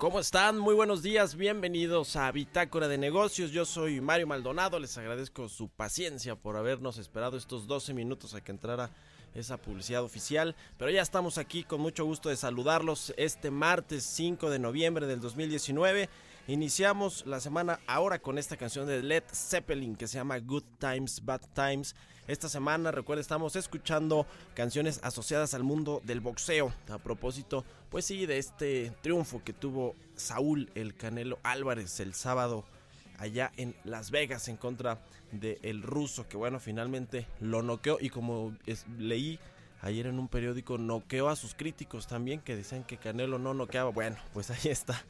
¿Cómo 0.00 0.18
están? 0.18 0.58
Muy 0.58 0.74
buenos 0.74 1.02
días, 1.02 1.34
bienvenidos 1.34 2.16
a 2.16 2.32
Bitácora 2.32 2.88
de 2.88 2.96
Negocios. 2.96 3.50
Yo 3.50 3.66
soy 3.66 4.00
Mario 4.00 4.26
Maldonado, 4.26 4.78
les 4.78 4.96
agradezco 4.96 5.46
su 5.50 5.68
paciencia 5.68 6.36
por 6.36 6.56
habernos 6.56 6.96
esperado 6.96 7.36
estos 7.36 7.66
12 7.66 7.92
minutos 7.92 8.32
a 8.32 8.40
que 8.40 8.50
entrara 8.50 8.88
esa 9.34 9.58
publicidad 9.58 10.02
oficial. 10.02 10.56
Pero 10.78 10.90
ya 10.90 11.02
estamos 11.02 11.36
aquí 11.36 11.64
con 11.64 11.82
mucho 11.82 12.06
gusto 12.06 12.30
de 12.30 12.36
saludarlos 12.36 13.12
este 13.18 13.50
martes 13.50 14.04
5 14.04 14.48
de 14.48 14.58
noviembre 14.58 15.06
del 15.06 15.20
2019. 15.20 16.08
Iniciamos 16.50 17.24
la 17.26 17.38
semana 17.38 17.78
ahora 17.86 18.18
con 18.18 18.36
esta 18.36 18.56
canción 18.56 18.84
de 18.88 19.04
Led 19.04 19.22
Zeppelin 19.32 19.94
que 19.94 20.08
se 20.08 20.18
llama 20.18 20.40
Good 20.40 20.64
Times, 20.80 21.24
Bad 21.24 21.42
Times. 21.54 21.94
Esta 22.26 22.48
semana, 22.48 22.90
recuerda, 22.90 23.20
estamos 23.20 23.54
escuchando 23.54 24.26
canciones 24.54 24.98
asociadas 25.04 25.54
al 25.54 25.62
mundo 25.62 26.02
del 26.02 26.18
boxeo. 26.18 26.74
A 26.88 26.98
propósito, 26.98 27.64
pues 27.88 28.04
sí, 28.04 28.26
de 28.26 28.38
este 28.38 28.92
triunfo 29.00 29.44
que 29.44 29.52
tuvo 29.52 29.94
Saúl 30.16 30.72
el 30.74 30.96
Canelo 30.96 31.38
Álvarez 31.44 32.00
el 32.00 32.14
sábado 32.14 32.64
allá 33.18 33.52
en 33.56 33.76
Las 33.84 34.10
Vegas 34.10 34.48
en 34.48 34.56
contra 34.56 34.98
del 35.30 35.84
ruso, 35.84 36.26
que 36.28 36.36
bueno, 36.36 36.58
finalmente 36.58 37.28
lo 37.38 37.62
noqueó 37.62 37.98
y 38.00 38.10
como 38.10 38.56
leí 38.98 39.38
ayer 39.82 40.06
en 40.08 40.18
un 40.18 40.26
periódico, 40.26 40.78
noqueó 40.78 41.28
a 41.28 41.36
sus 41.36 41.54
críticos 41.54 42.08
también 42.08 42.40
que 42.40 42.56
decían 42.56 42.82
que 42.82 42.96
Canelo 42.96 43.38
no 43.38 43.54
noqueaba. 43.54 43.90
Bueno, 43.90 44.16
pues 44.32 44.50
ahí 44.50 44.68
está 44.68 45.00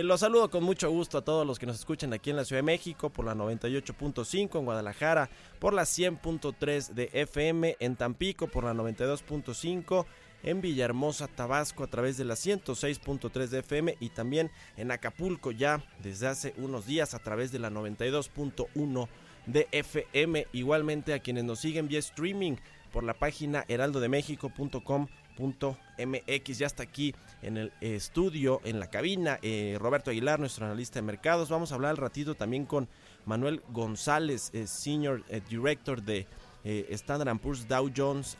eh, 0.00 0.02
los 0.02 0.20
saludo 0.20 0.50
con 0.50 0.64
mucho 0.64 0.90
gusto 0.90 1.18
a 1.18 1.24
todos 1.24 1.46
los 1.46 1.58
que 1.58 1.66
nos 1.66 1.78
escuchan 1.78 2.12
aquí 2.12 2.30
en 2.30 2.36
la 2.36 2.44
Ciudad 2.44 2.58
de 2.58 2.64
México 2.64 3.10
por 3.10 3.24
la 3.24 3.34
98.5, 3.34 4.58
en 4.58 4.64
Guadalajara 4.64 5.30
por 5.58 5.72
la 5.72 5.82
100.3 5.82 6.88
de 6.88 7.10
FM, 7.12 7.76
en 7.78 7.96
Tampico 7.96 8.48
por 8.48 8.64
la 8.64 8.74
92.5 8.74 10.04
en 10.44 10.60
Villahermosa, 10.60 11.26
Tabasco 11.26 11.84
a 11.84 11.86
través 11.86 12.16
de 12.16 12.24
la 12.24 12.34
106.3 12.34 13.46
de 13.48 13.58
FM 13.60 13.96
y 13.98 14.10
también 14.10 14.50
en 14.76 14.90
Acapulco 14.90 15.50
ya 15.50 15.82
desde 16.02 16.26
hace 16.26 16.54
unos 16.58 16.86
días 16.86 17.14
a 17.14 17.18
través 17.18 17.50
de 17.50 17.58
la 17.58 17.70
92.1 17.70 19.08
de 19.46 19.68
FM. 19.72 20.46
Igualmente 20.52 21.14
a 21.14 21.18
quienes 21.20 21.44
nos 21.44 21.60
siguen 21.60 21.88
vía 21.88 21.98
streaming 21.98 22.56
por 22.92 23.04
la 23.04 23.14
página 23.14 23.64
heraldodemexico.com 23.68 25.08
MX. 25.38 26.58
Ya 26.58 26.66
está 26.66 26.82
aquí 26.82 27.14
en 27.42 27.56
el 27.56 27.72
estudio, 27.80 28.60
en 28.64 28.80
la 28.80 28.88
cabina, 28.88 29.38
eh, 29.42 29.76
Roberto 29.78 30.10
Aguilar, 30.10 30.40
nuestro 30.40 30.66
analista 30.66 30.98
de 30.98 31.02
mercados. 31.02 31.48
Vamos 31.48 31.72
a 31.72 31.74
hablar 31.74 31.90
al 31.90 31.96
ratito 31.96 32.34
también 32.34 32.66
con 32.66 32.88
Manuel 33.26 33.62
González, 33.68 34.50
eh, 34.52 34.66
Senior 34.66 35.22
eh, 35.28 35.40
Director 35.48 36.02
de 36.02 36.26
Standard 36.64 37.38
Poor's 37.40 37.68
Dow 37.68 37.90
Jones 37.94 38.38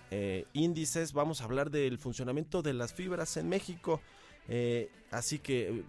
Índices. 0.54 1.12
Vamos 1.12 1.42
a 1.42 1.44
hablar 1.44 1.70
del 1.70 1.98
funcionamiento 1.98 2.62
de 2.62 2.72
las 2.72 2.94
fibras 2.94 3.36
en 3.36 3.50
México. 3.50 4.00
así 5.10 5.38
que 5.38 5.84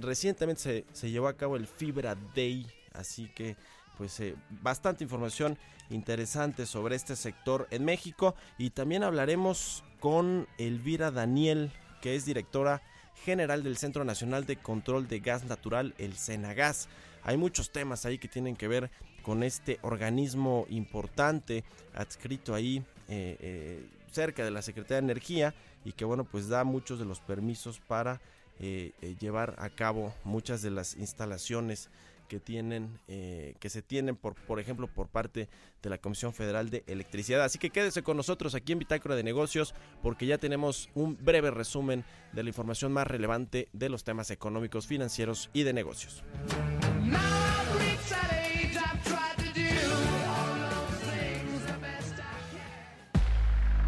recientemente 0.00 0.62
se, 0.62 0.84
se, 0.92 1.10
llevó 1.10 1.26
a 1.26 1.36
cabo 1.36 1.56
el 1.56 1.66
Fibra 1.66 2.16
Day, 2.36 2.68
así 2.92 3.28
que 3.34 3.56
pues 3.98 4.22
bastante 4.62 5.02
información 5.02 5.58
interesante 5.90 6.66
sobre 6.66 6.94
este 6.94 7.16
sector 7.16 7.66
en 7.72 7.84
México 7.84 8.36
y 8.58 8.70
también 8.70 9.02
hablaremos 9.02 9.82
con 10.02 10.48
Elvira 10.58 11.12
Daniel, 11.12 11.70
que 12.00 12.16
es 12.16 12.24
directora 12.24 12.82
general 13.24 13.62
del 13.62 13.76
Centro 13.76 14.04
Nacional 14.04 14.46
de 14.46 14.56
Control 14.56 15.06
de 15.06 15.20
Gas 15.20 15.44
Natural, 15.44 15.94
el 15.96 16.14
Senagas. 16.14 16.88
Hay 17.22 17.36
muchos 17.36 17.70
temas 17.70 18.04
ahí 18.04 18.18
que 18.18 18.26
tienen 18.26 18.56
que 18.56 18.66
ver 18.66 18.90
con 19.22 19.44
este 19.44 19.78
organismo 19.82 20.66
importante 20.70 21.62
adscrito 21.94 22.52
ahí 22.52 22.78
eh, 23.08 23.36
eh, 23.38 23.86
cerca 24.10 24.44
de 24.44 24.50
la 24.50 24.62
Secretaría 24.62 24.96
de 24.96 25.12
Energía 25.12 25.54
y 25.84 25.92
que 25.92 26.04
bueno 26.04 26.24
pues 26.24 26.48
da 26.48 26.64
muchos 26.64 26.98
de 26.98 27.04
los 27.04 27.20
permisos 27.20 27.78
para 27.78 28.20
eh, 28.58 28.90
llevar 29.20 29.54
a 29.58 29.70
cabo 29.70 30.12
muchas 30.24 30.62
de 30.62 30.72
las 30.72 30.96
instalaciones 30.96 31.90
que 32.32 32.40
tienen 32.40 32.98
eh, 33.08 33.56
que 33.60 33.68
se 33.68 33.82
tienen 33.82 34.16
por 34.16 34.34
por 34.34 34.58
ejemplo 34.58 34.86
por 34.86 35.08
parte 35.08 35.50
de 35.82 35.90
la 35.90 35.98
Comisión 35.98 36.32
Federal 36.32 36.70
de 36.70 36.82
Electricidad. 36.86 37.44
Así 37.44 37.58
que 37.58 37.68
quédese 37.68 38.02
con 38.02 38.16
nosotros 38.16 38.54
aquí 38.54 38.72
en 38.72 38.78
Bitácora 38.78 39.14
de 39.14 39.22
Negocios 39.22 39.74
porque 40.02 40.24
ya 40.24 40.38
tenemos 40.38 40.88
un 40.94 41.22
breve 41.22 41.50
resumen 41.50 42.04
de 42.32 42.42
la 42.42 42.48
información 42.48 42.90
más 42.90 43.06
relevante 43.06 43.68
de 43.74 43.90
los 43.90 44.02
temas 44.02 44.30
económicos 44.30 44.86
financieros 44.86 45.50
y 45.52 45.64
de 45.64 45.74
negocios. 45.74 46.24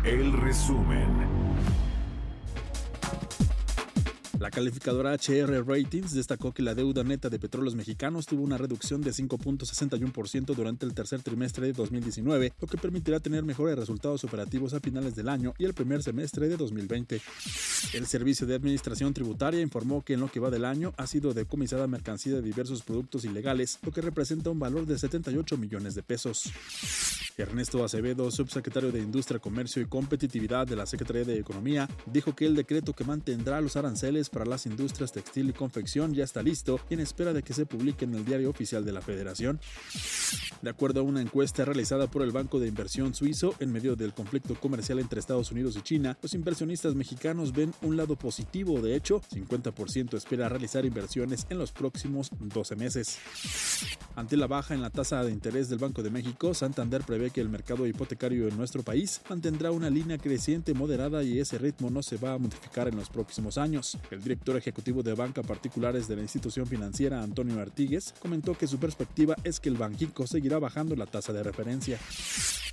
El 0.04 0.34
resumen 0.34 1.43
la 4.38 4.50
calificadora 4.50 5.14
HR 5.14 5.64
Ratings 5.66 6.12
destacó 6.12 6.52
que 6.52 6.62
la 6.62 6.74
deuda 6.74 7.04
neta 7.04 7.30
de 7.30 7.38
petróleos 7.38 7.74
mexicanos 7.74 8.26
tuvo 8.26 8.42
una 8.42 8.58
reducción 8.58 9.00
de 9.00 9.12
5.61% 9.12 10.54
durante 10.54 10.84
el 10.84 10.94
tercer 10.94 11.22
trimestre 11.22 11.66
de 11.66 11.72
2019, 11.72 12.52
lo 12.60 12.68
que 12.68 12.76
permitirá 12.76 13.20
tener 13.20 13.44
mejores 13.44 13.78
resultados 13.78 14.24
operativos 14.24 14.74
a 14.74 14.80
finales 14.80 15.14
del 15.14 15.28
año 15.28 15.54
y 15.58 15.64
el 15.64 15.74
primer 15.74 16.02
semestre 16.02 16.48
de 16.48 16.56
2020. 16.56 17.20
El 17.94 18.06
Servicio 18.06 18.46
de 18.46 18.54
Administración 18.54 19.14
Tributaria 19.14 19.60
informó 19.60 20.02
que 20.02 20.14
en 20.14 20.20
lo 20.20 20.28
que 20.28 20.40
va 20.40 20.50
del 20.50 20.64
año 20.64 20.92
ha 20.96 21.06
sido 21.06 21.32
decomisada 21.32 21.86
mercancía 21.86 22.34
de 22.34 22.42
diversos 22.42 22.82
productos 22.82 23.24
ilegales, 23.24 23.78
lo 23.82 23.92
que 23.92 24.00
representa 24.00 24.50
un 24.50 24.58
valor 24.58 24.86
de 24.86 24.98
78 24.98 25.56
millones 25.56 25.94
de 25.94 26.02
pesos. 26.02 26.50
Ernesto 27.36 27.84
Acevedo, 27.84 28.30
subsecretario 28.30 28.92
de 28.92 29.00
Industria, 29.00 29.40
Comercio 29.40 29.82
y 29.82 29.86
Competitividad 29.86 30.66
de 30.66 30.76
la 30.76 30.86
Secretaría 30.86 31.24
de 31.24 31.38
Economía, 31.38 31.88
dijo 32.06 32.34
que 32.34 32.46
el 32.46 32.54
decreto 32.54 32.92
que 32.92 33.04
mantendrá 33.04 33.60
los 33.60 33.76
aranceles 33.76 34.30
para 34.30 34.44
las 34.44 34.66
industrias 34.66 35.12
textil 35.12 35.50
y 35.50 35.52
confección 35.52 36.14
ya 36.14 36.24
está 36.24 36.42
listo 36.42 36.80
y 36.88 36.94
en 36.94 37.00
espera 37.00 37.32
de 37.32 37.42
que 37.42 37.52
se 37.52 37.66
publique 37.66 38.04
en 38.04 38.14
el 38.14 38.24
diario 38.24 38.50
oficial 38.50 38.84
de 38.84 38.92
la 38.92 39.00
Federación. 39.00 39.60
De 40.62 40.70
acuerdo 40.70 41.00
a 41.00 41.02
una 41.02 41.20
encuesta 41.20 41.64
realizada 41.64 42.06
por 42.06 42.22
el 42.22 42.30
Banco 42.30 42.60
de 42.60 42.68
Inversión 42.68 43.14
Suizo 43.14 43.54
en 43.58 43.72
medio 43.72 43.96
del 43.96 44.14
conflicto 44.14 44.54
comercial 44.54 44.98
entre 44.98 45.20
Estados 45.20 45.50
Unidos 45.50 45.76
y 45.76 45.82
China, 45.82 46.16
los 46.22 46.34
inversionistas 46.34 46.94
mexicanos 46.94 47.52
ven 47.52 47.74
un 47.82 47.96
lado 47.96 48.16
positivo. 48.16 48.80
De 48.80 48.94
hecho, 48.94 49.20
50% 49.20 50.14
espera 50.14 50.48
realizar 50.48 50.84
inversiones 50.84 51.46
en 51.50 51.58
los 51.58 51.72
próximos 51.72 52.30
12 52.38 52.76
meses. 52.76 53.18
Ante 54.16 54.36
la 54.36 54.46
baja 54.46 54.74
en 54.74 54.82
la 54.82 54.90
tasa 54.90 55.22
de 55.24 55.32
interés 55.32 55.68
del 55.68 55.78
Banco 55.78 56.02
de 56.02 56.10
México, 56.10 56.54
Santander 56.54 57.02
prevé 57.02 57.23
que 57.30 57.40
el 57.40 57.48
mercado 57.48 57.86
hipotecario 57.86 58.48
en 58.48 58.56
nuestro 58.56 58.82
país 58.82 59.20
mantendrá 59.28 59.70
una 59.70 59.90
línea 59.90 60.18
creciente 60.18 60.74
moderada 60.74 61.22
y 61.22 61.38
ese 61.38 61.58
ritmo 61.58 61.90
no 61.90 62.02
se 62.02 62.16
va 62.16 62.34
a 62.34 62.38
modificar 62.38 62.88
en 62.88 62.96
los 62.96 63.08
próximos 63.08 63.58
años. 63.58 63.98
El 64.10 64.22
director 64.22 64.56
ejecutivo 64.56 65.02
de 65.02 65.14
banca 65.14 65.42
particulares 65.42 66.08
de 66.08 66.16
la 66.16 66.22
institución 66.22 66.66
financiera, 66.66 67.22
Antonio 67.22 67.60
Artigues, 67.60 68.14
comentó 68.20 68.56
que 68.56 68.66
su 68.66 68.78
perspectiva 68.78 69.36
es 69.44 69.60
que 69.60 69.68
el 69.68 69.76
Banjico 69.76 70.26
seguirá 70.26 70.58
bajando 70.58 70.96
la 70.96 71.06
tasa 71.06 71.32
de 71.32 71.42
referencia. 71.42 71.98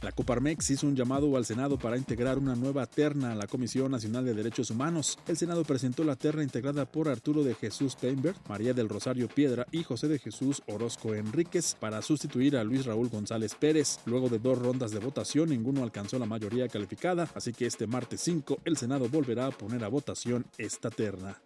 La 0.01 0.11
Coparmex 0.11 0.71
hizo 0.71 0.87
un 0.87 0.95
llamado 0.95 1.37
al 1.37 1.45
Senado 1.45 1.77
para 1.77 1.95
integrar 1.95 2.39
una 2.39 2.55
nueva 2.55 2.87
terna 2.87 3.33
a 3.33 3.35
la 3.35 3.45
Comisión 3.45 3.91
Nacional 3.91 4.25
de 4.25 4.33
Derechos 4.33 4.71
Humanos. 4.71 5.19
El 5.27 5.37
Senado 5.37 5.63
presentó 5.63 6.03
la 6.03 6.15
terna 6.15 6.41
integrada 6.41 6.85
por 6.85 7.07
Arturo 7.07 7.43
de 7.43 7.53
Jesús 7.53 7.95
Peinberg, 7.95 8.35
María 8.49 8.73
del 8.73 8.89
Rosario 8.89 9.27
Piedra 9.27 9.67
y 9.71 9.83
José 9.83 10.07
de 10.07 10.17
Jesús 10.17 10.63
Orozco 10.65 11.13
Enríquez 11.13 11.75
para 11.79 12.01
sustituir 12.01 12.57
a 12.57 12.63
Luis 12.63 12.85
Raúl 12.85 13.09
González 13.09 13.53
Pérez. 13.53 13.99
Luego 14.05 14.27
de 14.27 14.39
dos 14.41 14.57
rondas 14.57 14.91
de 14.91 14.99
votación, 14.99 15.49
ninguno 15.49 15.83
alcanzó 15.83 16.17
la 16.19 16.25
mayoría 16.25 16.67
calificada, 16.67 17.27
así 17.35 17.53
que 17.53 17.65
este 17.65 17.87
martes 17.87 18.21
5 18.21 18.59
el 18.65 18.77
Senado 18.77 19.07
volverá 19.09 19.47
a 19.47 19.51
poner 19.51 19.83
a 19.83 19.87
votación 19.87 20.45
esta 20.57 20.89
terna. 20.89 21.39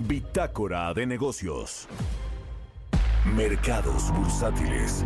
Bitácora 0.00 0.92
de 0.94 1.06
negocios. 1.06 1.86
Mercados 3.36 4.12
bursátiles. 4.12 5.04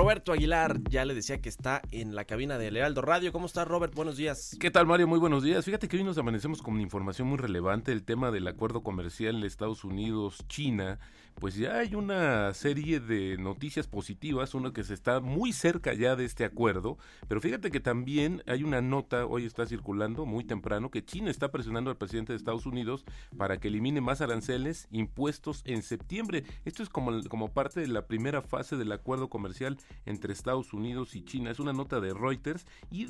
Roberto 0.00 0.32
Aguilar, 0.32 0.80
ya 0.88 1.04
le 1.04 1.12
decía 1.12 1.42
que 1.42 1.50
está 1.50 1.82
en 1.90 2.14
la 2.14 2.24
cabina 2.24 2.56
de 2.56 2.70
Lealdo 2.70 3.02
Radio. 3.02 3.32
¿Cómo 3.32 3.44
está 3.44 3.66
Robert? 3.66 3.94
Buenos 3.94 4.16
días. 4.16 4.56
¿Qué 4.58 4.70
tal 4.70 4.86
Mario? 4.86 5.06
Muy 5.06 5.18
buenos 5.18 5.42
días. 5.42 5.62
Fíjate 5.62 5.88
que 5.88 5.98
hoy 5.98 6.04
nos 6.04 6.16
amanecemos 6.16 6.62
con 6.62 6.80
información 6.80 7.28
muy 7.28 7.36
relevante, 7.36 7.92
el 7.92 8.02
tema 8.02 8.30
del 8.30 8.48
acuerdo 8.48 8.82
comercial 8.82 9.42
de 9.42 9.46
Estados 9.46 9.84
Unidos-China 9.84 10.98
pues 11.40 11.54
ya 11.54 11.78
hay 11.78 11.94
una 11.94 12.52
serie 12.52 13.00
de 13.00 13.38
noticias 13.38 13.86
positivas, 13.86 14.54
una 14.54 14.72
que 14.72 14.84
se 14.84 14.92
está 14.92 15.20
muy 15.20 15.52
cerca 15.52 15.94
ya 15.94 16.14
de 16.14 16.26
este 16.26 16.44
acuerdo, 16.44 16.98
pero 17.28 17.40
fíjate 17.40 17.70
que 17.70 17.80
también 17.80 18.42
hay 18.46 18.62
una 18.62 18.82
nota, 18.82 19.24
hoy 19.24 19.46
está 19.46 19.64
circulando 19.64 20.26
muy 20.26 20.44
temprano, 20.44 20.90
que 20.90 21.02
China 21.02 21.30
está 21.30 21.50
presionando 21.50 21.90
al 21.90 21.96
presidente 21.96 22.34
de 22.34 22.36
Estados 22.36 22.66
Unidos 22.66 23.04
para 23.38 23.58
que 23.58 23.68
elimine 23.68 24.02
más 24.02 24.20
aranceles 24.20 24.86
impuestos 24.90 25.62
en 25.64 25.82
septiembre. 25.82 26.44
Esto 26.66 26.82
es 26.82 26.90
como, 26.90 27.22
como 27.28 27.48
parte 27.52 27.80
de 27.80 27.88
la 27.88 28.06
primera 28.06 28.42
fase 28.42 28.76
del 28.76 28.92
acuerdo 28.92 29.30
comercial 29.30 29.78
entre 30.06 30.32
Estados 30.32 30.72
Unidos 30.72 31.14
y 31.16 31.24
China. 31.24 31.50
Es 31.50 31.60
una 31.60 31.72
nota 31.72 32.00
de 32.00 32.14
Reuters 32.14 32.66
y, 32.90 33.06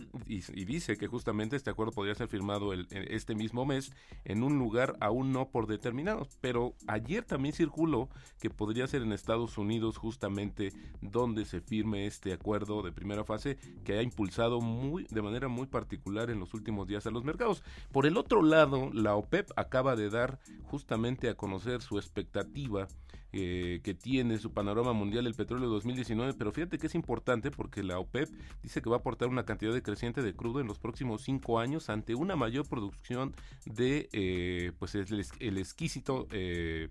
dice 0.64 0.96
que 0.96 1.06
justamente 1.06 1.56
este 1.56 1.70
acuerdo 1.70 1.92
podría 1.92 2.14
ser 2.14 2.28
firmado 2.28 2.72
el, 2.72 2.86
este 2.90 3.34
mismo 3.34 3.64
mes 3.64 3.92
en 4.24 4.42
un 4.42 4.58
lugar 4.58 4.96
aún 5.00 5.32
no 5.32 5.48
por 5.48 5.66
determinado. 5.66 6.26
Pero 6.40 6.74
ayer 6.86 7.24
también 7.24 7.54
circuló 7.54 8.08
que 8.40 8.50
podría 8.50 8.86
ser 8.86 9.02
en 9.02 9.12
Estados 9.12 9.58
Unidos 9.58 9.96
justamente 9.96 10.72
donde 11.00 11.44
se 11.44 11.60
firme 11.60 12.06
este 12.06 12.32
acuerdo 12.32 12.82
de 12.82 12.92
primera 12.92 13.24
fase 13.24 13.58
que 13.84 13.98
ha 13.98 14.02
impulsado 14.02 14.60
muy 14.60 15.06
de 15.10 15.22
manera 15.22 15.48
muy 15.48 15.66
particular 15.66 16.30
en 16.30 16.40
los 16.40 16.54
últimos 16.54 16.86
días 16.86 17.06
a 17.06 17.10
los 17.10 17.24
mercados. 17.24 17.62
Por 17.92 18.06
el 18.06 18.16
otro 18.16 18.42
lado, 18.42 18.90
la 18.92 19.14
OPEP 19.14 19.50
acaba 19.56 19.96
de 19.96 20.10
dar 20.10 20.38
justamente 20.64 21.28
a 21.28 21.34
conocer 21.34 21.82
su 21.82 21.98
expectativa 21.98 22.88
eh, 23.32 23.80
que 23.82 23.94
tiene 23.94 24.38
su 24.38 24.52
panorama 24.52 24.92
mundial 24.92 25.26
el 25.26 25.34
petróleo 25.34 25.68
2019, 25.68 26.34
pero 26.34 26.52
fíjate 26.52 26.78
que 26.78 26.86
es 26.88 26.94
importante 26.94 27.50
porque 27.50 27.82
la 27.82 27.98
OPEP 27.98 28.28
dice 28.62 28.82
que 28.82 28.90
va 28.90 28.96
a 28.96 28.98
aportar 29.00 29.28
una 29.28 29.44
cantidad 29.44 29.72
de 29.72 29.82
creciente 29.82 30.22
de 30.22 30.34
crudo 30.34 30.60
en 30.60 30.66
los 30.66 30.78
próximos 30.78 31.22
cinco 31.22 31.58
años 31.60 31.90
ante 31.90 32.14
una 32.14 32.36
mayor 32.36 32.68
producción 32.68 33.34
de 33.66 34.08
eh, 34.12 34.72
pues 34.78 34.94
el, 34.94 35.24
el 35.38 35.58
exquisito 35.58 36.26
eh, 36.32 36.88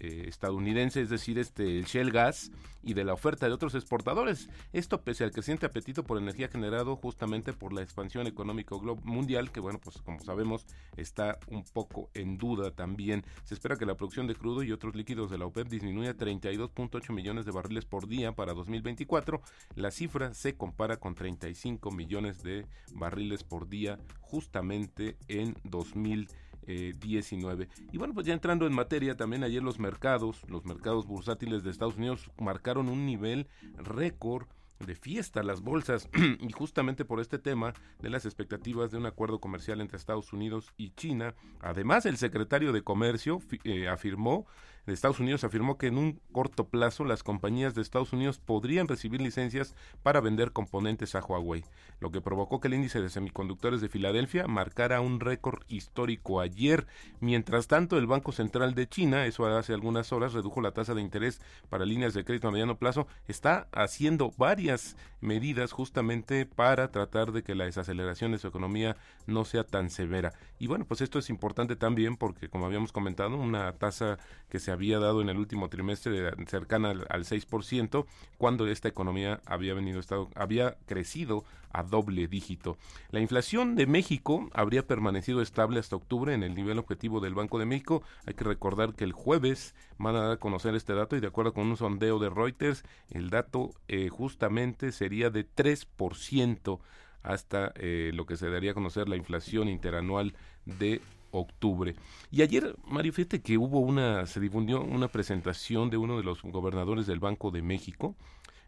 eh, 0.00 0.24
estadounidense, 0.28 1.00
es 1.00 1.10
decir, 1.10 1.38
este, 1.38 1.78
el 1.78 1.84
Shell 1.84 2.10
Gas, 2.10 2.50
y 2.84 2.94
de 2.94 3.04
la 3.04 3.14
oferta 3.14 3.46
de 3.46 3.52
otros 3.52 3.74
exportadores. 3.74 4.48
Esto 4.72 5.02
pese 5.02 5.24
al 5.24 5.32
creciente 5.32 5.66
apetito 5.66 6.04
por 6.04 6.18
energía 6.18 6.48
generado 6.48 6.96
justamente 6.96 7.52
por 7.52 7.72
la 7.72 7.82
expansión 7.82 8.26
económica 8.26 8.76
mundial, 9.02 9.50
que 9.50 9.60
bueno, 9.60 9.80
pues 9.82 9.98
como 10.02 10.20
sabemos 10.20 10.66
está 10.96 11.38
un 11.48 11.64
poco 11.64 12.10
en 12.14 12.36
duda 12.36 12.70
también. 12.70 13.24
Se 13.44 13.54
espera 13.54 13.76
que 13.76 13.86
la 13.86 13.96
producción 13.96 14.26
de 14.26 14.34
crudo 14.34 14.62
y 14.62 14.72
otros 14.72 14.94
líquidos 14.94 15.30
de 15.30 15.38
la 15.38 15.46
OPEP 15.46 15.68
disminuya 15.68 16.10
a 16.10 16.16
32.8 16.16 17.12
millones 17.12 17.46
de 17.46 17.52
barriles 17.52 17.86
por 17.86 18.06
día 18.06 18.32
para 18.32 18.52
2024. 18.52 19.40
La 19.76 19.90
cifra 19.90 20.34
se 20.34 20.54
compara 20.56 20.98
con 20.98 21.14
35 21.14 21.90
millones 21.90 22.42
de 22.42 22.66
barriles 22.92 23.44
por 23.44 23.68
día 23.68 23.98
justamente 24.20 25.16
en 25.28 25.56
2024. 25.64 26.43
19. 26.66 27.68
Y 27.92 27.98
bueno, 27.98 28.14
pues 28.14 28.26
ya 28.26 28.32
entrando 28.32 28.66
en 28.66 28.72
materia, 28.72 29.16
también 29.16 29.44
ayer 29.44 29.62
los 29.62 29.78
mercados, 29.78 30.42
los 30.48 30.64
mercados 30.64 31.06
bursátiles 31.06 31.62
de 31.62 31.70
Estados 31.70 31.96
Unidos 31.96 32.30
marcaron 32.38 32.88
un 32.88 33.06
nivel 33.06 33.48
récord 33.76 34.46
de 34.80 34.94
fiesta 34.94 35.42
las 35.42 35.60
bolsas 35.60 36.08
y 36.40 36.52
justamente 36.52 37.04
por 37.04 37.20
este 37.20 37.38
tema 37.38 37.74
de 38.00 38.10
las 38.10 38.26
expectativas 38.26 38.90
de 38.90 38.98
un 38.98 39.06
acuerdo 39.06 39.40
comercial 39.40 39.80
entre 39.80 39.96
Estados 39.96 40.32
Unidos 40.32 40.72
y 40.76 40.90
China. 40.90 41.34
Además, 41.60 42.06
el 42.06 42.16
secretario 42.16 42.72
de 42.72 42.82
Comercio 42.82 43.40
eh, 43.64 43.88
afirmó 43.88 44.46
de 44.86 44.92
Estados 44.92 45.20
Unidos 45.20 45.44
afirmó 45.44 45.78
que 45.78 45.86
en 45.86 45.98
un 45.98 46.20
corto 46.32 46.68
plazo 46.68 47.04
las 47.04 47.22
compañías 47.22 47.74
de 47.74 47.82
Estados 47.82 48.12
Unidos 48.12 48.38
podrían 48.38 48.88
recibir 48.88 49.20
licencias 49.20 49.74
para 50.02 50.20
vender 50.20 50.52
componentes 50.52 51.14
a 51.14 51.24
Huawei, 51.24 51.64
lo 52.00 52.10
que 52.10 52.20
provocó 52.20 52.60
que 52.60 52.68
el 52.68 52.74
índice 52.74 53.00
de 53.00 53.08
semiconductores 53.08 53.80
de 53.80 53.88
Filadelfia 53.88 54.46
marcara 54.46 55.00
un 55.00 55.20
récord 55.20 55.62
histórico 55.68 56.40
ayer. 56.40 56.86
Mientras 57.20 57.66
tanto, 57.66 57.98
el 57.98 58.06
Banco 58.06 58.32
Central 58.32 58.74
de 58.74 58.88
China, 58.88 59.26
eso 59.26 59.46
hace 59.46 59.72
algunas 59.72 60.12
horas, 60.12 60.32
redujo 60.32 60.60
la 60.60 60.72
tasa 60.72 60.94
de 60.94 61.00
interés 61.00 61.40
para 61.68 61.86
líneas 61.86 62.14
de 62.14 62.24
crédito 62.24 62.48
a 62.48 62.50
mediano 62.50 62.78
plazo, 62.78 63.06
está 63.26 63.68
haciendo 63.72 64.32
varias 64.36 64.96
medidas 65.20 65.72
justamente 65.72 66.46
para 66.46 66.90
tratar 66.90 67.32
de 67.32 67.42
que 67.42 67.54
la 67.54 67.64
desaceleración 67.64 68.32
de 68.32 68.38
su 68.38 68.48
economía 68.48 68.96
no 69.26 69.44
sea 69.44 69.64
tan 69.64 69.88
severa. 69.88 70.32
Y 70.58 70.66
bueno, 70.66 70.84
pues 70.84 71.00
esto 71.00 71.18
es 71.18 71.30
importante 71.30 71.76
también 71.76 72.16
porque, 72.16 72.48
como 72.48 72.66
habíamos 72.66 72.92
comentado, 72.92 73.36
una 73.36 73.72
tasa 73.72 74.18
que 74.50 74.58
se 74.58 74.73
había 74.74 74.98
dado 74.98 75.22
en 75.22 75.28
el 75.28 75.38
último 75.38 75.68
trimestre 75.68 76.32
cercana 76.46 76.90
al, 76.90 77.06
al 77.08 77.24
6%, 77.24 78.06
cuando 78.38 78.66
esta 78.66 78.88
economía 78.88 79.40
había 79.46 79.74
venido 79.74 80.00
estado, 80.00 80.28
había 80.34 80.76
crecido 80.86 81.44
a 81.74 81.82
doble 81.82 82.28
dígito. 82.28 82.78
La 83.10 83.20
inflación 83.20 83.74
de 83.74 83.86
México 83.86 84.48
habría 84.54 84.86
permanecido 84.86 85.42
estable 85.42 85.80
hasta 85.80 85.96
octubre 85.96 86.32
en 86.32 86.42
el 86.42 86.54
nivel 86.54 86.78
objetivo 86.78 87.20
del 87.20 87.34
Banco 87.34 87.58
de 87.58 87.66
México. 87.66 88.02
Hay 88.26 88.34
que 88.34 88.44
recordar 88.44 88.94
que 88.94 89.04
el 89.04 89.12
jueves 89.12 89.74
van 89.98 90.16
a 90.16 90.20
dar 90.20 90.32
a 90.32 90.36
conocer 90.38 90.74
este 90.74 90.94
dato 90.94 91.16
y 91.16 91.20
de 91.20 91.26
acuerdo 91.26 91.52
con 91.52 91.66
un 91.66 91.76
sondeo 91.76 92.18
de 92.18 92.30
Reuters, 92.30 92.84
el 93.10 93.28
dato 93.28 93.72
eh, 93.88 94.08
justamente 94.08 94.92
sería 94.92 95.30
de 95.30 95.46
3% 95.46 96.78
hasta 97.22 97.72
eh, 97.76 98.12
lo 98.14 98.26
que 98.26 98.36
se 98.36 98.50
daría 98.50 98.70
a 98.70 98.74
conocer 98.74 99.08
la 99.08 99.16
inflación 99.16 99.68
interanual 99.68 100.34
de 100.66 101.00
octubre. 101.38 101.94
Y 102.30 102.42
ayer, 102.42 102.76
Mario, 102.86 103.12
fíjate 103.12 103.42
que 103.42 103.58
hubo 103.58 103.80
una, 103.80 104.26
se 104.26 104.40
difundió 104.40 104.82
una 104.82 105.08
presentación 105.08 105.90
de 105.90 105.96
uno 105.96 106.16
de 106.16 106.22
los 106.22 106.42
gobernadores 106.42 107.06
del 107.06 107.20
Banco 107.20 107.50
de 107.50 107.62
México, 107.62 108.16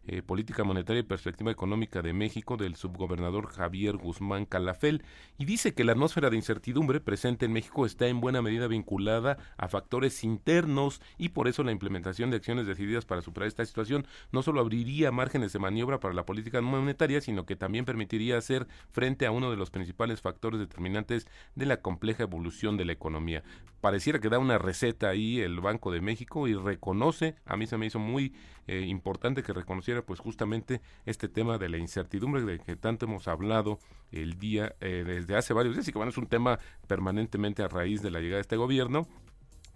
eh, 0.07 0.21
Política 0.21 0.63
Monetaria 0.63 1.01
y 1.01 1.03
Perspectiva 1.03 1.51
Económica 1.51 2.01
de 2.01 2.13
México 2.13 2.57
del 2.57 2.75
subgobernador 2.75 3.47
Javier 3.47 3.97
Guzmán 3.97 4.45
Calafel 4.45 5.03
y 5.37 5.45
dice 5.45 5.73
que 5.73 5.83
la 5.83 5.91
atmósfera 5.91 6.29
de 6.29 6.37
incertidumbre 6.37 7.01
presente 7.01 7.45
en 7.45 7.53
México 7.53 7.85
está 7.85 8.07
en 8.07 8.21
buena 8.21 8.41
medida 8.41 8.67
vinculada 8.67 9.37
a 9.57 9.67
factores 9.67 10.23
internos 10.23 11.01
y 11.17 11.29
por 11.29 11.47
eso 11.47 11.63
la 11.63 11.73
implementación 11.73 12.31
de 12.31 12.37
acciones 12.37 12.67
decididas 12.67 13.05
para 13.05 13.21
superar 13.21 13.47
esta 13.47 13.65
situación 13.65 14.07
no 14.31 14.43
solo 14.43 14.61
abriría 14.61 15.11
márgenes 15.11 15.51
de 15.53 15.59
maniobra 15.59 15.99
para 15.99 16.13
la 16.13 16.25
política 16.25 16.61
monetaria, 16.61 17.21
sino 17.21 17.45
que 17.45 17.55
también 17.55 17.85
permitiría 17.85 18.37
hacer 18.37 18.67
frente 18.91 19.25
a 19.25 19.31
uno 19.31 19.51
de 19.51 19.57
los 19.57 19.71
principales 19.71 20.21
factores 20.21 20.59
determinantes 20.59 21.27
de 21.55 21.65
la 21.65 21.81
compleja 21.81 22.23
evolución 22.23 22.77
de 22.77 22.85
la 22.85 22.93
economía. 22.93 23.43
Pareciera 23.81 24.19
que 24.19 24.29
da 24.29 24.39
una 24.39 24.57
receta 24.57 25.09
ahí 25.09 25.39
el 25.39 25.59
Banco 25.59 25.91
de 25.91 26.01
México 26.01 26.47
y 26.47 26.55
reconoce, 26.55 27.35
a 27.45 27.57
mí 27.57 27.67
se 27.67 27.77
me 27.77 27.85
hizo 27.85 27.99
muy 27.99 28.33
eh, 28.67 28.81
importante 28.81 29.43
que 29.43 29.53
reconociera 29.53 30.01
pues 30.01 30.19
justamente 30.19 30.81
este 31.05 31.29
tema 31.29 31.57
de 31.57 31.69
la 31.69 31.77
incertidumbre 31.77 32.43
de 32.43 32.59
que 32.59 32.75
tanto 32.75 33.05
hemos 33.05 33.27
hablado 33.27 33.79
el 34.11 34.37
día 34.37 34.75
eh, 34.81 35.03
desde 35.05 35.35
hace 35.35 35.53
varios 35.53 35.75
días 35.75 35.87
y 35.87 35.91
que 35.91 35.97
bueno 35.97 36.11
es 36.11 36.17
un 36.17 36.27
tema 36.27 36.59
permanentemente 36.87 37.63
a 37.63 37.67
raíz 37.67 38.01
de 38.01 38.11
la 38.11 38.19
llegada 38.19 38.37
de 38.37 38.41
este 38.41 38.57
gobierno 38.57 39.07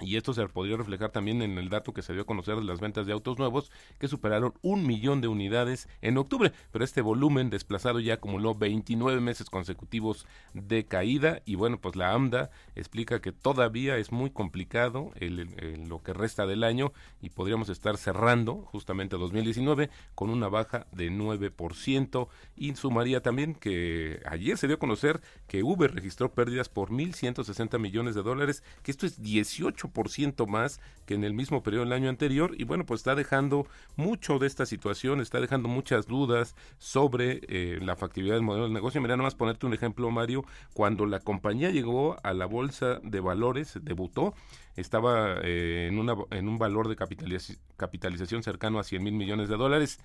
y 0.02 0.18
esto 0.18 0.34
se 0.34 0.48
podría 0.48 0.78
reflejar 0.78 1.12
también 1.12 1.42
en 1.42 1.58
el 1.58 1.70
dato 1.70 1.94
que 1.94 2.02
se 2.02 2.14
dio 2.14 2.24
a 2.24 2.26
conocer 2.26 2.56
de 2.56 2.64
las 2.64 2.80
ventas 2.80 3.06
de 3.06 3.14
autos 3.14 3.38
nuevos, 3.38 3.72
que 4.00 4.08
superaron 4.08 4.54
un 4.62 4.86
millón 4.86 5.22
de 5.22 5.28
unidades 5.28 5.88
en 6.02 6.18
octubre. 6.18 6.52
Pero 6.72 6.84
este 6.84 7.02
volumen 7.02 7.50
desplazado 7.50 8.00
ya 8.00 8.16
acumuló 8.16 8.56
29 8.56 9.22
meses 9.22 9.50
consecutivos 9.50 10.26
de 10.54 10.86
caída. 10.86 11.42
Y 11.46 11.56
bueno, 11.56 11.80
pues 11.80 11.96
la 11.96 12.14
AMDA 12.14 12.50
explica 12.76 13.22
que 13.22 13.32
todavía 13.32 13.98
es 13.98 14.12
muy 14.12 14.32
complicado 14.32 15.12
lo 15.20 16.02
que 16.02 16.14
resta 16.14 16.46
del 16.46 16.64
año 16.64 16.94
y 17.22 17.30
podríamos 17.30 17.70
estar 17.70 17.98
cerrando 17.98 18.56
justamente 18.72 19.18
2019 19.18 19.90
con 20.16 20.30
una 20.30 20.48
baja 20.48 20.88
de 20.92 21.12
9%. 21.12 22.28
Y 22.56 22.76
sumaría 22.76 23.22
también 23.22 23.56
que 23.56 24.22
ayer 24.26 24.58
se 24.58 24.68
dio 24.68 24.78
a 24.78 24.80
conocer 24.80 25.22
que 25.48 25.64
Uber 25.64 25.94
registró 25.94 26.34
pérdidas 26.34 26.70
por 26.70 26.90
1.160 26.90 27.78
millones 27.80 28.16
de 28.16 28.24
dólares, 28.24 28.64
que 28.84 28.92
esto 28.92 29.06
es 29.06 29.22
18 29.22 29.91
18% 29.94 30.48
más 30.48 30.80
que 31.06 31.14
en 31.14 31.24
el 31.24 31.34
mismo 31.34 31.64
periodo 31.64 31.86
del 31.86 31.94
año 31.94 32.10
anterior 32.10 32.54
y 32.58 32.64
bueno, 32.64 32.86
pues 32.86 33.02
está 33.02 33.16
dejando 33.16 33.68
mucho 33.96 34.40
de 34.40 34.48
esta 34.48 34.66
situación, 34.66 35.22
está 35.22 35.40
dejando 35.40 35.68
muchas 35.68 36.08
dudas 36.08 36.56
sobre 36.78 37.42
eh, 37.48 37.80
la 37.82 37.96
factibilidad 37.96 38.36
del 38.36 38.44
modelo 38.44 38.68
de 38.68 38.74
negocio. 38.74 39.02
Mira, 39.02 39.16
nada 39.16 39.28
más 39.28 39.36
ponerte 39.36 39.66
un 39.66 39.74
ejemplo, 39.74 40.10
Mario, 40.12 40.46
cuando 40.74 41.06
la 41.06 41.20
compañía 41.20 41.72
llegó 41.72 42.18
a 42.24 42.34
la 42.34 42.46
bolsa 42.46 43.00
de 43.04 43.20
valores, 43.20 43.80
debutó, 43.82 44.34
estaba 44.76 45.36
eh, 45.44 45.88
en, 45.90 46.00
una, 46.00 46.16
en 46.32 46.48
un 46.48 46.58
valor 46.58 46.88
de 46.88 46.96
capitalización 46.96 48.44
cercano 48.44 48.80
a 48.80 48.84
100 48.84 49.04
mil 49.04 49.14
millones 49.14 49.50
de 49.50 49.58
dólares. 49.58 50.00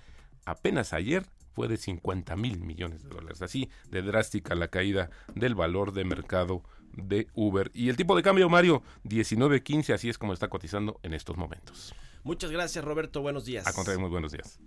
Apenas 0.45 0.93
ayer 0.93 1.25
fue 1.57 1.67
de 1.67 1.77
50 1.77 2.35
mil 2.35 2.59
millones 2.59 3.01
de 3.01 3.09
dólares. 3.09 3.41
Así 3.41 3.69
de 3.89 4.03
drástica 4.03 4.53
la 4.53 4.67
caída 4.67 5.09
del 5.33 5.55
valor 5.55 5.91
de 5.91 6.05
mercado 6.05 6.61
de 6.97 7.27
Uber. 7.33 7.71
Y 7.73 7.89
el 7.89 7.95
tipo 7.95 8.15
de 8.15 8.23
cambio, 8.23 8.49
Mario, 8.49 8.83
19.15, 9.05 9.93
así 9.93 10.09
es 10.09 10.17
como 10.17 10.33
está 10.33 10.49
cotizando 10.49 10.99
en 11.03 11.13
estos 11.13 11.37
momentos. 11.37 11.95
Muchas 12.23 12.51
gracias, 12.51 12.83
Roberto. 12.83 13.21
Buenos 13.21 13.45
días. 13.45 13.65
A 13.65 13.73
contrario, 13.73 14.01
muy 14.01 14.09
buenos 14.09 14.31
días. 14.31 14.59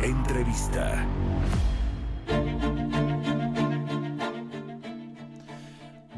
Entrevista. 0.00 1.04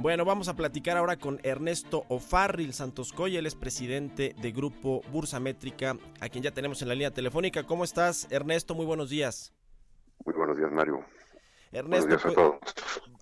Bueno, 0.00 0.24
vamos 0.24 0.48
a 0.48 0.56
platicar 0.56 0.96
ahora 0.96 1.18
con 1.18 1.40
Ernesto 1.42 2.04
Ofarril 2.08 2.72
Santoscoy, 2.72 3.36
él 3.36 3.44
es 3.44 3.54
presidente 3.54 4.34
de 4.40 4.50
Grupo 4.50 5.02
Bursa 5.12 5.40
Métrica, 5.40 5.98
a 6.20 6.28
quien 6.30 6.42
ya 6.42 6.52
tenemos 6.52 6.80
en 6.80 6.88
la 6.88 6.94
línea 6.94 7.10
telefónica. 7.10 7.64
¿Cómo 7.64 7.84
estás, 7.84 8.26
Ernesto? 8.30 8.74
Muy 8.74 8.86
buenos 8.86 9.10
días. 9.10 9.52
Muy 10.24 10.34
buenos 10.34 10.56
días, 10.56 10.72
Mario. 10.72 11.04
Ernesto, 11.70 12.06
buenos 12.06 12.24
días 12.24 12.32
a, 12.32 12.34
todos. 12.34 12.58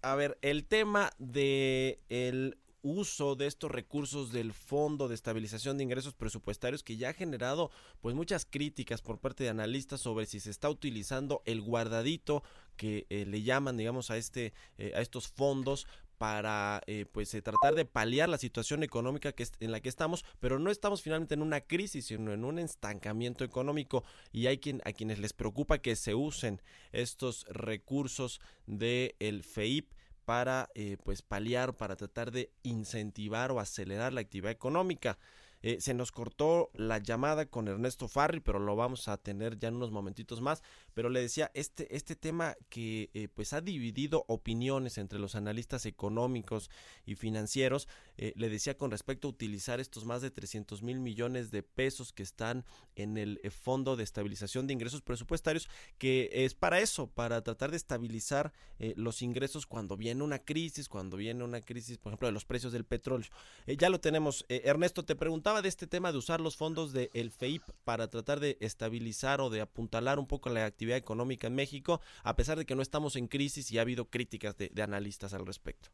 A 0.02 0.14
ver, 0.14 0.38
el 0.43 0.64
tema 0.64 1.11
de 1.19 2.00
el 2.09 2.59
uso 2.83 3.35
de 3.35 3.47
estos 3.47 3.71
recursos 3.71 4.33
del 4.33 4.52
Fondo 4.52 5.09
de 5.09 5.14
Estabilización 5.14 5.76
de 5.76 5.85
Ingresos 5.85 6.14
Presupuestarios 6.14 6.83
que 6.83 6.97
ya 6.97 7.11
ha 7.11 7.12
generado 7.12 7.71
pues 8.00 8.14
muchas 8.14 8.47
críticas 8.49 9.02
por 9.02 9.19
parte 9.19 9.45
de 9.45 9.50
analistas 9.50 10.00
sobre 10.00 10.26
si 10.26 10.38
se 10.38 10.50
está 10.50 10.71
utilizando 10.71 11.43
el 11.45 11.61
guardadito 11.61 12.45
que 12.76 13.07
eh, 13.11 13.26
le 13.26 13.43
llaman 13.43 13.76
digamos 13.76 14.11
a 14.11 14.17
este 14.17 14.52
eh, 14.78 14.93
a 14.95 15.00
estos 15.00 15.26
fondos 15.26 15.88
para 16.19 16.83
eh, 16.87 17.07
pues 17.11 17.33
eh, 17.35 17.43
tratar 17.43 17.75
de 17.75 17.85
paliar 17.85 18.29
la 18.29 18.39
situación 18.39 18.83
económica 18.83 19.33
que 19.33 19.47
en 19.61 19.73
la 19.73 19.81
que 19.81 19.89
estamos, 19.89 20.25
pero 20.41 20.59
no 20.59 20.71
estamos 20.71 21.03
finalmente 21.03 21.35
en 21.35 21.43
una 21.43 21.61
crisis, 21.63 22.07
sino 22.07 22.33
en 22.33 22.45
un 22.45 22.59
estancamiento 22.59 23.45
económico 23.45 24.05
y 24.33 24.49
hay 24.49 24.59
quien 24.59 24.83
a 24.85 24.93
quienes 24.93 25.21
les 25.21 25.33
preocupa 25.33 25.79
que 25.79 25.97
se 25.97 26.15
usen 26.15 26.61
estos 26.93 27.47
recursos 27.49 28.41
del 28.67 29.15
el 29.21 29.43
FEIP 29.45 29.93
para 30.29 30.69
eh, 30.75 30.99
pues 31.05 31.23
paliar, 31.23 31.75
para 31.75 31.97
tratar 31.97 32.31
de 32.31 32.53
incentivar 32.63 33.51
o 33.51 33.61
acelerar 33.61 34.13
la 34.13 34.21
actividad 34.21 34.53
económica. 34.53 35.17
Eh, 35.63 35.81
se 35.81 35.95
nos 35.95 36.13
cortó 36.13 36.71
la 36.75 36.99
llamada 36.99 37.47
con 37.47 37.67
Ernesto 37.67 38.09
Farri, 38.09 38.41
pero 38.41 38.59
lo 38.59 38.77
vamos 38.77 39.09
a 39.09 39.17
tener 39.17 39.59
ya 39.59 39.69
en 39.69 39.77
unos 39.77 39.91
momentitos 39.91 40.43
más. 40.43 40.63
Pero 40.99 41.11
le 41.11 41.21
decía, 41.21 41.52
este, 41.55 41.95
este 41.95 42.17
tema 42.17 42.57
que 42.71 43.09
eh, 43.14 43.28
pues 43.33 43.52
ha 43.52 43.61
dividido 43.61 44.25
opiniones 44.26 44.99
entre 44.99 45.21
los 45.21 45.37
analistas 45.37 45.87
económicos 45.87 46.71
y 47.07 47.14
financieros, 47.14 47.87
eh, 48.17 48.33
le 48.35 48.49
decía 48.49 48.76
con 48.76 48.90
respecto 48.90 49.28
a 49.28 49.31
utilizar 49.31 49.78
estos 49.78 50.05
más 50.05 50.23
de 50.23 50.33
300 50.33 50.83
mil 50.83 50.99
millones 50.99 51.52
de 51.52 51.62
pesos 51.62 52.12
que 52.12 52.25
están 52.25 52.64
en 52.97 53.17
el 53.17 53.38
Fondo 53.52 53.95
de 53.95 54.02
Estabilización 54.02 54.67
de 54.67 54.73
Ingresos 54.73 55.00
Presupuestarios, 55.02 55.69
que 55.99 56.31
es 56.33 56.55
para 56.55 56.81
eso, 56.81 57.07
para 57.07 57.45
tratar 57.45 57.71
de 57.71 57.76
estabilizar 57.76 58.52
los 58.97 59.23
ingresos 59.23 59.67
cuando 59.67 59.97
viene 59.97 60.23
una 60.23 60.40
crisis, 60.40 60.88
cuando 60.88 61.17
viene 61.17 61.45
una 61.45 61.61
crisis, 61.61 61.99
por 61.99 62.11
ejemplo, 62.11 62.26
de 62.26 62.33
los 62.33 62.45
precios 62.45 62.73
del 62.73 62.85
petróleo. 62.85 63.28
ya 63.67 63.88
lo 63.88 64.00
tenemos. 64.00 64.45
Ernesto, 64.49 65.05
te 65.05 65.17
pregunto 65.17 65.62
de 65.62 65.69
este 65.69 65.87
tema 65.87 66.12
de 66.12 66.19
usar 66.19 66.40
los 66.40 66.57
fondos 66.57 66.93
del 66.93 67.11
el 67.12 67.31
FEIP 67.31 67.62
para 67.85 68.09
tratar 68.09 68.40
de 68.40 68.57
estabilizar 68.61 69.40
o 69.40 69.50
de 69.50 69.61
apuntalar 69.61 70.19
un 70.19 70.26
poco 70.26 70.49
la 70.50 70.64
actividad 70.64 70.88
económica 70.97 71.47
en 71.47 71.54
México, 71.54 72.00
a 72.25 72.37
pesar 72.37 72.59
de 72.59 72.66
que 72.66 72.75
no 72.75 72.83
estamos 72.83 73.16
en 73.16 73.28
crisis 73.28 73.71
y 73.71 73.78
ha 73.78 73.83
habido 73.83 74.07
críticas 74.07 74.57
de, 74.57 74.71
analistas 74.83 75.35
al 75.35 75.47
respecto. 75.47 75.90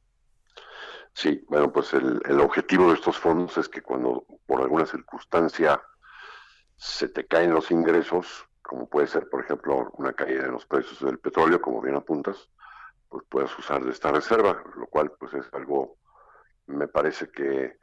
Sí, 1.13 1.45
bueno, 1.49 1.73
pues 1.73 1.93
el, 1.95 2.41
objetivo 2.41 2.89
de 2.89 2.95
estos 2.95 3.19
fondos 3.19 3.57
es 3.57 3.69
que 3.69 3.83
cuando 3.83 4.27
por 4.47 4.61
alguna 4.61 4.87
circunstancia 4.87 5.81
se 6.77 7.09
te 7.09 7.27
caen 7.27 7.53
los 7.53 7.71
ingresos, 7.71 8.47
como 8.63 8.89
puede 8.89 9.07
ser, 9.07 9.29
por 9.29 9.45
ejemplo, 9.45 9.91
una 9.97 10.13
caída 10.13 10.45
en 10.45 10.53
los 10.53 10.67
precios 10.67 11.01
del 11.01 11.19
petróleo, 11.19 11.61
como 11.61 11.81
bien 11.81 11.97
apuntas, 11.97 12.49
pues 13.09 13.25
puedes 13.29 13.59
usar 13.59 13.85
de 13.85 13.93
esta 13.93 14.11
reserva, 14.11 14.63
lo 14.77 14.87
cual 14.87 15.13
pues 15.13 15.35
es 15.35 15.47
algo, 15.53 15.99
me 16.67 16.89
parece 16.89 17.31
que 17.31 17.79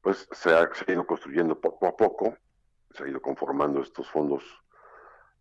pues 0.00 0.28
se 0.32 0.50
ha, 0.54 0.70
ido 0.86 1.06
construyendo 1.06 1.60
poco 1.60 1.86
a 1.86 1.96
poco, 1.96 2.36
se 2.92 3.04
ha 3.04 3.08
ido 3.08 3.20
conformando 3.20 3.82
estos 3.82 4.08
fondos, 4.08 4.44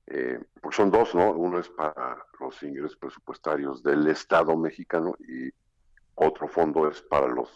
eh, 0.07 0.39
porque 0.61 0.77
son 0.77 0.89
dos, 0.89 1.13
¿no? 1.13 1.31
Uno 1.31 1.59
es 1.59 1.69
para 1.69 2.25
los 2.39 2.63
ingresos 2.63 2.95
presupuestarios 2.95 3.83
del 3.83 4.07
Estado 4.07 4.55
mexicano 4.55 5.15
y 5.19 5.49
otro 6.15 6.47
fondo 6.47 6.89
es 6.89 7.01
para 7.01 7.27
los 7.27 7.49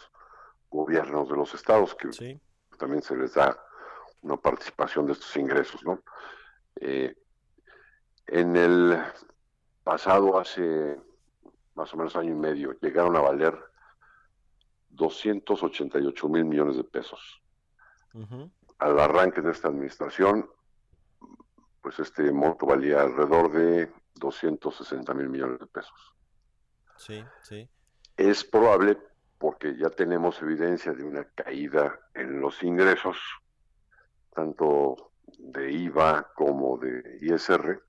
gobiernos 0.70 1.30
de 1.30 1.36
los 1.36 1.54
estados, 1.54 1.96
que 1.96 2.10
también 2.78 3.02
se 3.02 3.16
les 3.16 3.34
da 3.34 3.58
una 4.22 4.38
participación 4.38 5.06
de 5.06 5.14
estos 5.14 5.36
ingresos, 5.38 5.84
¿no? 5.84 6.04
Eh, 6.76 7.16
en 8.28 8.56
el 8.56 9.02
pasado, 9.84 10.38
hace 10.38 11.00
más 11.76 11.94
o 11.94 11.98
menos 11.98 12.16
año 12.16 12.32
y 12.32 12.36
medio, 12.36 12.74
llegaron 12.82 13.16
a 13.16 13.22
valer 13.22 13.58
288 14.90 16.30
mil 16.30 16.46
millones 16.46 16.78
de 16.78 16.84
pesos. 16.84 17.42
Al 18.78 19.00
arranque 19.00 19.42
de 19.42 19.52
esta 19.52 19.70
administración, 19.70 20.50
pues 21.96 22.08
este 22.08 22.32
monto 22.32 22.66
valía 22.66 23.02
alrededor 23.02 23.52
de 23.52 23.92
260 24.16 25.14
mil 25.14 25.30
millones 25.30 25.60
de 25.60 25.68
pesos. 25.68 26.16
Sí, 26.96 27.24
sí. 27.42 27.70
Es 28.16 28.46
probable, 28.46 28.98
porque 29.38 29.76
ya 29.76 29.90
tenemos 29.90 30.42
evidencia 30.42 30.94
de 30.94 31.04
una 31.04 31.26
caída 31.26 32.00
en 32.14 32.40
los 32.40 32.64
ingresos, 32.64 33.18
tanto 34.34 35.12
de 35.38 35.72
IVA 35.72 36.32
como 36.34 36.78
de 36.78 37.18
ISR, 37.22 37.84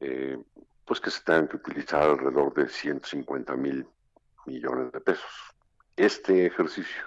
eh, 0.00 0.38
pues 0.86 1.00
que 1.00 1.10
se 1.10 1.22
tengan 1.22 1.48
que 1.48 1.56
utilizar 1.56 2.02
alrededor 2.02 2.54
de 2.54 2.68
150 2.68 3.56
mil 3.56 3.86
millones 4.46 4.90
de 4.92 5.00
pesos 5.00 5.54
este 5.96 6.46
ejercicio. 6.46 7.04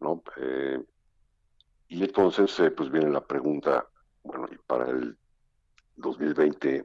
¿no? 0.00 0.22
Eh, 0.36 0.82
y 1.88 2.02
entonces 2.02 2.58
eh, 2.60 2.70
pues 2.70 2.90
viene 2.90 3.10
la 3.10 3.24
pregunta, 3.24 3.86
bueno, 4.22 4.48
y 4.50 4.56
para 4.58 4.90
el 4.90 5.16
2020, 5.96 6.84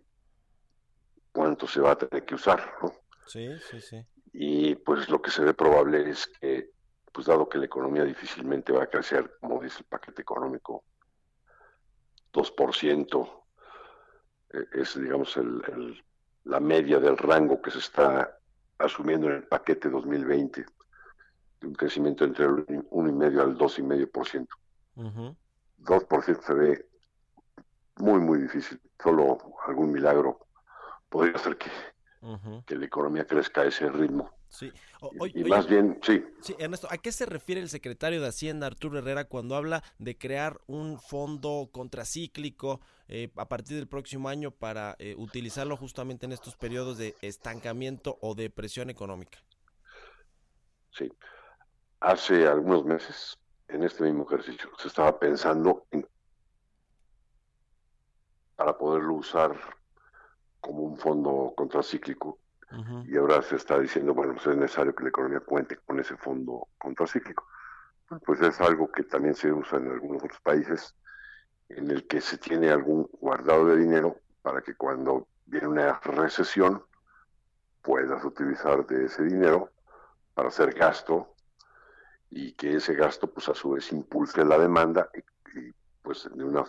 ¿cuánto 1.32 1.68
se 1.68 1.82
va 1.82 1.92
a 1.92 1.98
tener 1.98 2.26
que 2.26 2.36
usar? 2.36 2.74
¿no? 2.82 2.94
Sí, 3.26 3.50
sí, 3.70 3.82
sí. 3.82 4.06
Y 4.34 4.76
pues 4.76 5.10
lo 5.10 5.22
que 5.22 5.32
se 5.32 5.44
ve 5.44 5.54
probable 5.54 6.10
es 6.10 6.28
que, 6.28 6.72
pues 7.12 7.28
dado 7.28 7.50
que 7.50 7.58
la 7.58 7.66
economía 7.66 8.04
difícilmente 8.04 8.72
va 8.72 8.84
a 8.84 8.88
crecer, 8.88 9.38
como 9.40 9.62
dice 9.62 9.80
el 9.80 9.86
paquete 9.86 10.22
económico, 10.22 10.84
2%, 12.32 13.44
eh, 14.54 14.66
es 14.74 15.02
digamos 15.02 15.36
el, 15.38 16.04
la 16.46 16.60
media 16.60 17.00
del 17.00 17.18
rango 17.18 17.62
que 17.62 17.72
se 17.72 17.80
está 17.80 18.38
asumiendo 18.78 19.28
en 19.28 19.34
el 19.34 19.44
paquete 19.44 19.90
2020 19.90 20.66
de 21.60 21.68
un 21.68 21.76
crecimiento 21.76 22.26
entre 22.26 22.46
el 22.46 22.66
1,5 22.66 23.40
al 23.40 23.58
2,5%. 23.58 24.48
Uh 24.96 25.36
2% 25.84 26.42
se 26.44 26.54
ve 26.54 26.86
muy, 27.98 28.20
muy 28.20 28.40
difícil. 28.40 28.80
Solo 29.02 29.38
algún 29.66 29.92
milagro 29.92 30.48
podría 31.10 31.36
hacer 31.36 31.58
que, 31.58 31.72
que 32.66 32.76
la 32.76 32.86
economía 32.86 33.26
crezca 33.26 33.62
a 33.62 33.66
ese 33.66 33.90
ritmo. 33.90 34.30
Sí. 34.52 34.72
y, 35.34 35.46
más 35.46 35.66
bien, 35.66 35.98
sí. 36.04 36.24
Sí, 36.42 36.56
Ernesto, 36.60 36.88
¿a 36.92 36.98
qué 36.98 37.14
se 37.14 37.26
refiere 37.26 37.62
el 37.62 37.70
secretario 37.70 38.22
de 38.22 38.28
Hacienda, 38.28 38.68
Arturo 38.68 39.00
Herrera, 39.00 39.24
cuando 39.24 39.56
habla 39.56 39.82
de 39.98 40.18
crear 40.18 40.60
un 40.68 41.00
fondo 41.00 41.70
contracíclico 41.72 42.82
eh, 43.08 43.32
a 43.38 43.48
partir 43.48 43.78
del 43.78 43.88
próximo 43.88 44.28
año 44.28 44.52
para 44.52 44.98
eh, 45.00 45.16
utilizarlo 45.18 45.78
justamente 45.78 46.26
en 46.26 46.34
estos 46.34 46.58
periodos 46.58 46.98
de 46.98 47.16
estancamiento 47.22 48.18
o 48.22 48.36
depresión 48.36 48.90
económica? 48.90 49.40
Sí. 50.92 51.10
Hace 52.02 52.46
algunos 52.46 52.84
meses, 52.84 53.38
en 53.72 53.84
este 53.84 54.04
mismo 54.04 54.26
ejercicio, 54.26 54.70
se 54.78 54.88
estaba 54.88 55.18
pensando 55.18 55.86
en 55.92 56.06
para 58.56 58.78
poderlo 58.78 59.16
usar 59.16 59.60
como 60.60 60.84
un 60.84 60.98
fondo 60.98 61.54
contracíclico. 61.58 62.38
Y 63.06 63.18
ahora 63.18 63.42
se 63.42 63.58
está 63.58 63.78
diciendo, 63.80 64.14
bueno, 64.14 64.34
pues 64.34 64.48
es 64.48 64.56
necesario 64.56 64.96
que 64.96 65.04
la 65.04 65.10
economía 65.10 65.42
cuente 65.42 65.76
con 65.78 66.00
ese 66.00 66.16
fondo 66.16 66.70
contracíclico. 66.78 67.46
Pues 68.26 68.40
es 68.42 68.62
algo 68.62 68.90
que 68.92 69.04
también 69.04 69.34
se 69.36 69.52
usa 69.52 69.80
en 69.80 69.92
algunos 69.92 70.24
otros 70.24 70.40
países, 70.42 70.96
en 71.70 71.90
el 71.90 72.08
que 72.08 72.22
se 72.22 72.38
tiene 72.38 72.70
algún 72.70 73.10
guardado 73.20 73.66
de 73.66 73.78
dinero 73.78 74.16
para 74.42 74.62
que 74.62 74.76
cuando 74.76 75.28
viene 75.48 75.68
una 75.68 76.00
recesión 76.00 76.84
puedas 77.82 78.24
utilizar 78.24 78.86
de 78.86 79.06
ese 79.06 79.24
dinero 79.24 79.72
para 80.34 80.50
hacer 80.50 80.74
gasto 80.74 81.34
y 82.32 82.54
que 82.54 82.78
ese 82.78 82.94
gasto 82.96 83.30
pues 83.30 83.50
a 83.50 83.54
su 83.54 83.72
vez 83.72 83.92
impulse 83.92 84.44
la 84.46 84.58
demanda 84.58 85.10
y, 85.14 85.72
pues 86.02 86.30
de 86.34 86.44
una 86.44 86.66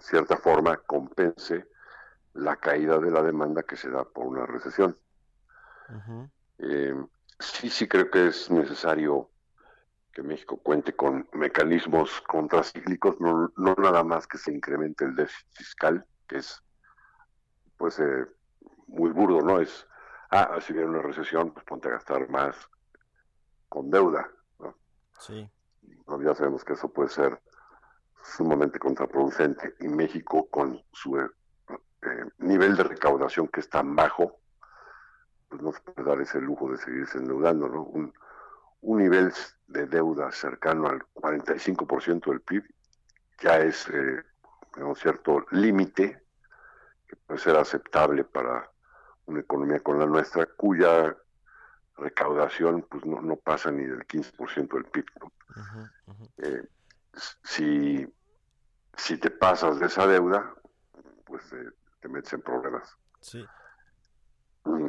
cierta 0.00 0.36
forma 0.36 0.76
compense 0.76 1.66
la 2.34 2.56
caída 2.56 2.98
de 2.98 3.10
la 3.10 3.22
demanda 3.22 3.62
que 3.62 3.76
se 3.76 3.90
da 3.90 4.04
por 4.04 4.26
una 4.26 4.44
recesión. 4.44 4.94
Eh, 6.58 6.94
sí, 7.38 7.70
sí 7.70 7.88
creo 7.88 8.10
que 8.10 8.28
es 8.28 8.50
necesario 8.50 9.30
que 10.12 10.22
México 10.22 10.58
cuente 10.58 10.94
con 10.94 11.26
mecanismos 11.32 12.20
contracíclicos, 12.22 13.18
no, 13.20 13.52
no 13.56 13.74
nada 13.74 14.04
más 14.04 14.26
que 14.26 14.38
se 14.38 14.52
incremente 14.52 15.04
el 15.04 15.14
déficit 15.14 15.46
fiscal, 15.52 16.06
que 16.26 16.38
es 16.38 16.62
pues 17.78 17.98
eh, 17.98 18.26
muy 18.86 19.10
burdo, 19.10 19.40
¿no? 19.40 19.60
Es, 19.60 19.86
ah, 20.30 20.58
si 20.60 20.72
viene 20.72 20.88
una 20.88 21.02
recesión, 21.02 21.52
pues 21.52 21.64
ponte 21.64 21.88
a 21.88 21.92
gastar 21.92 22.28
más 22.30 22.56
con 23.68 23.90
deuda, 23.90 24.30
Sí. 25.20 25.48
ya 26.22 26.34
sabemos 26.34 26.64
que 26.64 26.74
eso 26.74 26.88
puede 26.92 27.08
ser 27.08 27.40
sumamente 28.22 28.78
contraproducente 28.78 29.74
y 29.80 29.88
México 29.88 30.48
con 30.50 30.82
su 30.92 31.18
eh, 31.18 31.28
nivel 32.38 32.76
de 32.76 32.84
recaudación 32.84 33.48
que 33.48 33.60
es 33.60 33.68
tan 33.68 33.94
bajo, 33.94 34.40
pues 35.48 35.62
no 35.62 35.72
se 35.72 35.80
puede 35.80 36.08
dar 36.08 36.20
ese 36.20 36.40
lujo 36.40 36.70
de 36.70 36.78
seguirse 36.78 37.18
endeudando, 37.18 37.68
¿no? 37.68 37.82
Un, 37.84 38.12
un 38.82 38.98
nivel 38.98 39.32
de 39.66 39.86
deuda 39.86 40.30
cercano 40.32 40.88
al 40.88 41.02
45% 41.14 42.30
del 42.30 42.40
PIB 42.40 42.64
ya 43.40 43.58
es 43.58 43.88
eh, 43.88 44.22
un 44.76 44.96
cierto 44.96 45.44
límite 45.50 46.22
que 47.06 47.16
puede 47.16 47.40
ser 47.40 47.56
aceptable 47.56 48.24
para 48.24 48.70
una 49.26 49.40
economía 49.40 49.80
con 49.80 49.98
la 49.98 50.06
nuestra, 50.06 50.46
cuya 50.46 51.16
recaudación 51.96 52.82
pues 52.90 53.04
no, 53.04 53.20
no 53.20 53.36
pasa 53.36 53.70
ni 53.70 53.84
del 53.84 54.06
15% 54.06 54.74
del 54.74 54.84
PIB. 54.84 55.06
Eh, 56.38 56.68
si, 57.44 58.06
si 58.96 59.18
te 59.18 59.30
pasas 59.30 59.80
de 59.80 59.86
esa 59.86 60.06
deuda, 60.06 60.54
pues 61.24 61.52
eh, 61.52 61.70
te 62.00 62.08
metes 62.08 62.32
en 62.34 62.42
problemas. 62.42 62.96
Sí. 63.20 63.44
Mm. 64.64 64.86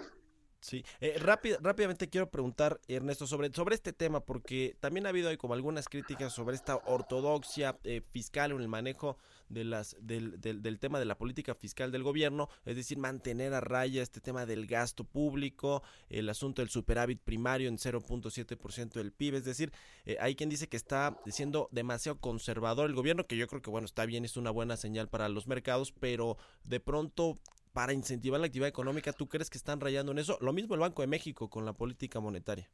Sí, 0.59 0.83
eh, 1.01 1.17
rápidamente 1.19 2.09
quiero 2.09 2.31
preguntar, 2.31 2.81
Ernesto, 2.87 3.27
sobre, 3.27 3.53
sobre 3.53 3.75
este 3.75 3.93
tema, 3.93 4.21
porque 4.21 4.75
también 4.79 5.05
ha 5.05 5.09
habido 5.09 5.35
como 5.37 5.53
algunas 5.53 5.87
críticas 5.87 6.33
sobre 6.33 6.55
esta 6.55 6.77
ortodoxia 6.77 7.77
eh, 7.83 8.01
fiscal 8.11 8.51
en 8.51 8.61
el 8.61 8.67
manejo 8.67 9.17
de 9.49 9.63
las, 9.63 9.95
del, 10.01 10.41
del, 10.41 10.79
tema 10.79 10.99
de 10.99 11.05
la 11.05 11.17
política 11.17 11.53
fiscal 11.53 11.91
del 11.91 12.03
gobierno, 12.03 12.49
es 12.65 12.75
decir, 12.75 12.97
mantener 12.97 13.53
a 13.53 13.61
raya 13.61 14.01
este 14.01 14.19
tema 14.19 14.45
del 14.45 14.65
gasto 14.65 15.03
público, 15.03 15.83
el 16.09 16.27
asunto 16.27 16.61
del 16.61 16.69
superávit 16.69 17.21
primario 17.21 17.69
en 17.69 17.77
0.7% 17.77 18.93
del 18.93 19.11
PIB, 19.11 19.35
es 19.35 19.45
decir, 19.45 19.71
eh, 20.05 20.17
hay 20.19 20.35
quien 20.35 20.49
dice 20.49 20.67
que 20.67 20.77
está 20.77 21.17
siendo 21.27 21.69
demasiado 21.71 22.19
conservador 22.19 22.89
el 22.89 22.95
gobierno, 22.95 23.27
que 23.27 23.37
yo 23.37 23.47
creo 23.47 23.61
que 23.61 23.69
bueno, 23.69 23.85
está 23.85 24.05
bien, 24.05 24.25
es 24.25 24.37
una 24.37 24.51
buena 24.51 24.75
señal 24.75 25.07
para 25.07 25.29
los 25.29 25.47
mercados, 25.47 25.93
pero 25.93 26.37
de 26.63 26.79
pronto 26.79 27.39
para 27.77 27.93
incentivar 27.93 28.39
la 28.39 28.48
actividad 28.48 28.69
económica, 28.69 29.13
¿tú 29.13 29.29
crees 29.29 29.51
que 29.51 29.60
están 29.60 29.79
rayando 29.79 30.12
en 30.12 30.17
eso? 30.17 30.39
Lo 30.41 30.51
mismo 30.51 30.74
el 30.74 30.79
Banco 30.79 31.03
de 31.03 31.07
México 31.07 31.48
con 31.48 31.63
la 31.63 31.74
política 31.74 32.19
monetaria. 32.19 32.67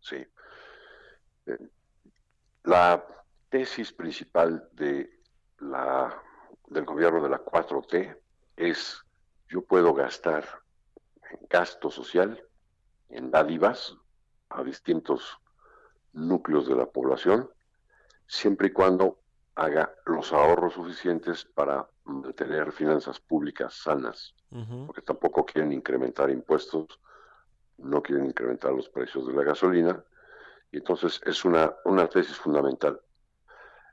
Sí. 0.00 0.24
Eh, 1.46 1.58
la 2.62 3.04
tesis 3.48 3.92
principal 3.92 4.68
de 4.74 5.10
la, 5.58 6.22
del 6.68 6.84
gobierno 6.84 7.20
de 7.20 7.30
la 7.30 7.44
4T 7.44 8.16
es 8.54 9.04
yo 9.48 9.62
puedo 9.62 9.92
gastar 9.92 10.46
en 11.28 11.40
gasto 11.50 11.90
social, 11.90 12.40
en 13.08 13.32
dádivas 13.32 13.96
a 14.50 14.62
distintos 14.62 15.36
núcleos 16.12 16.68
de 16.68 16.76
la 16.76 16.86
población, 16.86 17.50
siempre 18.28 18.68
y 18.68 18.72
cuando 18.72 19.18
haga 19.54 19.94
los 20.06 20.32
ahorros 20.32 20.74
suficientes 20.74 21.44
para 21.44 21.88
mantener 22.04 22.72
finanzas 22.72 23.20
públicas 23.20 23.74
sanas, 23.74 24.34
porque 24.86 25.02
tampoco 25.02 25.44
quieren 25.46 25.72
incrementar 25.72 26.30
impuestos, 26.30 27.00
no 27.78 28.02
quieren 28.02 28.26
incrementar 28.26 28.72
los 28.72 28.88
precios 28.88 29.26
de 29.26 29.32
la 29.32 29.42
gasolina, 29.42 30.04
y 30.70 30.78
entonces 30.78 31.20
es 31.24 31.44
una, 31.44 31.74
una 31.84 32.08
tesis 32.08 32.36
fundamental. 32.36 33.00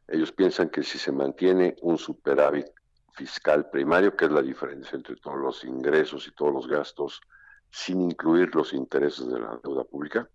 Ellos 0.08 0.32
piensan 0.32 0.70
que 0.70 0.84
si 0.84 0.98
se 0.98 1.12
mantiene 1.12 1.76
un 1.82 1.98
superávit 1.98 2.68
fiscal 3.14 3.70
primario, 3.70 4.16
que 4.16 4.26
es 4.26 4.32
la 4.32 4.42
diferencia 4.42 4.96
entre 4.96 5.18
todos 5.18 5.38
los 5.38 5.64
ingresos 5.64 6.28
y 6.28 6.32
todos 6.32 6.54
los 6.54 6.68
gastos, 6.68 7.22
sin 7.70 8.02
incluir 8.02 8.56
los 8.56 8.74
intereses 8.74 9.28
de 9.28 9.40
la 9.40 9.60
deuda 9.64 9.84
pública, 9.84 10.28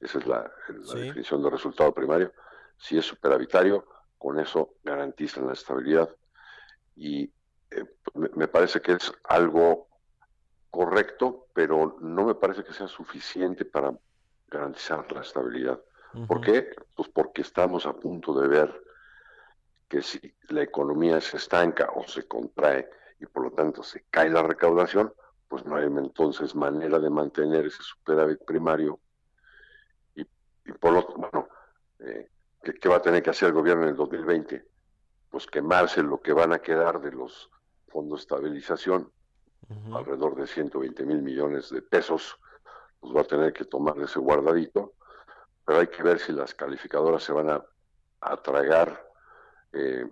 esa 0.00 0.18
es 0.18 0.26
la, 0.26 0.50
definición 0.94 1.42
de 1.42 1.50
resultado 1.50 1.94
primario, 1.94 2.32
si 2.76 2.98
es 2.98 3.06
superavitario, 3.06 3.86
con 4.22 4.38
eso 4.38 4.74
garantizan 4.84 5.48
la 5.48 5.54
estabilidad 5.54 6.08
y 6.94 7.24
eh, 7.72 7.84
me 8.36 8.46
parece 8.46 8.80
que 8.80 8.92
es 8.92 9.12
algo 9.24 9.88
correcto, 10.70 11.48
pero 11.52 11.96
no 12.00 12.26
me 12.26 12.36
parece 12.36 12.62
que 12.62 12.72
sea 12.72 12.86
suficiente 12.86 13.64
para 13.64 13.92
garantizar 14.46 15.10
la 15.10 15.22
estabilidad. 15.22 15.80
¿Por 16.28 16.40
qué? 16.40 16.70
Pues 16.94 17.08
porque 17.08 17.42
estamos 17.42 17.84
a 17.84 17.94
punto 17.94 18.38
de 18.38 18.46
ver 18.46 18.82
que 19.88 20.02
si 20.02 20.20
la 20.50 20.62
economía 20.62 21.20
se 21.20 21.38
estanca 21.38 21.90
o 21.92 22.06
se 22.06 22.28
contrae 22.28 22.88
y 23.18 23.26
por 23.26 23.44
lo 23.44 23.50
tanto 23.50 23.82
se 23.82 24.04
cae 24.08 24.30
la 24.30 24.42
recaudación, 24.42 25.12
pues 25.48 25.64
no 25.64 25.74
hay 25.74 25.86
entonces 25.86 26.54
manera 26.54 27.00
de 27.00 27.10
mantener 27.10 27.66
ese 27.66 27.82
superávit 27.82 28.44
primario 28.44 29.00
y, 30.14 30.24
por 30.78 30.92
lo 30.92 31.06
bueno, 31.16 31.48
eh, 31.98 32.30
¿Qué, 32.62 32.88
va 32.88 32.96
a 32.96 33.02
tener 33.02 33.22
que 33.22 33.30
hacer 33.30 33.48
el 33.48 33.54
gobierno 33.54 33.84
en 33.84 33.90
el 33.90 33.96
2020? 33.96 34.64
Pues 35.30 35.46
quemarse 35.46 36.02
lo 36.02 36.20
que 36.20 36.32
van 36.32 36.52
a 36.52 36.60
quedar 36.60 37.00
de 37.00 37.10
los 37.10 37.50
fondos 37.88 38.20
de 38.20 38.22
estabilización, 38.22 39.12
alrededor 39.92 40.34
de 40.36 40.46
120 40.46 41.06
mil 41.06 41.22
millones 41.22 41.70
de 41.70 41.80
pesos, 41.80 42.38
pues 43.00 43.14
va 43.14 43.22
a 43.22 43.24
tener 43.24 43.52
que 43.52 43.64
tomar 43.64 43.98
ese 44.00 44.18
guardadito, 44.18 44.94
pero 45.64 45.80
hay 45.80 45.86
que 45.86 46.02
ver 46.02 46.18
si 46.18 46.32
las 46.32 46.54
calificadoras 46.54 47.22
se 47.22 47.32
van 47.32 47.48
a, 47.50 47.64
tragar 48.42 49.08
eh, 49.72 50.06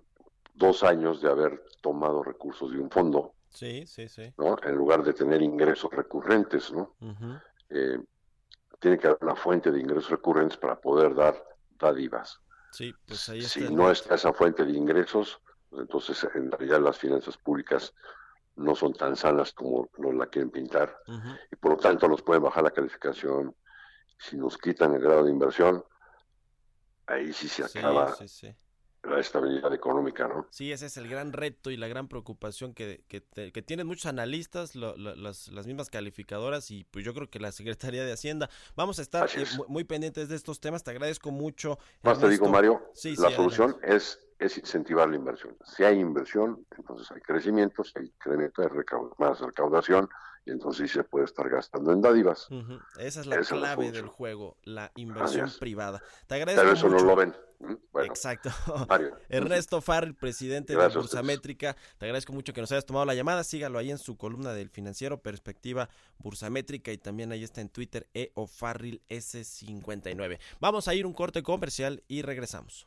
dos 0.54 0.82
años 0.82 1.20
de 1.20 1.30
haber 1.30 1.64
tomado 1.80 2.22
recursos 2.22 2.72
de 2.72 2.78
un 2.78 2.90
fondo. 2.90 3.34
Sí, 3.50 3.86
sí, 3.86 4.08
sí. 4.08 4.32
¿no? 4.38 4.56
En 4.62 4.74
lugar 4.74 5.02
de 5.02 5.12
tener 5.12 5.42
ingresos 5.42 5.90
recurrentes, 5.92 6.72
¿no? 6.72 6.94
Eh, 7.68 7.98
tiene 8.78 8.98
que 8.98 9.08
haber 9.08 9.18
una 9.22 9.36
fuente 9.36 9.70
de 9.70 9.78
ingresos 9.78 10.10
recurrentes 10.10 10.56
para 10.56 10.80
poder 10.80 11.14
dar 11.14 11.49
dádivas. 11.80 12.40
Sí, 12.72 12.94
pues 13.06 13.28
ahí 13.28 13.42
Si 13.42 13.68
no 13.68 13.90
está 13.90 14.14
esa 14.14 14.32
fuente 14.32 14.64
de 14.64 14.72
ingresos, 14.72 15.40
pues 15.68 15.82
entonces 15.82 16.26
en 16.34 16.50
realidad 16.50 16.80
las 16.80 16.98
finanzas 16.98 17.36
públicas 17.36 17.94
no 18.56 18.74
son 18.74 18.92
tan 18.92 19.16
sanas 19.16 19.52
como 19.52 19.88
nos 19.98 20.14
la 20.14 20.26
quieren 20.26 20.50
pintar 20.50 20.96
y 21.50 21.56
por 21.56 21.72
lo 21.72 21.76
tanto 21.78 22.08
nos 22.08 22.22
pueden 22.22 22.42
bajar 22.42 22.64
la 22.64 22.70
calificación. 22.70 23.56
Si 24.18 24.36
nos 24.36 24.58
quitan 24.58 24.94
el 24.94 25.00
grado 25.00 25.24
de 25.24 25.30
inversión, 25.30 25.82
ahí 27.06 27.32
sí 27.32 27.48
se 27.48 27.64
acaba 27.64 28.14
la 29.02 29.18
estabilidad 29.18 29.72
económica, 29.72 30.28
¿no? 30.28 30.46
Sí, 30.50 30.72
ese 30.72 30.86
es 30.86 30.96
el 30.96 31.08
gran 31.08 31.32
reto 31.32 31.70
y 31.70 31.76
la 31.76 31.88
gran 31.88 32.08
preocupación 32.08 32.74
que, 32.74 33.02
que, 33.08 33.62
tienen 33.62 33.86
muchos 33.86 34.06
analistas, 34.06 34.74
las, 34.74 35.48
las, 35.48 35.66
mismas 35.66 35.90
calificadoras 35.90 36.70
y 36.70 36.84
pues 36.84 37.04
yo 37.04 37.14
creo 37.14 37.30
que 37.30 37.40
la 37.40 37.52
Secretaría 37.52 38.04
de 38.04 38.12
Hacienda. 38.12 38.50
Vamos 38.76 38.98
a 38.98 39.02
estar 39.02 39.28
eh, 39.36 39.44
muy, 39.68 39.84
pendientes 39.84 40.28
de 40.28 40.36
estos 40.36 40.60
temas, 40.60 40.84
te 40.84 40.90
agradezco 40.90 41.30
mucho. 41.30 41.78
Más 42.02 42.20
te 42.20 42.28
digo, 42.28 42.48
Mario, 42.48 42.82
la 43.18 43.30
solución 43.30 43.76
es, 43.82 44.20
es 44.40 44.56
incentivar 44.56 45.08
la 45.08 45.16
inversión. 45.16 45.56
Si 45.64 45.84
hay 45.84 46.00
inversión, 46.00 46.66
entonces 46.76 47.10
hay 47.10 47.20
crecimiento, 47.20 47.84
si 47.84 47.98
hay 47.98 48.06
incremento, 48.06 48.62
de 48.62 48.70
más 49.18 49.38
recaudación, 49.40 50.08
y 50.46 50.50
entonces 50.50 50.90
sí 50.90 50.96
se 50.98 51.04
puede 51.04 51.26
estar 51.26 51.48
gastando 51.50 51.92
en 51.92 52.00
dádivas. 52.00 52.48
Esa 52.98 53.20
es 53.20 53.26
la 53.26 53.40
clave 53.40 53.92
del 53.92 54.08
juego, 54.08 54.56
la 54.64 54.90
inversión 54.96 55.50
privada. 55.60 56.02
Te 56.26 56.36
agradezco 56.36 56.62
Pero 56.62 56.72
eso 56.72 56.88
no 56.88 57.00
lo 57.00 57.14
ven. 57.14 57.34
Exacto. 58.04 58.48
Ernesto 59.28 59.82
Farrell, 59.82 60.14
presidente 60.14 60.74
de 60.74 60.88
Bursamétrica, 60.88 61.76
te 61.98 62.06
agradezco 62.06 62.32
mucho 62.32 62.54
que 62.54 62.62
nos 62.62 62.72
hayas 62.72 62.86
tomado 62.86 63.04
la 63.04 63.14
llamada. 63.14 63.44
Sígalo 63.44 63.78
ahí 63.78 63.90
en 63.90 63.98
su 63.98 64.16
columna 64.16 64.54
del 64.54 64.70
financiero, 64.70 65.20
Perspectiva 65.20 65.90
Bursamétrica, 66.18 66.90
y 66.90 66.96
también 66.96 67.32
ahí 67.32 67.44
está 67.44 67.60
en 67.60 67.68
Twitter, 67.68 68.08
EOFarril 68.14 69.02
S59. 69.10 70.38
Vamos 70.58 70.88
a 70.88 70.94
ir 70.94 71.04
un 71.04 71.12
corte 71.12 71.42
comercial 71.42 72.02
y 72.08 72.22
regresamos. 72.22 72.86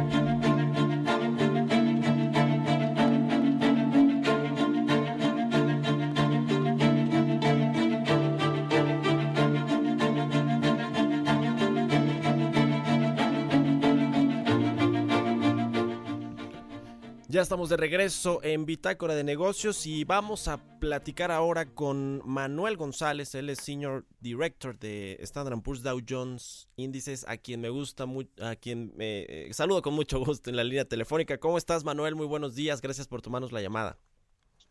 Ya 17.31 17.41
estamos 17.41 17.69
de 17.69 17.77
regreso 17.77 18.41
en 18.43 18.65
Bitácora 18.65 19.15
de 19.15 19.23
Negocios 19.23 19.87
y 19.87 20.03
vamos 20.03 20.49
a 20.49 20.57
platicar 20.81 21.31
ahora 21.31 21.65
con 21.65 22.21
Manuel 22.25 22.75
González, 22.75 23.33
él 23.35 23.49
es 23.49 23.59
Senior 23.59 24.05
Director 24.19 24.77
de 24.77 25.13
Standard 25.21 25.61
Poor's 25.61 25.81
Dow 25.81 26.01
Jones 26.05 26.67
Índices, 26.75 27.25
a 27.29 27.37
quien 27.37 27.61
me 27.61 27.69
gusta, 27.69 28.05
a 28.41 28.57
quien 28.57 28.91
me 28.97 29.21
eh, 29.29 29.53
saludo 29.53 29.81
con 29.81 29.93
mucho 29.93 30.19
gusto 30.19 30.49
en 30.49 30.57
la 30.57 30.65
línea 30.65 30.83
telefónica. 30.83 31.37
¿Cómo 31.37 31.57
estás 31.57 31.85
Manuel? 31.85 32.15
Muy 32.15 32.25
buenos 32.25 32.53
días, 32.53 32.81
gracias 32.81 33.07
por 33.07 33.21
tomarnos 33.21 33.53
la 33.53 33.61
llamada. 33.61 33.97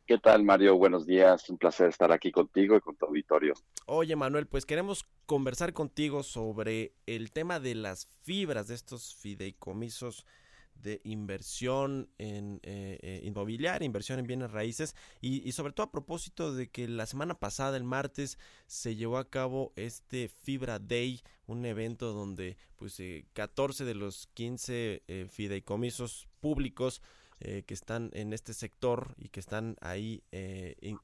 ¿Qué 0.05 0.19
tal, 0.19 0.43
Mario? 0.43 0.77
Buenos 0.77 1.07
días. 1.07 1.49
Un 1.49 1.57
placer 1.57 1.89
estar 1.89 2.13
aquí 2.13 2.31
contigo 2.31 2.77
y 2.77 2.81
con 2.83 2.95
tu 2.95 3.07
auditorio. 3.07 3.55
Oye, 3.87 4.15
Manuel, 4.17 4.47
pues 4.47 4.67
queremos 4.67 5.07
conversar 5.25 5.73
contigo 5.73 6.23
sobre 6.23 6.93
el 7.07 7.33
tema 7.33 7.59
de 7.59 7.75
las 7.75 8.07
fibras 8.23 8.69
de 8.69 8.75
estos 8.75 9.15
fideicomisos 9.15 10.27
de 10.83 11.01
inversión 11.05 12.09
en 12.19 12.61
eh, 12.63 12.99
eh, 13.03 13.21
inmobiliaria, 13.25 13.87
inversión 13.87 14.19
en 14.19 14.27
bienes 14.27 14.51
raíces. 14.51 14.95
Y, 15.21 15.51
sobre 15.53 15.73
todo 15.73 15.87
a 15.87 15.93
propósito 15.93 16.55
de 16.55 16.69
que 16.69 16.89
la 16.89 17.07
semana 17.07 17.39
pasada, 17.39 17.77
el 17.77 17.85
martes, 17.85 18.39
se 18.67 18.97
llevó 18.97 19.19
a 19.19 19.29
cabo 19.29 19.73
este 19.77 20.29
Fibra 20.29 20.79
Day, 20.79 21.23
un 21.47 21.65
evento 21.67 22.13
donde 22.13 22.57
pues 22.77 23.01
14 23.33 23.83
eh, 23.83 23.87
de 23.87 23.95
los 23.95 24.29
15 24.35 25.03
fideicomisos 25.31 26.29
públicos 26.41 27.03
que 27.41 27.73
están 27.73 28.11
en 28.13 28.35
este 28.35 28.53
sector 28.53 29.15
y 29.17 29.31
que 29.31 29.41
están 29.41 29.77
ahí 29.81 30.23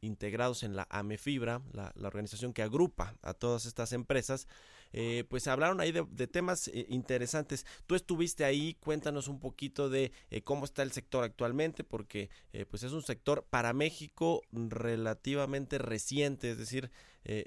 integrados 0.02 0.64
en 0.64 0.76
la 0.76 0.86
AMEFibra, 0.90 1.62
la, 1.72 1.92
la 1.96 2.08
organización 2.08 2.52
que 2.52 2.60
agrupa 2.60 3.14
a 3.22 3.32
todas 3.32 3.64
estas 3.64 3.94
empresas, 3.94 4.46
eh, 4.92 5.25
pues 5.29 5.46
hablaron 5.46 5.81
ahí 5.81 5.92
de, 5.92 6.27
temas 6.27 6.68
eh, 6.68 6.87
interesantes. 6.88 7.66
Tú 7.87 7.94
estuviste 7.94 8.44
ahí, 8.44 8.75
cuéntanos 8.81 9.29
un 9.29 9.40
poquito 9.40 9.88
de 9.88 10.12
eh, 10.31 10.42
cómo 10.42 10.64
está 10.64 10.83
el 10.83 10.92
sector 10.92 11.25
actualmente, 11.25 11.85
porque 11.85 12.31
pues 12.70 12.83
es 12.83 12.92
un 12.92 13.03
sector 13.03 13.44
para 13.49 13.72
México 13.72 14.42
relativamente 14.53 15.79
reciente, 15.79 16.51
es 16.51 16.59
decir, 16.59 16.90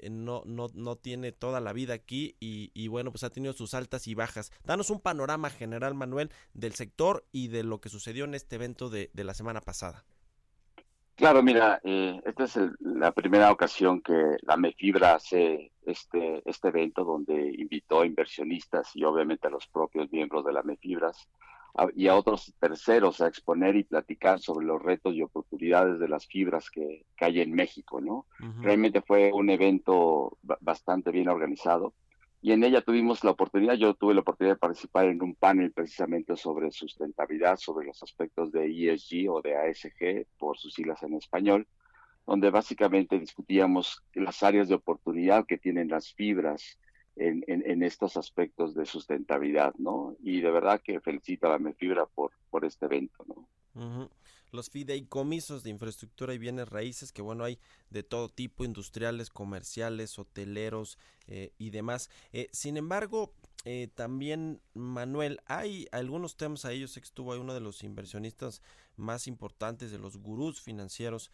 no, 0.08 0.42
no, 0.44 0.68
no 0.74 0.96
tiene 0.96 1.32
toda 1.32 1.60
la 1.60 1.72
vida 1.72 1.94
aquí 1.94 2.36
y, 2.38 2.86
bueno, 2.88 3.10
pues 3.10 3.24
ha 3.24 3.30
tenido 3.30 3.52
sus 3.54 3.74
altas 3.74 4.06
y 4.06 4.14
bajas. 4.14 4.52
Danos 4.64 4.90
un 4.90 5.00
panorama 5.00 5.50
general, 5.50 5.94
Manuel, 5.94 6.30
del 6.54 6.74
sector 6.74 7.26
y 7.32 7.48
de 7.48 7.64
lo 7.64 7.80
que 7.80 7.88
sucedió 7.88 8.24
en 8.24 8.34
este 8.34 8.56
evento 8.56 8.88
de, 8.88 9.10
de 9.12 9.24
la 9.24 9.34
semana 9.34 9.60
pasada. 9.60 10.04
Claro, 11.20 11.42
mira, 11.42 11.78
eh, 11.84 12.18
esta 12.24 12.44
es 12.44 12.58
la 12.80 13.12
primera 13.12 13.52
ocasión 13.52 14.00
que 14.00 14.38
la 14.40 14.56
MEFIBRA 14.56 15.16
hace 15.16 15.70
este, 15.84 16.40
este 16.46 16.68
evento 16.68 17.04
donde 17.04 17.54
invitó 17.58 18.00
a 18.00 18.06
inversionistas 18.06 18.96
y 18.96 19.04
obviamente 19.04 19.46
a 19.46 19.50
los 19.50 19.66
propios 19.66 20.10
miembros 20.10 20.46
de 20.46 20.54
la 20.54 20.62
MEFIBRAS 20.62 21.28
y 21.94 22.08
a 22.08 22.16
otros 22.16 22.54
terceros 22.58 23.20
a 23.20 23.26
exponer 23.26 23.76
y 23.76 23.84
platicar 23.84 24.40
sobre 24.40 24.64
los 24.64 24.82
retos 24.82 25.14
y 25.14 25.20
oportunidades 25.20 25.98
de 25.98 26.08
las 26.08 26.26
fibras 26.26 26.70
que, 26.70 27.04
hay 27.18 27.42
en 27.42 27.52
México, 27.52 28.00
¿no? 28.00 28.24
Realmente 28.62 29.02
fue 29.02 29.30
un 29.30 29.50
evento 29.50 30.38
bastante 30.42 31.10
bien 31.10 31.28
organizado 31.28 31.92
y 32.42 32.52
en 32.52 32.64
ella 32.64 32.80
tuvimos 32.80 33.22
la 33.22 33.32
oportunidad, 33.32 33.74
yo 33.74 33.94
tuve 33.94 34.14
la 34.14 34.20
oportunidad 34.20 34.54
de 34.54 34.60
participar 34.60 35.06
en 35.06 35.22
un 35.22 35.34
panel 35.34 35.72
precisamente 35.72 36.36
sobre 36.36 36.70
sustentabilidad, 36.70 37.56
sobre 37.58 37.86
los 37.86 38.02
aspectos 38.02 38.50
de 38.50 38.66
ESG 38.66 39.30
o 39.30 39.42
de 39.42 39.56
ASG, 39.56 40.26
por 40.38 40.56
sus 40.56 40.72
siglas 40.72 41.02
en 41.02 41.14
español, 41.14 41.66
donde 42.26 42.48
básicamente 42.50 43.18
discutíamos 43.18 44.02
las 44.14 44.42
áreas 44.42 44.68
de 44.68 44.74
oportunidad 44.74 45.44
que 45.44 45.58
tienen 45.58 45.88
las 45.88 46.14
fibras 46.14 46.78
en, 47.16 47.82
estos 47.82 48.16
aspectos 48.16 48.74
de 48.74 48.86
sustentabilidad, 48.86 49.74
¿no? 49.76 50.16
Y 50.22 50.40
de 50.40 50.50
verdad 50.50 50.80
que 50.82 51.00
felicito 51.00 51.46
a 51.46 51.50
la 51.50 51.58
MEFibra 51.58 52.06
por, 52.06 52.30
por 52.48 52.64
este 52.64 52.86
evento, 52.86 53.24
¿no? 53.26 54.08
Los 54.52 54.70
fideicomisos 54.70 55.62
de 55.62 55.70
infraestructura 55.70 56.34
y 56.34 56.38
bienes 56.38 56.68
raíces, 56.68 57.12
que 57.12 57.22
bueno, 57.22 57.44
hay 57.44 57.58
de 57.90 58.02
todo 58.02 58.28
tipo, 58.28 58.64
industriales, 58.64 59.30
comerciales, 59.30 60.18
hoteleros 60.18 60.98
eh, 61.26 61.52
y 61.58 61.70
demás. 61.70 62.10
Eh, 62.32 62.48
sin 62.52 62.76
embargo, 62.76 63.32
eh, 63.64 63.88
también, 63.94 64.62
Manuel, 64.74 65.40
hay 65.46 65.86
algunos 65.92 66.36
temas 66.36 66.64
a 66.64 66.72
ellos. 66.72 66.96
Estuvo 66.96 67.32
ahí 67.32 67.40
uno 67.40 67.54
de 67.54 67.60
los 67.60 67.82
inversionistas 67.84 68.62
más 69.00 69.26
importantes, 69.26 69.90
de 69.90 69.98
los 69.98 70.16
gurús 70.18 70.60
financieros, 70.60 71.30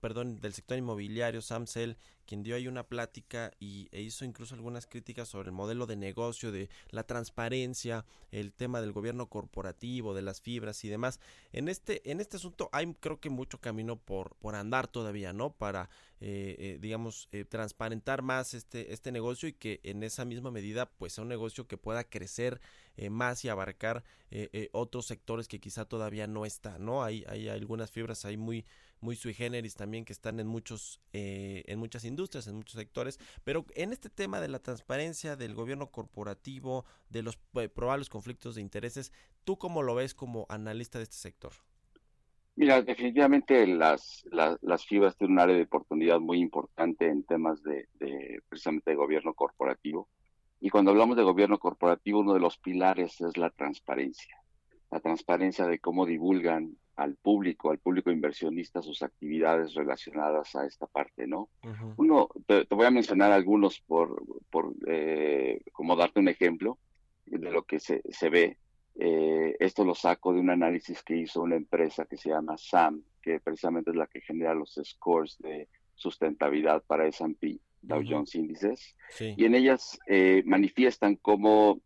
perdón, 0.00 0.40
del 0.40 0.52
sector 0.52 0.76
inmobiliario, 0.76 1.40
Sam 1.40 1.66
Sell, 1.66 1.96
quien 2.28 2.42
dio 2.42 2.56
ahí 2.56 2.68
una 2.68 2.86
plática 2.86 3.50
y, 3.58 3.88
e 3.90 4.02
hizo 4.02 4.26
incluso 4.26 4.54
algunas 4.54 4.86
críticas 4.86 5.28
sobre 5.28 5.48
el 5.48 5.54
modelo 5.54 5.86
de 5.86 5.96
negocio, 5.96 6.52
de 6.52 6.68
la 6.90 7.04
transparencia, 7.04 8.04
el 8.30 8.52
tema 8.52 8.82
del 8.82 8.92
gobierno 8.92 9.30
corporativo, 9.30 10.12
de 10.12 10.20
las 10.20 10.42
fibras 10.42 10.84
y 10.84 10.90
demás. 10.90 11.20
En 11.52 11.68
este, 11.68 12.08
en 12.10 12.20
este 12.20 12.36
asunto 12.36 12.68
hay 12.70 12.92
creo 13.00 13.18
que 13.18 13.30
mucho 13.30 13.58
camino 13.62 13.96
por, 13.96 14.36
por 14.36 14.56
andar 14.56 14.88
todavía, 14.88 15.32
¿no? 15.32 15.54
Para, 15.54 15.88
eh, 16.20 16.56
eh, 16.58 16.78
digamos, 16.82 17.28
eh, 17.32 17.46
transparentar 17.46 18.20
más 18.20 18.52
este, 18.52 18.92
este 18.92 19.10
negocio 19.10 19.48
y 19.48 19.54
que 19.54 19.80
en 19.82 20.02
esa 20.02 20.26
misma 20.26 20.50
medida 20.50 20.84
pues 20.84 21.14
sea 21.14 21.22
un 21.22 21.28
negocio 21.28 21.66
que 21.66 21.78
pueda 21.78 22.04
crecer 22.04 22.60
más 23.10 23.44
y 23.44 23.48
abarcar 23.48 24.04
otros 24.72 25.06
sectores 25.06 25.48
que 25.48 25.60
quizá 25.60 25.84
todavía 25.84 26.26
no 26.26 26.44
está, 26.44 26.78
¿no? 26.78 27.02
Hay, 27.02 27.24
hay 27.28 27.48
algunas 27.48 27.90
fibras 27.90 28.24
ahí 28.24 28.36
muy 28.36 28.64
muy 29.00 29.16
sui 29.16 29.34
generis 29.34 29.74
también 29.74 30.04
que 30.04 30.12
están 30.12 30.40
en 30.40 30.46
muchos 30.46 31.00
eh, 31.12 31.62
en 31.66 31.78
muchas 31.78 32.04
industrias 32.04 32.46
en 32.46 32.56
muchos 32.56 32.74
sectores 32.74 33.18
pero 33.44 33.64
en 33.74 33.92
este 33.92 34.08
tema 34.08 34.40
de 34.40 34.48
la 34.48 34.58
transparencia 34.58 35.36
del 35.36 35.54
gobierno 35.54 35.90
corporativo 35.90 36.84
de 37.08 37.22
los 37.22 37.38
eh, 37.54 37.68
probables 37.68 38.08
conflictos 38.08 38.54
de 38.54 38.60
intereses 38.60 39.12
tú 39.44 39.56
cómo 39.56 39.82
lo 39.82 39.94
ves 39.94 40.14
como 40.14 40.46
analista 40.48 40.98
de 40.98 41.04
este 41.04 41.16
sector 41.16 41.52
Mira, 42.56 42.82
definitivamente 42.82 43.68
las, 43.68 44.26
las, 44.32 44.84
fibras 44.84 45.16
tienen 45.16 45.34
un 45.34 45.38
área 45.38 45.54
de 45.54 45.62
oportunidad 45.62 46.18
muy 46.18 46.40
importante 46.40 47.06
en 47.06 47.22
temas 47.22 47.62
de, 47.62 47.86
de, 48.00 48.42
precisamente 48.48 48.90
de 48.90 48.96
gobierno 48.96 49.32
corporativo. 49.32 50.08
Y 50.60 50.70
cuando 50.70 50.90
hablamos 50.90 51.16
de 51.16 51.22
gobierno 51.22 51.58
corporativo, 51.58 52.20
uno 52.20 52.34
de 52.34 52.40
los 52.40 52.58
pilares 52.58 53.20
es 53.20 53.36
la 53.36 53.50
transparencia. 53.50 54.36
La 54.90 55.00
transparencia 55.00 55.66
de 55.66 55.78
cómo 55.78 56.06
divulgan 56.06 56.76
al 56.96 57.14
público, 57.14 57.70
al 57.70 57.78
público 57.78 58.10
inversionista, 58.10 58.82
sus 58.82 59.02
actividades 59.02 59.74
relacionadas 59.74 60.56
a 60.56 60.66
esta 60.66 60.86
parte, 60.86 61.28
¿no? 61.28 61.48
Uno, 61.96 62.28
te, 62.44 62.66
voy 62.70 62.86
a 62.86 62.90
mencionar 62.90 63.30
algunos 63.30 63.80
por, 63.80 64.20
por 64.50 64.74
eh, 64.86 65.60
como 65.72 65.94
darte 65.94 66.18
un 66.18 66.28
ejemplo 66.28 66.78
de 67.24 67.50
lo 67.52 67.62
que 67.62 67.78
se, 67.78 68.02
se 68.10 68.30
ve. 68.30 68.58
Eh, 68.96 69.54
esto 69.60 69.84
lo 69.84 69.94
saco 69.94 70.32
de 70.32 70.40
un 70.40 70.50
análisis 70.50 71.04
que 71.04 71.16
hizo 71.16 71.40
una 71.42 71.54
empresa 71.54 72.04
que 72.04 72.16
se 72.16 72.30
llama 72.30 72.58
SAM, 72.58 73.04
que 73.22 73.38
precisamente 73.38 73.90
es 73.90 73.96
la 73.96 74.08
que 74.08 74.20
genera 74.20 74.54
los 74.54 74.80
scores 74.82 75.38
de 75.38 75.68
sustentabilidad 75.94 76.82
para 76.84 77.06
S&P, 77.06 77.60
Dow 77.82 78.02
Jones 78.06 78.34
Índices, 78.34 78.96
y 79.20 79.44
en 79.44 79.54
ellas 79.54 79.98
eh, 80.06 80.42
manifiestan 80.44 81.16
cómo 81.16 81.80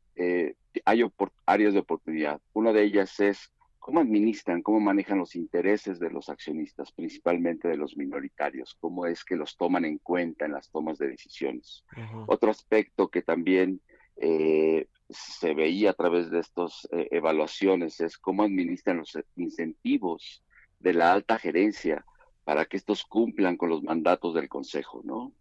hay 0.85 1.05
áreas 1.46 1.72
de 1.72 1.81
oportunidad. 1.81 2.40
Una 2.52 2.72
de 2.72 2.85
ellas 2.85 3.18
es 3.20 3.52
cómo 3.83 3.98
administran, 3.98 4.62
cómo 4.62 4.78
manejan 4.78 5.18
los 5.18 5.35
intereses 5.35 5.98
de 5.98 6.09
los 6.09 6.28
accionistas, 6.28 6.92
principalmente 6.92 7.66
de 7.66 7.76
los 7.76 7.96
minoritarios, 7.96 8.76
cómo 8.78 9.07
es 9.07 9.24
que 9.24 9.35
los 9.35 9.57
toman 9.57 9.85
en 9.85 9.98
cuenta 9.98 10.44
en 10.44 10.52
las 10.52 10.70
tomas 10.70 10.98
de 10.98 11.09
decisiones. 11.09 11.85
Otro 12.28 12.52
aspecto 12.52 13.09
que 13.09 13.22
también 13.22 13.81
eh, 14.16 14.87
se 15.11 15.52
veía 15.55 15.90
a 15.90 15.94
través 15.94 16.31
de 16.31 16.38
estas 16.38 16.87
eh, 16.92 17.09
evaluaciones 17.11 18.00
es 18.00 18.16
cómo 18.18 18.44
administran 18.44 18.98
los 18.98 19.18
incentivos 19.35 20.44
de 20.78 20.94
la 20.94 21.12
alta 21.12 21.37
gerencia 21.40 22.05
para 22.44 22.66
que 22.66 22.76
estos 22.76 23.05
cumplan 23.05 23.57
con 23.57 23.68
los 23.68 23.83
mandatos 23.83 24.33
del 24.35 24.48
Consejo, 24.48 25.02
¿no? 25.05 25.33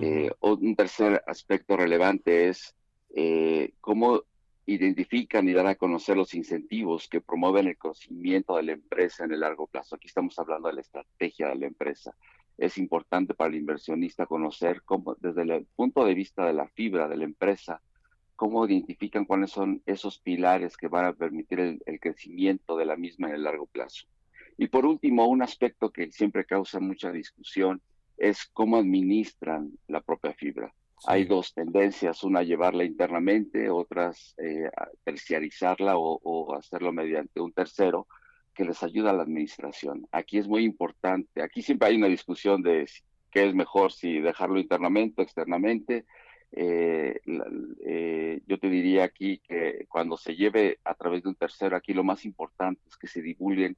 Eh, 0.00 0.30
un 0.40 0.76
tercer 0.76 1.22
aspecto 1.26 1.76
relevante 1.76 2.48
es 2.48 2.74
cómo 3.80 4.22
identifican 4.66 5.48
y 5.48 5.52
dan 5.52 5.68
a 5.68 5.76
conocer 5.76 6.16
los 6.16 6.34
incentivos 6.34 7.08
que 7.08 7.20
promueven 7.20 7.68
el 7.68 7.78
crecimiento 7.78 8.56
de 8.56 8.64
la 8.64 8.72
empresa 8.72 9.24
en 9.24 9.32
el 9.32 9.40
largo 9.40 9.68
plazo. 9.68 9.94
Aquí 9.94 10.08
estamos 10.08 10.38
hablando 10.38 10.68
de 10.68 10.74
la 10.74 10.80
estrategia 10.80 11.48
de 11.48 11.54
la 11.54 11.66
empresa. 11.66 12.14
Es 12.58 12.76
importante 12.76 13.32
para 13.34 13.50
el 13.50 13.56
inversionista 13.56 14.26
conocer 14.26 14.82
cómo, 14.82 15.14
desde 15.20 15.42
el 15.42 15.66
punto 15.76 16.04
de 16.04 16.14
vista 16.14 16.44
de 16.46 16.52
la 16.52 16.66
fibra 16.68 17.08
de 17.08 17.16
la 17.16 17.24
empresa, 17.24 17.80
cómo 18.34 18.66
identifican 18.66 19.24
cuáles 19.24 19.50
son 19.50 19.82
esos 19.86 20.18
pilares 20.18 20.76
que 20.76 20.88
van 20.88 21.06
a 21.06 21.12
permitir 21.12 21.78
el 21.86 22.00
crecimiento 22.00 22.76
de 22.76 22.86
la 22.86 22.96
misma 22.96 23.28
en 23.28 23.36
el 23.36 23.44
largo 23.44 23.66
plazo. 23.66 24.06
Y 24.58 24.66
por 24.68 24.84
último, 24.84 25.26
un 25.26 25.42
aspecto 25.42 25.90
que 25.90 26.10
siempre 26.10 26.44
causa 26.44 26.80
mucha 26.80 27.12
discusión 27.12 27.80
es 28.16 28.46
cómo 28.52 28.76
administran 28.76 29.72
la 29.88 30.00
propia 30.00 30.34
fibra. 30.34 30.72
Hay 31.06 31.24
dos 31.24 31.52
tendencias, 31.52 32.24
una 32.24 32.42
llevarla 32.42 32.84
internamente, 32.84 33.68
otras 33.68 34.34
eh, 34.38 34.70
terciarizarla 35.04 35.94
o, 35.96 36.54
hacerlo 36.54 36.92
mediante 36.92 37.40
un 37.40 37.52
tercero 37.52 38.06
que 38.54 38.64
les 38.64 38.82
ayuda 38.82 39.10
a 39.10 39.12
la 39.12 39.22
administración. 39.22 40.06
Aquí 40.10 40.38
es 40.38 40.48
muy 40.48 40.64
importante, 40.64 41.42
aquí 41.42 41.60
siempre 41.60 41.88
hay 41.88 41.96
una 41.96 42.06
discusión 42.06 42.62
de 42.62 42.88
qué 43.30 43.46
es 43.46 43.54
mejor, 43.54 43.92
si 43.92 44.20
dejarlo 44.20 44.58
internamente 44.58 45.20
o 45.20 45.24
externamente. 45.24 46.06
Eh, 46.52 47.20
eh, 47.84 48.40
yo 48.46 48.58
te 48.58 48.70
diría 48.70 49.04
aquí 49.04 49.38
que 49.46 49.84
cuando 49.88 50.16
se 50.16 50.34
lleve 50.34 50.78
a 50.84 50.94
través 50.94 51.22
de 51.22 51.28
un 51.28 51.34
tercero, 51.34 51.76
aquí 51.76 51.92
lo 51.92 52.04
más 52.04 52.24
importante 52.24 52.80
es 52.88 52.96
que 52.96 53.08
se 53.08 53.20
divulguen 53.20 53.76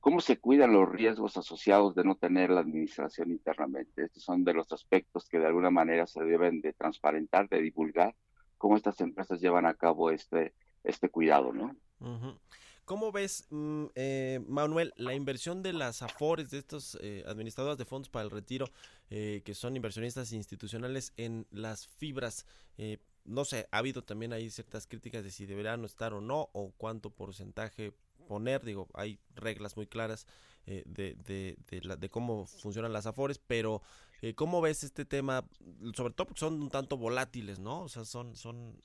¿Cómo 0.00 0.20
se 0.20 0.38
cuidan 0.38 0.72
los 0.72 0.88
riesgos 0.88 1.36
asociados 1.36 1.94
de 1.94 2.04
no 2.04 2.16
tener 2.16 2.48
la 2.48 2.60
administración 2.60 3.30
internamente? 3.30 4.04
Estos 4.04 4.22
son 4.22 4.44
de 4.44 4.54
los 4.54 4.72
aspectos 4.72 5.28
que 5.28 5.38
de 5.38 5.46
alguna 5.46 5.70
manera 5.70 6.06
se 6.06 6.24
deben 6.24 6.62
de 6.62 6.72
transparentar, 6.72 7.50
de 7.50 7.60
divulgar, 7.60 8.16
cómo 8.56 8.76
estas 8.76 8.98
empresas 9.02 9.40
llevan 9.40 9.66
a 9.66 9.74
cabo 9.74 10.10
este, 10.10 10.54
este 10.84 11.10
cuidado, 11.10 11.52
¿no? 11.52 11.76
¿Cómo 12.86 13.12
ves, 13.12 13.46
mm, 13.50 13.84
eh, 13.94 14.40
Manuel, 14.48 14.94
la 14.96 15.14
inversión 15.14 15.62
de 15.62 15.74
las 15.74 16.02
AFORES, 16.02 16.50
de 16.50 16.58
estos 16.58 16.98
eh, 17.02 17.22
administradoras 17.26 17.76
de 17.76 17.84
fondos 17.84 18.08
para 18.08 18.24
el 18.24 18.30
retiro, 18.30 18.70
eh, 19.10 19.42
que 19.44 19.54
son 19.54 19.76
inversionistas 19.76 20.32
institucionales 20.32 21.12
en 21.16 21.46
las 21.50 21.86
fibras? 21.86 22.46
no 23.26 23.44
sé, 23.44 23.68
ha 23.70 23.78
habido 23.78 24.02
también 24.02 24.32
ahí 24.32 24.48
ciertas 24.48 24.86
críticas 24.86 25.22
de 25.22 25.30
si 25.30 25.44
deberían 25.44 25.84
estar 25.84 26.14
o 26.14 26.22
no, 26.22 26.48
o 26.54 26.72
cuánto 26.78 27.10
porcentaje 27.10 27.92
poner, 28.30 28.64
digo, 28.64 28.86
hay 28.94 29.18
reglas 29.34 29.76
muy 29.76 29.88
claras 29.88 30.26
de, 30.66 30.84
de, 30.86 31.56
de, 31.68 31.96
de, 31.96 32.10
cómo 32.10 32.46
funcionan 32.46 32.92
las 32.92 33.06
afores, 33.06 33.40
pero 33.44 33.82
¿cómo 34.36 34.60
ves 34.60 34.84
este 34.84 35.04
tema? 35.04 35.44
Sobre 35.96 36.14
todo 36.14 36.28
porque 36.28 36.38
son 36.38 36.62
un 36.62 36.70
tanto 36.70 36.96
volátiles, 36.96 37.58
¿no? 37.58 37.82
O 37.82 37.88
sea, 37.88 38.04
son, 38.04 38.36
son 38.36 38.78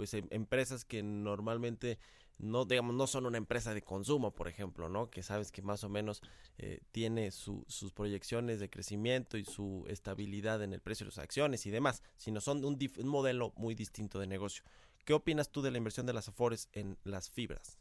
pues 0.00 0.14
em, 0.14 0.26
empresas 0.30 0.86
que 0.86 1.02
normalmente 1.02 1.98
no 2.38 2.64
digamos 2.64 2.94
no 2.94 3.06
son 3.06 3.26
una 3.26 3.36
empresa 3.36 3.74
de 3.74 3.82
consumo 3.82 4.34
por 4.34 4.48
ejemplo 4.48 4.88
no 4.88 5.10
que 5.10 5.22
sabes 5.22 5.52
que 5.52 5.60
más 5.60 5.84
o 5.84 5.90
menos 5.90 6.22
eh, 6.56 6.80
tiene 6.90 7.32
sus 7.32 7.92
proyecciones 7.94 8.60
de 8.60 8.70
crecimiento 8.70 9.36
y 9.36 9.44
su 9.44 9.84
estabilidad 9.88 10.62
en 10.62 10.72
el 10.72 10.80
precio 10.80 11.04
de 11.04 11.10
las 11.10 11.18
acciones 11.18 11.66
y 11.66 11.70
demás 11.70 12.02
sino 12.16 12.40
son 12.40 12.64
un, 12.64 12.78
un 12.96 13.08
modelo 13.08 13.52
muy 13.56 13.74
distinto 13.74 14.18
de 14.18 14.26
negocio 14.26 14.64
qué 15.04 15.14
opinas 15.14 15.50
tú 15.50 15.62
de 15.62 15.70
la 15.70 15.78
inversión 15.78 16.06
de 16.06 16.12
las 16.12 16.28
afores 16.28 16.68
en 16.72 16.96
las 17.04 17.30
fibras 17.30 17.80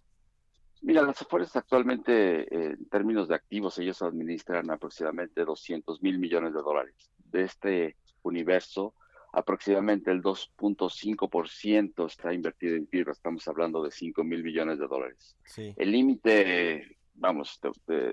Mira, 0.81 1.01
las 1.01 1.21
Afores 1.21 1.55
actualmente, 1.55 2.41
eh, 2.43 2.75
en 2.77 2.85
términos 2.85 3.27
de 3.27 3.35
activos, 3.35 3.77
ellos 3.79 4.01
administran 4.01 4.71
aproximadamente 4.71 5.43
200 5.43 6.01
mil 6.01 6.19
millones 6.19 6.53
de 6.53 6.61
dólares. 6.61 7.11
De 7.31 7.43
este 7.43 7.97
universo, 8.23 8.93
aproximadamente 9.33 10.09
el 10.11 10.21
2.5% 10.21 12.05
está 12.05 12.33
invertido 12.33 12.75
en 12.75 12.87
fibra, 12.87 13.11
estamos 13.11 13.47
hablando 13.47 13.83
de 13.83 13.91
5 13.91 14.23
mil 14.23 14.43
millones 14.43 14.79
de 14.79 14.87
dólares. 14.87 15.35
El 15.57 15.91
límite, 15.91 16.97
vamos, 17.15 17.59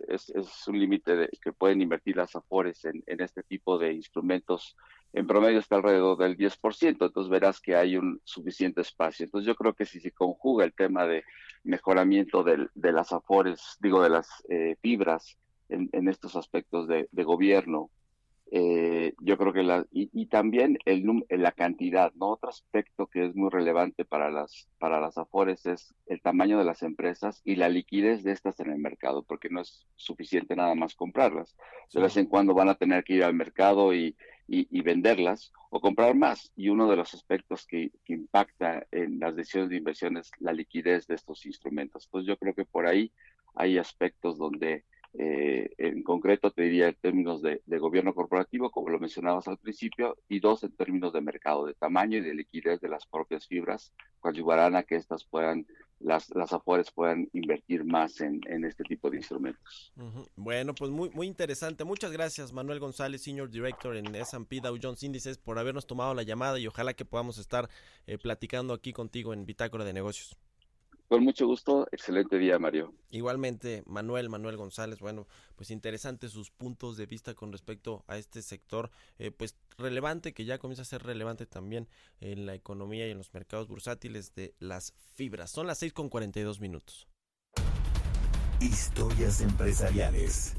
es, 0.09 0.33
un 0.67 0.79
límite 0.79 1.29
que 1.41 1.53
pueden 1.53 1.81
invertir 1.83 2.17
las 2.17 2.35
AFORES 2.35 2.85
en, 2.87 3.03
este 3.07 3.45
tipo 3.45 3.79
de 3.79 3.93
instrumentos, 3.93 4.77
en 5.13 5.27
promedio 5.27 5.59
está 5.59 5.77
alrededor 5.77 6.19
del 6.19 6.37
10%, 6.37 7.07
entonces 7.07 7.31
verás 7.31 7.61
que 7.61 7.75
hay 7.75 7.97
un 7.97 8.21
suficiente 8.25 8.83
espacio. 8.83 9.25
Entonces 9.25 9.47
yo 9.47 9.55
creo 9.55 9.75
que 9.75 9.87
si 9.87 10.01
se 10.01 10.13
conjuga 10.13 10.65
el 10.65 10.75
tema 10.75 11.07
de 11.07 11.25
mejoramiento 11.65 12.45
de 12.45 12.93
las 12.93 13.13
AFORES, 13.13 13.79
digo, 13.81 14.03
de 14.03 14.11
las 14.11 14.29
eh, 14.49 14.77
fibras 14.81 15.39
en, 15.69 16.09
estos 16.09 16.37
aspectos 16.37 16.87
de 16.89 17.25
gobierno, 17.25 17.91
eh, 18.53 19.15
yo 19.19 19.37
creo 19.37 19.53
que 19.53 19.65
la, 19.65 19.85
y, 19.91 20.27
también 20.27 20.79
el, 20.85 21.05
la 21.31 21.51
cantidad, 21.51 22.13
¿no? 22.15 22.29
Otro 22.29 22.49
aspecto 22.49 23.09
que 23.09 23.27
es 23.27 23.35
muy 23.35 23.51
relevante 23.51 24.05
para 24.05 24.31
las, 24.31 24.69
para 24.79 25.01
las 25.01 25.19
afores 25.19 25.67
es 25.67 25.95
el 26.07 26.21
tamaño 26.23 26.57
de 26.57 26.65
las 26.65 26.83
empresas 26.85 27.43
y 27.45 27.57
la 27.57 27.69
liquidez 27.69 28.23
de 28.23 28.31
estas 28.33 28.61
en 28.61 28.71
el 28.71 28.79
mercado, 28.79 29.25
porque 29.25 29.49
no 29.51 29.61
es 29.63 29.85
suficiente 29.97 30.55
nada 30.55 30.77
más 30.77 30.95
comprarlas. 30.95 31.57
De 31.93 32.01
vez 32.01 32.17
en 32.17 32.27
cuando 32.27 32.55
van 32.55 32.69
a 32.69 32.77
tener 32.77 33.03
que 33.03 33.15
ir 33.15 33.25
al 33.25 33.35
mercado 33.35 33.93
y, 33.93 34.17
y, 34.49 34.81
venderlas 34.83 35.53
o 35.71 35.81
comprar 35.81 36.15
más. 36.15 36.53
Y 36.57 36.69
uno 36.69 36.89
de 36.89 36.97
los 36.97 37.15
aspectos 37.15 37.67
que, 37.67 37.91
que 38.05 38.15
impacta 38.15 38.87
en 38.93 39.19
las 39.19 39.35
decisiones 39.37 39.71
de 39.71 39.77
inversión 39.77 40.17
es 40.17 40.31
la 40.39 40.53
liquidez 40.53 41.07
de 41.07 41.15
estos 41.15 41.45
instrumentos. 41.47 42.05
Entonces 42.07 42.29
yo 42.29 42.37
creo 42.37 42.55
que 42.55 42.65
por 42.65 42.87
ahí 42.87 43.13
hay 43.55 43.79
aspectos 43.79 44.39
donde 44.39 44.85
eh, 45.19 45.71
en 45.79 46.03
concreto 46.03 46.51
te 46.51 46.63
diría 46.63 46.89
en 46.89 46.95
términos 46.97 47.41
de, 47.41 47.63
gobierno 47.79 48.15
corporativo, 48.15 48.71
como 48.71 48.91
lo 48.91 48.99
mencionabas 48.99 49.49
al 49.49 49.57
principio, 49.57 50.19
y 50.29 50.41
dos 50.41 50.63
en 50.63 50.77
términos 50.77 51.13
de 51.13 51.23
mercado, 51.23 51.65
de 51.65 51.75
tamaño 51.75 52.19
y 52.19 52.21
de 52.21 52.35
liquidez 52.35 52.81
de 52.81 52.89
las 52.89 53.07
propias 53.07 53.47
fibras, 53.47 53.95
ayudarán 54.23 54.77
a 54.77 54.83
que 54.83 54.97
estas 54.97 55.25
puedan, 55.25 55.67
las, 56.01 56.31
las 56.35 56.53
afueras 56.53 56.91
puedan 56.91 57.29
invertir 57.33 57.85
más 57.85 58.21
en, 58.21 58.41
este 58.65 58.85
tipo 58.85 59.11
de 59.11 59.19
instrumentos. 59.19 59.93
Bueno, 60.37 60.75
pues 60.75 60.91
muy, 60.91 61.11
muy 61.11 61.27
interesante. 61.27 61.85
Muchas 61.85 62.13
gracias, 62.13 62.53
Manuel 62.53 62.81
González, 62.81 63.23
Senior 63.23 63.51
Director 63.51 63.97
en 63.97 64.15
S&P 64.15 64.61
Dow 64.61 64.77
Jones 64.81 65.03
Índices, 65.03 65.39
por 65.39 65.59
habernos 65.59 65.87
tomado 65.87 66.15
la 66.15 66.23
llamada 66.23 66.59
y 66.59 66.67
ojalá 66.67 66.95
que 66.95 67.05
podamos 67.05 67.39
estar 67.39 67.69
eh, 68.07 68.19
platicando 68.19 68.75
aquí 68.75 68.93
contigo 68.93 69.33
en 69.33 69.47
Bitácora 69.47 69.85
de 69.85 69.93
Negocios. 69.93 70.37
Con 71.09 71.23
mucho 71.23 71.47
gusto, 71.47 71.87
excelente 71.93 72.37
día, 72.37 72.59
Mario. 72.59 72.93
Igualmente, 73.11 73.85
Manuel, 73.87 74.29
Manuel 74.29 74.57
González, 74.57 74.99
bueno, 74.99 75.29
pues 75.55 75.71
interesantes 75.71 76.33
sus 76.33 76.51
puntos 76.51 76.97
de 76.97 77.07
vista 77.07 77.35
con 77.35 77.53
respecto 77.53 78.05
a 78.09 78.19
este 78.19 78.43
sector, 78.43 78.91
eh, 79.19 79.31
pues 79.31 79.57
relevante, 79.79 80.35
que 80.35 80.45
ya 80.45 80.59
comienza 80.59 80.83
a 80.83 80.87
ser 80.87 81.05
relevante 81.05 81.47
también 81.47 81.89
en 82.21 82.45
la 82.45 82.55
economía 82.55 83.07
y 83.07 83.13
en 83.13 83.19
los 83.19 83.33
mercados 83.33 83.69
bursátiles 83.69 84.35
de 84.35 84.55
las 84.59 84.93
fibras. 85.15 85.51
Son 85.51 85.69
las 85.69 85.79
6 85.79 85.93
con 85.93 86.09
42 86.09 86.61
minutos. 86.61 87.07
Historias 88.61 89.41
empresariales. 89.41 90.57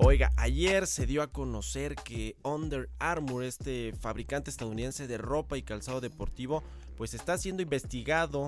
Oiga, 0.00 0.30
ayer 0.36 0.86
se 0.86 1.06
dio 1.06 1.22
a 1.22 1.26
conocer 1.26 1.96
que 1.96 2.36
Under 2.44 2.88
Armour, 3.00 3.42
este 3.42 3.92
fabricante 3.98 4.48
estadounidense 4.48 5.08
de 5.08 5.18
ropa 5.18 5.58
y 5.58 5.62
calzado 5.62 6.00
deportivo, 6.00 6.62
pues 6.96 7.14
está 7.14 7.36
siendo 7.36 7.64
investigado 7.64 8.46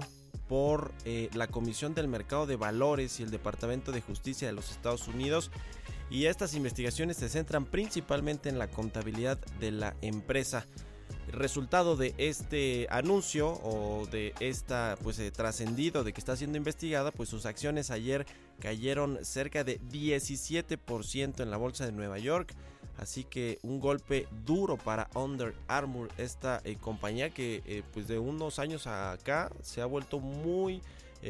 por 0.49 0.93
eh, 1.05 1.29
la 1.35 1.49
Comisión 1.49 1.93
del 1.93 2.07
Mercado 2.07 2.47
de 2.47 2.55
Valores 2.55 3.19
y 3.19 3.25
el 3.25 3.33
Departamento 3.33 3.91
de 3.91 4.01
Justicia 4.01 4.47
de 4.47 4.55
los 4.55 4.71
Estados 4.71 5.09
Unidos. 5.09 5.51
Y 6.09 6.27
estas 6.27 6.55
investigaciones 6.55 7.17
se 7.17 7.29
centran 7.29 7.65
principalmente 7.65 8.49
en 8.49 8.61
la 8.61 8.69
contabilidad 8.69 9.37
de 9.59 9.73
la 9.73 9.97
empresa 10.03 10.69
resultado 11.33 11.97
de 11.97 12.15
este 12.19 12.87
anuncio 12.91 13.49
o 13.63 14.07
de 14.11 14.35
esta 14.41 14.97
pues 15.03 15.19
eh, 15.19 15.31
trascendido 15.31 16.05
de 16.05 16.13
que 16.13 16.21
está 16.21 16.37
siendo 16.37 16.59
investigada, 16.59 17.11
pues 17.11 17.29
sus 17.29 17.47
acciones 17.47 17.91
ayer 17.91 18.27
cayeron 18.61 19.19
cerca 19.25 19.65
de 19.65 19.81
17% 19.81 21.43
en 21.43 21.51
la 21.51 21.57
bolsa 21.57 21.87
de 21.87 21.93
Nueva 21.93 22.19
York. 22.19 22.55
Así 22.99 23.25
que 23.25 23.59
un 23.63 23.81
golpe 23.81 24.29
duro 24.45 24.77
para 24.77 25.09
Under 25.15 25.55
Armour, 25.69 26.11
esta 26.19 26.61
eh, 26.65 26.77
compañía 26.79 27.31
que 27.31 27.63
eh, 27.65 27.83
pues 27.95 28.09
de 28.09 28.19
unos 28.19 28.59
años 28.59 28.87
acá 28.87 29.51
se 29.63 29.81
ha 29.81 29.87
vuelto 29.87 30.21
muy 30.21 30.83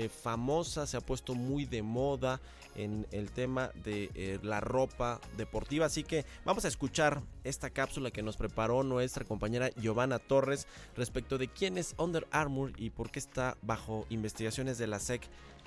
famosa, 0.08 0.86
se 0.86 0.96
ha 0.96 1.00
puesto 1.00 1.34
muy 1.34 1.64
de 1.64 1.82
moda 1.82 2.40
en 2.74 3.06
el 3.10 3.30
tema 3.30 3.70
de 3.84 4.10
eh, 4.14 4.38
la 4.42 4.60
ropa 4.60 5.20
deportiva. 5.36 5.86
Así 5.86 6.04
que 6.04 6.24
vamos 6.44 6.64
a 6.64 6.68
escuchar 6.68 7.22
esta 7.44 7.70
cápsula 7.70 8.10
que 8.10 8.22
nos 8.22 8.36
preparó 8.36 8.82
nuestra 8.82 9.24
compañera 9.24 9.70
Giovanna 9.70 10.18
Torres 10.18 10.66
respecto 10.96 11.38
de 11.38 11.48
quién 11.48 11.78
es 11.78 11.94
Under 11.98 12.26
Armour 12.30 12.72
y 12.76 12.90
por 12.90 13.10
qué 13.10 13.18
está 13.18 13.56
bajo 13.62 14.06
investigaciones 14.10 14.78
de 14.78 14.86
la 14.86 14.98
SEC 14.98 15.22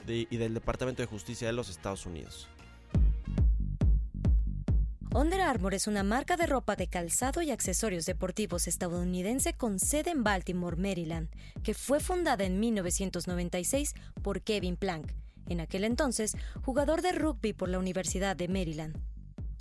y 0.08 0.38
del 0.38 0.54
Departamento 0.54 1.02
de 1.02 1.08
Justicia 1.08 1.48
de 1.48 1.54
los 1.54 1.70
Estados 1.70 2.06
Unidos. 2.06 2.48
Under 5.16 5.42
Armour 5.42 5.76
es 5.76 5.86
una 5.86 6.02
marca 6.02 6.38
de 6.38 6.48
ropa 6.48 6.76
de 6.76 6.88
calzado 6.88 7.44
y 7.44 7.52
accesorios 7.52 8.08
deportivos 8.08 8.68
estadounidense 8.68 9.54
con 9.54 9.78
sede 9.78 10.10
en 10.10 10.24
Baltimore, 10.24 10.76
Maryland, 10.76 11.30
que 11.62 11.76
fue 11.76 12.00
fundada 12.00 12.46
en 12.46 12.60
1996 12.60 13.94
por 14.24 14.42
Kevin 14.42 14.76
Plank, 14.76 15.12
en 15.50 15.60
aquel 15.60 15.84
entonces 15.84 16.36
jugador 16.66 17.04
de 17.04 17.12
rugby 17.12 17.54
por 17.54 17.70
la 17.70 17.78
Universidad 17.78 18.36
de 18.36 18.48
Maryland. 18.48 18.98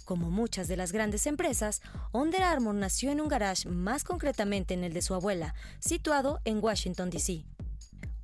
Como 0.06 0.30
muchas 0.30 0.68
de 0.68 0.78
las 0.78 0.90
grandes 0.90 1.26
empresas, 1.26 1.82
Under 2.12 2.42
Armour 2.42 2.74
nació 2.74 3.10
en 3.10 3.20
un 3.20 3.28
garage, 3.28 3.68
más 3.68 4.04
concretamente 4.04 4.72
en 4.72 4.84
el 4.84 4.94
de 4.94 5.02
su 5.02 5.12
abuela, 5.12 5.54
situado 5.80 6.40
en 6.46 6.64
Washington, 6.64 7.10
D.C. 7.10 7.44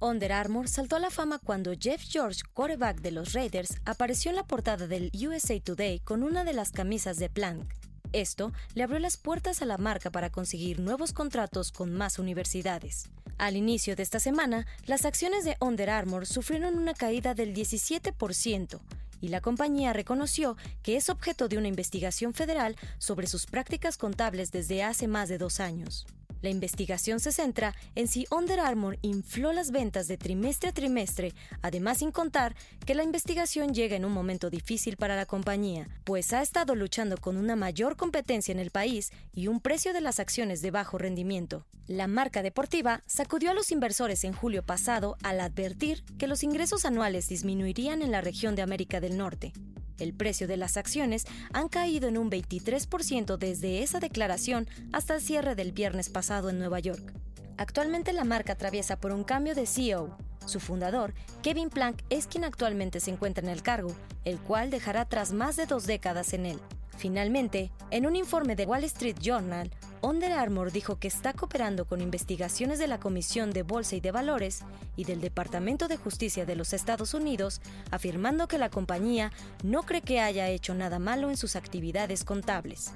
Under 0.00 0.32
Armour 0.32 0.68
saltó 0.68 0.94
a 0.94 1.00
la 1.00 1.10
fama 1.10 1.40
cuando 1.40 1.72
Jeff 1.76 2.00
George, 2.08 2.42
quarterback 2.54 3.00
de 3.00 3.10
los 3.10 3.32
Raiders, 3.32 3.78
apareció 3.84 4.30
en 4.30 4.36
la 4.36 4.46
portada 4.46 4.86
del 4.86 5.10
USA 5.12 5.58
Today 5.58 5.98
con 6.00 6.22
una 6.22 6.44
de 6.44 6.52
las 6.52 6.70
camisas 6.70 7.16
de 7.16 7.28
Plank. 7.28 7.74
Esto 8.12 8.52
le 8.74 8.84
abrió 8.84 9.00
las 9.00 9.16
puertas 9.16 9.60
a 9.60 9.66
la 9.66 9.76
marca 9.76 10.10
para 10.10 10.30
conseguir 10.30 10.78
nuevos 10.78 11.12
contratos 11.12 11.72
con 11.72 11.92
más 11.92 12.20
universidades. 12.20 13.10
Al 13.38 13.56
inicio 13.56 13.96
de 13.96 14.04
esta 14.04 14.20
semana, 14.20 14.66
las 14.86 15.04
acciones 15.04 15.44
de 15.44 15.56
Under 15.60 15.90
Armour 15.90 16.26
sufrieron 16.26 16.78
una 16.78 16.94
caída 16.94 17.34
del 17.34 17.52
17% 17.52 18.80
y 19.20 19.28
la 19.28 19.40
compañía 19.40 19.92
reconoció 19.92 20.56
que 20.82 20.96
es 20.96 21.10
objeto 21.10 21.48
de 21.48 21.58
una 21.58 21.68
investigación 21.68 22.34
federal 22.34 22.76
sobre 22.98 23.26
sus 23.26 23.46
prácticas 23.46 23.98
contables 23.98 24.52
desde 24.52 24.84
hace 24.84 25.08
más 25.08 25.28
de 25.28 25.38
dos 25.38 25.58
años. 25.58 26.06
La 26.40 26.50
investigación 26.50 27.20
se 27.20 27.32
centra 27.32 27.74
en 27.94 28.06
si 28.06 28.26
Under 28.30 28.60
Armour 28.60 28.98
infló 29.02 29.52
las 29.52 29.70
ventas 29.70 30.06
de 30.06 30.16
trimestre 30.16 30.70
a 30.70 30.72
trimestre, 30.72 31.34
además 31.62 31.98
sin 31.98 32.12
contar 32.12 32.54
que 32.86 32.94
la 32.94 33.02
investigación 33.02 33.74
llega 33.74 33.96
en 33.96 34.04
un 34.04 34.12
momento 34.12 34.50
difícil 34.50 34.96
para 34.96 35.16
la 35.16 35.26
compañía, 35.26 35.88
pues 36.04 36.32
ha 36.32 36.42
estado 36.42 36.74
luchando 36.74 37.16
con 37.16 37.36
una 37.36 37.56
mayor 37.56 37.96
competencia 37.96 38.52
en 38.52 38.60
el 38.60 38.70
país 38.70 39.10
y 39.32 39.48
un 39.48 39.60
precio 39.60 39.92
de 39.92 40.00
las 40.00 40.20
acciones 40.20 40.62
de 40.62 40.70
bajo 40.70 40.98
rendimiento. 40.98 41.66
La 41.86 42.06
marca 42.06 42.42
deportiva 42.42 43.02
sacudió 43.06 43.50
a 43.50 43.54
los 43.54 43.72
inversores 43.72 44.22
en 44.24 44.34
julio 44.34 44.62
pasado 44.62 45.16
al 45.22 45.40
advertir 45.40 46.04
que 46.18 46.26
los 46.26 46.42
ingresos 46.42 46.84
anuales 46.84 47.28
disminuirían 47.28 48.02
en 48.02 48.12
la 48.12 48.20
región 48.20 48.54
de 48.54 48.62
América 48.62 49.00
del 49.00 49.16
Norte. 49.16 49.52
El 49.98 50.14
precio 50.14 50.46
de 50.46 50.56
las 50.56 50.76
acciones 50.76 51.26
han 51.52 51.68
caído 51.68 52.08
en 52.08 52.18
un 52.18 52.30
23% 52.30 53.36
desde 53.36 53.82
esa 53.82 54.00
declaración 54.00 54.68
hasta 54.92 55.14
el 55.14 55.20
cierre 55.20 55.54
del 55.54 55.72
viernes 55.72 56.08
pasado 56.08 56.50
en 56.50 56.58
Nueva 56.58 56.78
York. 56.80 57.12
Actualmente 57.56 58.12
la 58.12 58.24
marca 58.24 58.52
atraviesa 58.52 59.00
por 59.00 59.12
un 59.12 59.24
cambio 59.24 59.54
de 59.54 59.66
CEO. 59.66 60.16
Su 60.46 60.60
fundador, 60.60 61.12
Kevin 61.42 61.68
Plank, 61.68 62.02
es 62.08 62.26
quien 62.26 62.44
actualmente 62.44 63.00
se 63.00 63.10
encuentra 63.10 63.44
en 63.44 63.50
el 63.50 63.62
cargo, 63.62 63.94
el 64.24 64.38
cual 64.38 64.70
dejará 64.70 65.04
tras 65.04 65.32
más 65.32 65.56
de 65.56 65.66
dos 65.66 65.86
décadas 65.86 66.32
en 66.32 66.46
él. 66.46 66.58
Finalmente, 66.96 67.70
en 67.90 68.06
un 68.06 68.16
informe 68.16 68.56
de 68.56 68.64
Wall 68.64 68.84
Street 68.84 69.16
Journal, 69.20 69.70
Under 70.02 70.32
Armour 70.32 70.70
dijo 70.70 70.96
que 70.96 71.08
está 71.08 71.32
cooperando 71.32 71.84
con 71.84 72.00
investigaciones 72.00 72.78
de 72.78 72.86
la 72.86 73.00
Comisión 73.00 73.50
de 73.50 73.62
Bolsa 73.62 73.96
y 73.96 74.00
de 74.00 74.12
Valores 74.12 74.62
y 74.96 75.04
del 75.04 75.20
Departamento 75.20 75.88
de 75.88 75.96
Justicia 75.96 76.46
de 76.46 76.56
los 76.56 76.72
Estados 76.72 77.14
Unidos, 77.14 77.60
afirmando 77.90 78.46
que 78.46 78.58
la 78.58 78.70
compañía 78.70 79.32
no 79.64 79.82
cree 79.82 80.02
que 80.02 80.20
haya 80.20 80.48
hecho 80.48 80.74
nada 80.74 80.98
malo 80.98 81.30
en 81.30 81.36
sus 81.36 81.56
actividades 81.56 82.24
contables. 82.24 82.92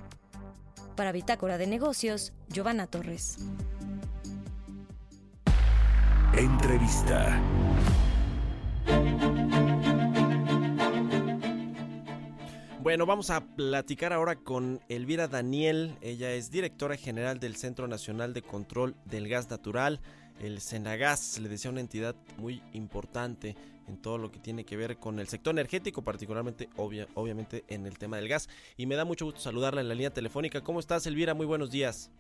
Para 0.97 1.13
Bitácora 1.13 1.59
de 1.59 1.67
Negocios, 1.67 2.33
Giovanna 2.49 2.87
Torres. 2.87 3.39
Entrevista. 6.37 7.41
Bueno, 12.93 13.07
vamos 13.07 13.31
a 13.31 13.41
platicar 13.41 14.13
ahora 14.13 14.37
con 14.37 14.79
Elvira 14.91 15.27
Daniel. 15.27 15.97
Ella 16.03 16.33
es 16.33 16.51
directora 16.51 16.95
general 16.95 17.41
del 17.41 17.57
Centro 17.57 17.89
Nacional 17.89 18.35
de 18.35 18.43
Control 18.43 18.95
del 19.07 19.31
Gas 19.31 19.49
Natural, 19.49 19.99
el 20.43 20.61
Senagas. 20.61 21.39
Le 21.39 21.49
decía 21.49 21.71
una 21.71 21.81
entidad 21.81 22.15
muy 22.37 22.63
importante 22.75 23.57
en 23.89 23.97
todo 23.97 24.19
lo 24.19 24.31
que 24.31 24.41
tiene 24.41 24.67
que 24.67 24.77
ver 24.77 24.99
con 24.99 25.21
el 25.21 25.27
sector 25.27 25.55
energético, 25.55 26.03
particularmente 26.03 26.69
obviamente 26.77 27.65
en 27.69 27.87
el 27.87 27.97
tema 27.97 28.19
del 28.19 28.29
gas. 28.29 28.51
Y 28.77 28.85
me 28.85 28.95
da 28.95 29.07
mucho 29.07 29.25
gusto 29.25 29.41
saludarla 29.41 29.81
en 29.81 29.89
la 29.89 29.95
línea 29.95 30.11
telefónica. 30.11 30.61
¿Cómo 30.61 30.79
estás, 30.79 31.07
Elvira? 31.07 31.33
Muy 31.33 31.47
buenos 31.47 31.71
días. 31.71 32.11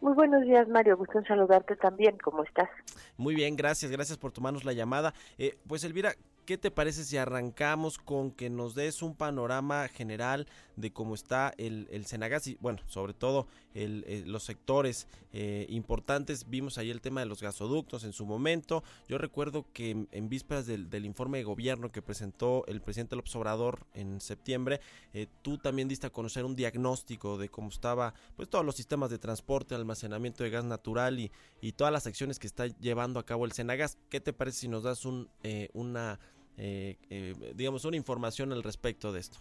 Muy 0.00 0.14
buenos 0.14 0.42
días, 0.42 0.66
Mario. 0.66 0.96
Gusto 0.96 1.18
en 1.18 1.24
saludarte 1.26 1.76
también. 1.76 2.16
¿Cómo 2.24 2.42
estás? 2.42 2.68
Muy 3.16 3.34
bien, 3.34 3.54
gracias. 3.54 3.92
Gracias 3.92 4.18
por 4.18 4.32
tomarnos 4.32 4.64
la 4.64 4.72
llamada. 4.72 5.12
Eh, 5.36 5.58
pues, 5.68 5.84
Elvira, 5.84 6.14
¿qué 6.50 6.58
te 6.58 6.72
parece 6.72 7.04
si 7.04 7.16
arrancamos 7.16 7.96
con 7.96 8.32
que 8.32 8.50
nos 8.50 8.74
des 8.74 9.02
un 9.02 9.14
panorama 9.14 9.86
general 9.86 10.48
de 10.74 10.92
cómo 10.92 11.14
está 11.14 11.54
el, 11.58 11.86
el 11.92 12.06
Senagas 12.06 12.48
y, 12.48 12.58
bueno, 12.60 12.80
sobre 12.88 13.14
todo 13.14 13.46
el, 13.72 14.24
los 14.26 14.42
sectores 14.42 15.06
eh, 15.32 15.66
importantes? 15.68 16.50
Vimos 16.50 16.76
ahí 16.76 16.90
el 16.90 17.00
tema 17.00 17.20
de 17.20 17.26
los 17.26 17.40
gasoductos 17.40 18.02
en 18.02 18.12
su 18.12 18.26
momento. 18.26 18.82
Yo 19.06 19.16
recuerdo 19.16 19.64
que 19.72 20.08
en, 20.10 20.28
vísperas 20.28 20.66
del, 20.66 21.04
informe 21.04 21.38
de 21.38 21.44
gobierno 21.44 21.92
que 21.92 22.02
presentó 22.02 22.66
el 22.66 22.80
presidente 22.80 23.14
López 23.14 23.36
Obrador 23.36 23.86
en 23.94 24.20
septiembre, 24.20 24.80
eh, 25.14 25.28
tú 25.42 25.56
también 25.56 25.86
diste 25.86 26.08
a 26.08 26.10
conocer 26.10 26.44
un 26.44 26.56
diagnóstico 26.56 27.38
de 27.38 27.48
cómo 27.48 27.68
estaba, 27.68 28.12
pues, 28.34 28.48
todos 28.48 28.64
los 28.64 28.74
sistemas 28.74 29.10
de 29.10 29.20
transporte, 29.20 29.76
almacenamiento 29.76 30.42
de 30.42 30.50
gas 30.50 30.64
natural 30.64 31.20
y, 31.20 31.30
y 31.60 31.70
todas 31.70 31.92
las 31.92 32.08
acciones 32.08 32.40
que 32.40 32.48
está 32.48 32.66
llevando 32.66 33.20
a 33.20 33.24
cabo 33.24 33.44
el 33.44 33.52
Senagas. 33.52 33.98
¿Qué 34.08 34.20
te 34.20 34.32
parece 34.32 34.58
si 34.58 34.68
nos 34.68 34.82
das 34.82 35.04
un, 35.04 35.28
eh, 35.44 35.68
una 35.74 36.18
eh, 36.62 36.98
eh, 37.08 37.34
digamos, 37.54 37.86
una 37.86 37.96
información 37.96 38.52
al 38.52 38.62
respecto 38.62 39.12
de 39.12 39.20
esto. 39.20 39.38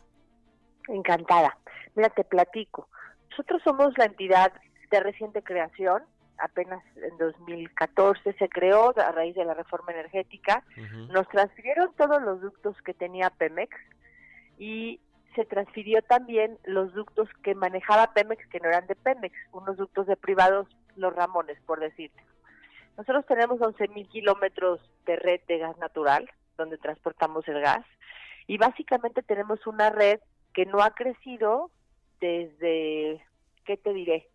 Encantada. 0.88 1.58
Mira, 1.94 2.10
te 2.10 2.24
platico. 2.24 2.88
Nosotros 3.32 3.62
somos 3.62 3.94
la 3.98 4.06
entidad 4.06 4.54
de 4.90 5.00
reciente 5.02 5.44
creación, 5.44 6.04
apenas 6.38 6.82
en 6.96 7.18
2014 7.18 8.34
se 8.34 8.48
creó 8.48 8.98
a 8.98 9.12
raíz 9.12 9.36
de 9.36 9.44
la 9.44 9.54
reforma 9.54 9.92
energética. 9.92 10.64
Nos 11.10 11.28
transfirieron 11.28 11.94
todos 11.98 12.22
los 12.22 12.40
ductos 12.40 12.82
que 12.84 12.94
tenía 12.94 13.30
Pemex 13.30 13.76
y 14.58 15.02
se 15.36 15.44
transfirió 15.44 16.02
también 16.02 16.58
los 16.64 16.94
ductos 16.94 17.28
que 17.44 17.54
manejaba 17.54 18.14
Pemex 18.14 18.48
que 18.48 18.62
no 18.62 18.70
eran 18.70 18.88
de 18.88 18.96
Pemex, 18.96 19.36
unos 19.52 19.76
ductos 19.76 20.08
de 20.08 20.16
privados, 20.16 20.68
los 20.96 21.14
Ramones, 21.14 21.60
por 21.66 21.82
decirte. 21.82 22.24
Nosotros 22.98 23.26
tenemos 23.26 23.60
11.000 23.60 24.08
kilómetros 24.08 24.80
de 25.06 25.18
red 25.18 25.42
de 25.50 25.58
gas 25.58 25.78
natural, 25.80 26.30
donde 26.60 26.78
transportamos 26.78 27.48
el 27.48 27.60
gas. 27.60 27.86
Y 28.46 28.58
básicamente 28.58 29.24
tenemos 29.24 29.66
una 29.66 29.90
red 29.90 30.20
que 30.54 30.66
no 30.66 30.82
ha 30.82 30.92
crecido 30.92 31.72
desde, 32.20 33.24
¿qué 33.66 33.78
te 33.78 33.94
diré? 33.94 34.28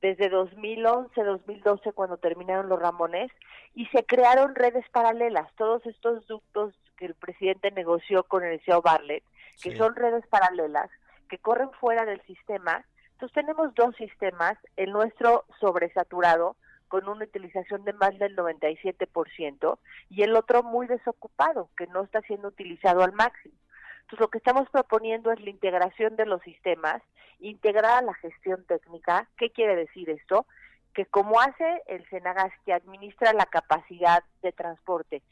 Desde 0.00 0.28
2011, 0.28 1.22
2012, 1.22 1.92
cuando 1.92 2.16
terminaron 2.16 2.68
los 2.68 2.80
Ramones, 2.80 3.30
y 3.74 3.86
se 3.86 4.04
crearon 4.04 4.54
redes 4.54 4.84
paralelas, 4.90 5.52
todos 5.56 5.84
estos 5.86 6.26
ductos 6.26 6.74
que 6.96 7.06
el 7.06 7.14
presidente 7.14 7.70
negoció 7.70 8.24
con 8.24 8.44
el 8.44 8.60
CEO 8.64 8.82
Barlett, 8.82 9.24
que 9.62 9.76
son 9.76 9.94
redes 9.94 10.26
paralelas, 10.26 10.90
que 11.28 11.38
corren 11.38 11.70
fuera 11.80 12.04
del 12.04 12.20
sistema. 12.22 12.84
Entonces 13.12 13.34
tenemos 13.34 13.74
dos 13.74 13.94
sistemas, 13.96 14.58
el 14.76 14.90
nuestro 14.90 15.44
sobresaturado, 15.60 16.56
con 16.92 17.08
una 17.08 17.24
utilización 17.24 17.86
de 17.86 17.94
más 17.94 18.18
del 18.18 18.36
97% 18.36 19.78
y 20.10 20.24
el 20.24 20.36
otro 20.36 20.62
muy 20.62 20.86
desocupado, 20.86 21.70
que 21.74 21.86
no 21.86 22.02
está 22.02 22.20
siendo 22.20 22.48
utilizado 22.48 23.02
al 23.02 23.14
máximo. 23.14 23.54
Entonces, 24.02 24.20
lo 24.20 24.28
que 24.28 24.36
estamos 24.36 24.68
proponiendo 24.68 25.32
es 25.32 25.40
la 25.40 25.48
integración 25.48 26.16
de 26.16 26.26
los 26.26 26.42
sistemas, 26.42 27.00
integrar 27.40 28.04
la 28.04 28.12
gestión 28.12 28.62
técnica. 28.66 29.26
¿Qué 29.38 29.48
quiere 29.48 29.74
decir 29.74 30.10
esto? 30.10 30.44
Que 30.92 31.06
como 31.06 31.40
hace 31.40 31.82
el 31.86 32.06
Senagas, 32.10 32.52
que 32.66 32.74
administra 32.74 33.32
la 33.32 33.46
capacidad 33.46 34.22
de 34.42 34.52
transporte 34.52 35.22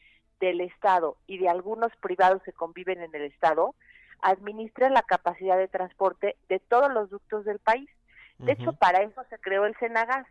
del 0.41 0.63
Estado 0.63 1.19
y 1.27 1.37
de 1.37 1.51
algunos 1.51 1.95
privados 1.97 2.43
que 2.43 2.55
conviven 2.55 3.03
en 3.03 3.15
el 3.15 3.25
Estado, 3.25 3.75
administra 4.23 4.89
la 4.89 5.03
capacidad 5.03 5.59
de 5.59 5.69
transporte 5.69 6.39
de 6.49 6.59
todos 6.59 6.91
los 6.91 7.11
ductos 7.11 7.45
del 7.45 7.59
país. 7.59 7.91
De 8.39 8.53
hecho, 8.53 8.73
para 8.73 9.03
eso 9.03 9.23
se 9.29 9.39
creó 9.39 9.67
el 9.67 9.77
Senagas 9.77 10.27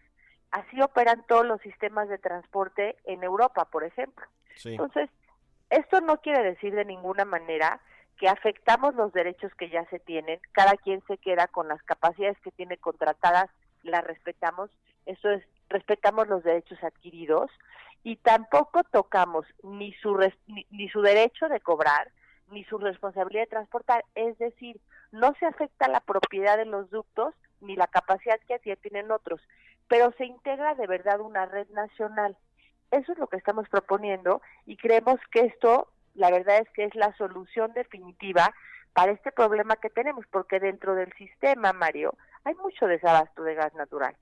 Así 0.51 0.81
operan 0.81 1.23
todos 1.27 1.45
los 1.45 1.61
sistemas 1.61 2.09
de 2.09 2.17
transporte 2.17 2.97
en 3.05 3.23
Europa, 3.23 3.65
por 3.65 3.83
ejemplo. 3.83 4.25
Entonces, 4.65 5.09
esto 5.69 6.01
no 6.01 6.17
quiere 6.17 6.43
decir 6.43 6.73
de 6.73 6.85
ninguna 6.85 7.25
manera 7.25 7.79
que 8.17 8.27
afectamos 8.27 8.95
los 8.95 9.13
derechos 9.13 9.53
que 9.55 9.69
ya 9.69 9.85
se 9.85 9.99
tienen, 9.99 10.39
cada 10.51 10.73
quien 10.73 11.01
se 11.07 11.17
queda 11.17 11.47
con 11.47 11.67
las 11.67 11.81
capacidades 11.83 12.37
que 12.41 12.51
tiene 12.51 12.77
contratadas, 12.77 13.49
las 13.83 14.03
respetamos, 14.03 14.69
eso 15.05 15.29
es, 15.29 15.43
respetamos 15.69 16.27
los 16.27 16.43
derechos 16.43 16.83
adquiridos 16.83 17.49
y 18.03 18.17
tampoco 18.17 18.83
tocamos 18.83 19.45
ni 19.63 19.93
su, 19.93 20.17
ni 20.71 20.89
su 20.89 21.01
derecho 21.01 21.47
de 21.47 21.61
cobrar, 21.61 22.11
ni 22.51 22.65
su 22.65 22.77
responsabilidad 22.77 23.43
de 23.43 23.51
transportar, 23.51 24.03
es 24.15 24.37
decir, 24.37 24.81
no 25.11 25.33
se 25.39 25.45
afecta 25.45 25.87
la 25.87 26.01
propiedad 26.01 26.57
de 26.57 26.65
los 26.65 26.89
ductos 26.89 27.33
ni 27.61 27.75
la 27.75 27.87
capacidad 27.87 28.39
que 28.47 28.59
ya 28.65 28.75
tienen 28.75 29.11
otros 29.11 29.39
pero 29.89 30.13
se 30.17 30.25
integra 30.25 30.75
de 30.75 30.87
verdad 30.87 31.19
una 31.19 31.45
red 31.45 31.67
nacional. 31.71 32.37
Eso 32.91 33.11
es 33.11 33.17
lo 33.17 33.27
que 33.27 33.37
estamos 33.37 33.67
proponiendo 33.67 34.41
y 34.65 34.77
creemos 34.77 35.19
que 35.31 35.41
esto, 35.41 35.91
la 36.13 36.31
verdad 36.31 36.59
es 36.59 36.69
que 36.69 36.85
es 36.85 36.95
la 36.95 37.13
solución 37.17 37.73
definitiva 37.73 38.53
para 38.93 39.11
este 39.11 39.31
problema 39.31 39.75
que 39.75 39.89
tenemos, 39.89 40.25
porque 40.31 40.59
dentro 40.59 40.95
del 40.95 41.11
sistema, 41.13 41.73
Mario, 41.73 42.15
hay 42.43 42.55
mucho 42.55 42.87
desabasto 42.87 43.43
de 43.43 43.55
gas 43.55 43.73
natural. 43.75 44.15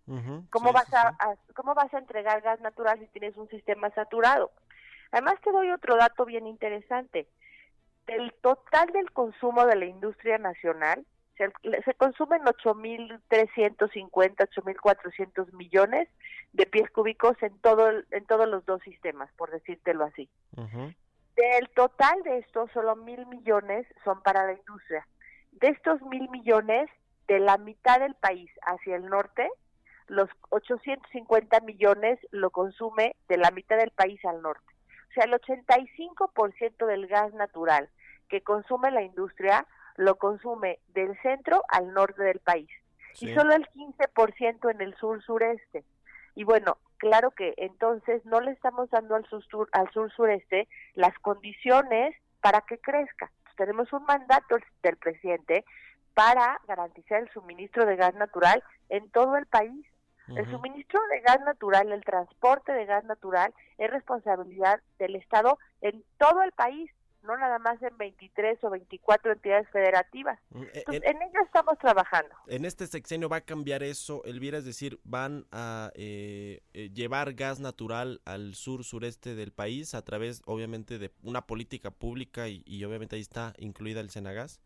¿Cómo, 0.50 0.74
vas 0.74 0.92
A, 0.94 1.36
¿Cómo 1.54 1.76
vas 1.76 1.94
a 1.94 2.00
entregar 2.00 2.42
gas 2.42 2.60
natural 2.62 3.00
si 3.00 3.08
tienes 3.08 3.36
un 3.38 3.48
sistema 3.50 3.90
saturado? 3.92 4.52
Además, 5.12 5.36
te 5.44 5.52
doy 5.52 5.72
otro 5.72 5.96
dato 5.96 6.26
bien 6.26 6.48
interesante. 6.48 7.28
El 8.08 8.34
total 8.42 8.92
del 8.92 9.12
consumo 9.12 9.66
de 9.66 9.76
la 9.76 9.86
industria 9.86 10.38
nacional, 10.38 11.06
se, 11.38 11.94
consumen 11.96 12.44
8.350, 12.44 14.50
8.400 14.50 15.54
millones 15.54 16.10
de 16.54 16.66
pies 16.66 16.90
cúbicos 16.92 17.36
en 17.42 17.58
todo 17.60 17.90
en 18.12 18.26
todos 18.26 18.48
los 18.48 18.66
dos 18.66 18.82
sistemas, 18.84 19.30
por 19.38 19.52
decírtelo 19.52 20.06
así. 20.06 20.30
Del 20.56 21.70
total 21.76 22.24
de 22.24 22.40
estos, 22.40 22.72
solo 22.72 22.96
mil 22.96 23.26
millones 23.28 23.86
son 24.04 24.24
para 24.24 24.46
la 24.46 24.54
industria. 24.54 25.08
De 25.52 25.68
estos 25.70 26.02
mil 26.04 26.30
millones, 26.30 26.90
de 27.28 27.40
la 27.40 27.58
mitad 27.58 28.00
del 28.00 28.16
país 28.16 28.50
hacia 28.64 28.96
el 28.96 29.06
norte, 29.06 29.48
los 30.08 30.30
850 30.50 31.60
millones 31.62 32.20
lo 32.32 32.50
consume 32.50 33.16
de 33.28 33.38
la 33.38 33.52
mitad 33.52 33.78
del 33.78 33.92
país 33.92 34.24
al 34.26 34.42
norte. 34.42 34.66
O 35.10 35.14
sea, 35.14 35.26
el 35.26 35.34
85% 35.34 36.86
del 36.86 37.08
gas 37.08 37.34
natural 37.34 37.90
que 38.30 38.42
consume 38.42 38.92
la 38.92 39.04
industria 39.04 39.66
lo 39.98 40.16
consume 40.16 40.80
del 40.90 41.20
centro 41.22 41.64
al 41.68 41.94
norte 41.94 42.24
del 42.24 42.40
país 42.40 42.70
y 43.20 43.34
solo 43.34 43.54
el 43.54 43.68
15% 43.70 44.72
en 44.72 44.82
el 44.82 44.96
sur 44.96 45.22
sureste. 45.24 45.84
Y 46.36 46.44
bueno, 46.44 46.78
claro 46.98 47.32
que 47.32 47.54
entonces 47.58 48.24
no 48.26 48.40
le 48.42 48.52
estamos 48.52 48.90
dando 48.92 49.16
al 49.16 49.26
sur, 49.26 49.68
al 49.72 49.90
sur 49.92 50.12
sureste 50.12 50.68
las 50.94 51.18
condiciones 51.20 52.16
para 52.42 52.62
que 52.62 52.78
crezca. 52.78 53.32
tenemos 53.56 53.92
un 53.92 54.04
mandato 54.06 54.58
del 54.84 54.98
presidente 54.98 55.66
para 56.14 56.60
garantizar 56.68 57.22
el 57.22 57.30
suministro 57.32 57.86
de 57.86 57.96
gas 57.96 58.14
natural 58.14 58.64
en 58.90 59.10
todo 59.10 59.36
el 59.38 59.48
país. 59.48 59.86
El 60.28 60.50
suministro 60.52 61.00
de 61.10 61.22
gas 61.22 61.40
natural, 61.46 61.90
el 61.90 62.04
transporte 62.04 62.74
de 62.74 62.86
gas 62.86 63.06
natural 63.06 63.54
es 63.78 63.90
responsabilidad 63.90 64.82
del 65.00 65.16
Estado 65.16 65.58
en 65.80 66.04
todo 66.18 66.44
el 66.44 66.52
país, 66.52 66.92
no 67.28 67.38
nada 67.38 67.60
más 67.60 67.82
en 67.84 67.96
23 67.98 68.64
o 68.64 68.70
24 68.70 69.34
entidades 69.34 69.70
federativas. 69.70 70.40
Mm, 70.50 70.64
e, 70.74 70.84
en, 70.88 71.22
ello 71.22 71.42
estamos 71.46 71.78
trabajando. 71.78 72.34
En 72.48 72.66
este 72.66 72.88
sexenio 72.88 73.30
va 73.30 73.38
a 73.38 73.42
cambiar 73.42 73.84
eso, 73.84 74.24
Elvira, 74.26 74.58
es 74.58 74.66
decir, 74.66 75.00
van 75.04 75.46
a 75.52 75.92
eh, 75.96 76.62
eh, 76.74 76.90
llevar 76.94 77.34
gas 77.34 77.60
natural 77.60 78.22
al 78.26 78.56
sur 78.56 78.84
sureste 78.84 79.36
del 79.36 79.52
país 79.52 79.94
a 79.94 80.04
través, 80.04 80.42
obviamente, 80.46 80.98
de 80.98 81.12
una 81.22 81.46
política 81.46 81.92
pública 81.92 82.48
y, 82.48 82.64
y 82.66 82.84
obviamente 82.86 83.16
ahí 83.16 83.22
está 83.22 83.54
incluida 83.58 84.00
el 84.00 84.10
Senagas. 84.10 84.62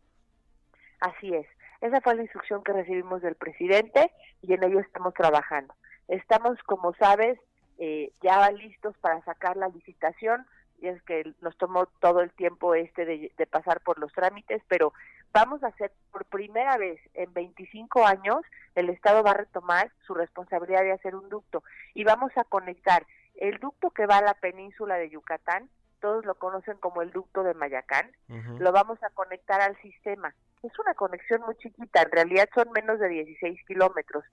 Así 1.00 1.34
es. 1.34 1.46
Esa 1.80 2.00
fue 2.00 2.14
la 2.14 2.22
instrucción 2.22 2.62
que 2.62 2.72
recibimos 2.72 3.20
del 3.22 3.34
presidente 3.34 4.12
y 4.40 4.54
en 4.54 4.62
ello 4.62 4.78
estamos 4.78 5.12
trabajando. 5.14 5.74
Estamos, 6.06 6.56
como 6.64 6.94
sabes, 6.94 7.38
eh, 7.78 8.12
ya 8.22 8.48
listos 8.52 8.96
para 8.98 9.20
sacar 9.24 9.56
la 9.56 9.68
licitación 9.68 10.46
y 10.82 10.88
es 10.88 11.02
que 11.04 11.32
nos 11.40 11.56
tomó 11.56 11.86
todo 12.00 12.20
el 12.20 12.30
tiempo 12.32 12.74
este 12.74 13.04
de, 13.04 13.32
de, 13.36 13.46
pasar 13.46 13.80
por 13.80 13.98
los 13.98 14.12
trámites, 14.12 14.62
pero 14.68 14.92
vamos 15.32 15.62
a 15.62 15.68
hacer 15.68 15.92
por 16.10 16.24
primera 16.26 16.76
vez 16.76 17.00
en 17.14 17.32
25 17.32 18.06
años, 18.06 18.42
el 18.74 18.90
Estado 18.90 19.22
va 19.22 19.30
a 19.30 19.38
retomar 19.38 19.90
su 20.06 20.14
responsabilidad 20.14 20.82
de 20.82 20.92
hacer 20.92 21.14
un 21.14 21.28
ducto 21.28 21.62
y 21.94 22.04
vamos 22.04 22.32
a 22.36 22.44
conectar 22.44 23.06
el 23.36 23.58
ducto 23.58 23.90
que 23.90 24.06
va 24.06 24.18
a 24.18 24.22
la 24.22 24.34
península 24.34 24.96
de 24.96 25.08
Yucatán, 25.08 25.70
todos 26.00 26.24
lo 26.26 26.34
conocen 26.34 26.76
como 26.78 27.00
el 27.00 27.12
ducto 27.12 27.44
de 27.44 27.54
Mayacán, 27.54 28.10
lo 28.58 28.72
vamos 28.72 29.02
a 29.02 29.10
conectar 29.10 29.60
al 29.60 29.80
sistema 29.80 30.34
es 30.62 30.78
una 30.78 30.94
conexión 30.94 31.42
muy 31.42 31.56
chiquita, 31.56 32.02
en 32.02 32.10
realidad 32.10 32.48
son 32.54 32.70
menos 32.72 32.98
de 33.00 33.08
16 33.08 33.60
kilómetros, 33.66 34.24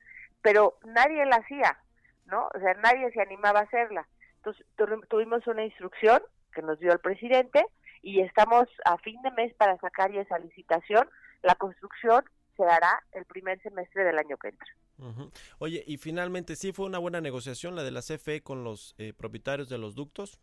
pero 0.41 0.77
nadie 0.85 1.25
la 1.25 1.37
hacía, 1.37 1.77
¿no? 2.25 2.49
O 2.53 2.59
sea, 2.59 2.73
nadie 2.75 3.11
se 3.11 3.21
animaba 3.21 3.61
a 3.61 3.63
hacerla. 3.63 4.07
Entonces 4.37 4.65
tuvimos 5.09 5.45
una 5.47 5.65
instrucción 5.65 6.21
que 6.51 6.61
nos 6.61 6.79
dio 6.79 6.91
el 6.91 6.99
presidente 6.99 7.65
y 8.01 8.21
estamos 8.21 8.67
a 8.85 8.97
fin 8.97 9.21
de 9.21 9.31
mes 9.31 9.53
para 9.55 9.77
sacar 9.77 10.11
ya 10.11 10.21
esa 10.21 10.39
licitación. 10.39 11.07
La 11.41 11.55
construcción 11.55 12.23
se 12.55 12.63
hará 12.63 13.01
el 13.13 13.25
primer 13.25 13.61
semestre 13.61 14.03
del 14.03 14.17
año 14.17 14.37
que 14.37 14.49
entra. 14.49 14.67
Oye, 15.59 15.83
y 15.87 15.97
finalmente, 15.97 16.55
¿sí 16.55 16.73
fue 16.73 16.85
una 16.85 16.97
buena 16.99 17.21
negociación 17.21 17.75
la 17.75 17.83
de 17.83 17.91
la 17.91 18.01
CFE 18.01 18.41
con 18.41 18.63
los 18.65 18.95
eh, 18.97 19.13
propietarios 19.13 19.69
de 19.69 19.77
los 19.77 19.95
ductos? 19.95 20.39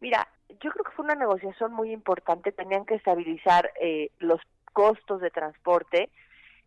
Mira, 0.00 0.28
yo 0.48 0.70
creo 0.70 0.84
que 0.84 0.90
fue 0.92 1.04
una 1.04 1.14
negociación 1.14 1.72
muy 1.72 1.92
importante, 1.92 2.52
tenían 2.52 2.84
que 2.84 2.96
estabilizar 2.96 3.70
eh, 3.80 4.10
los 4.18 4.40
costos 4.72 5.20
de 5.20 5.30
transporte 5.30 6.10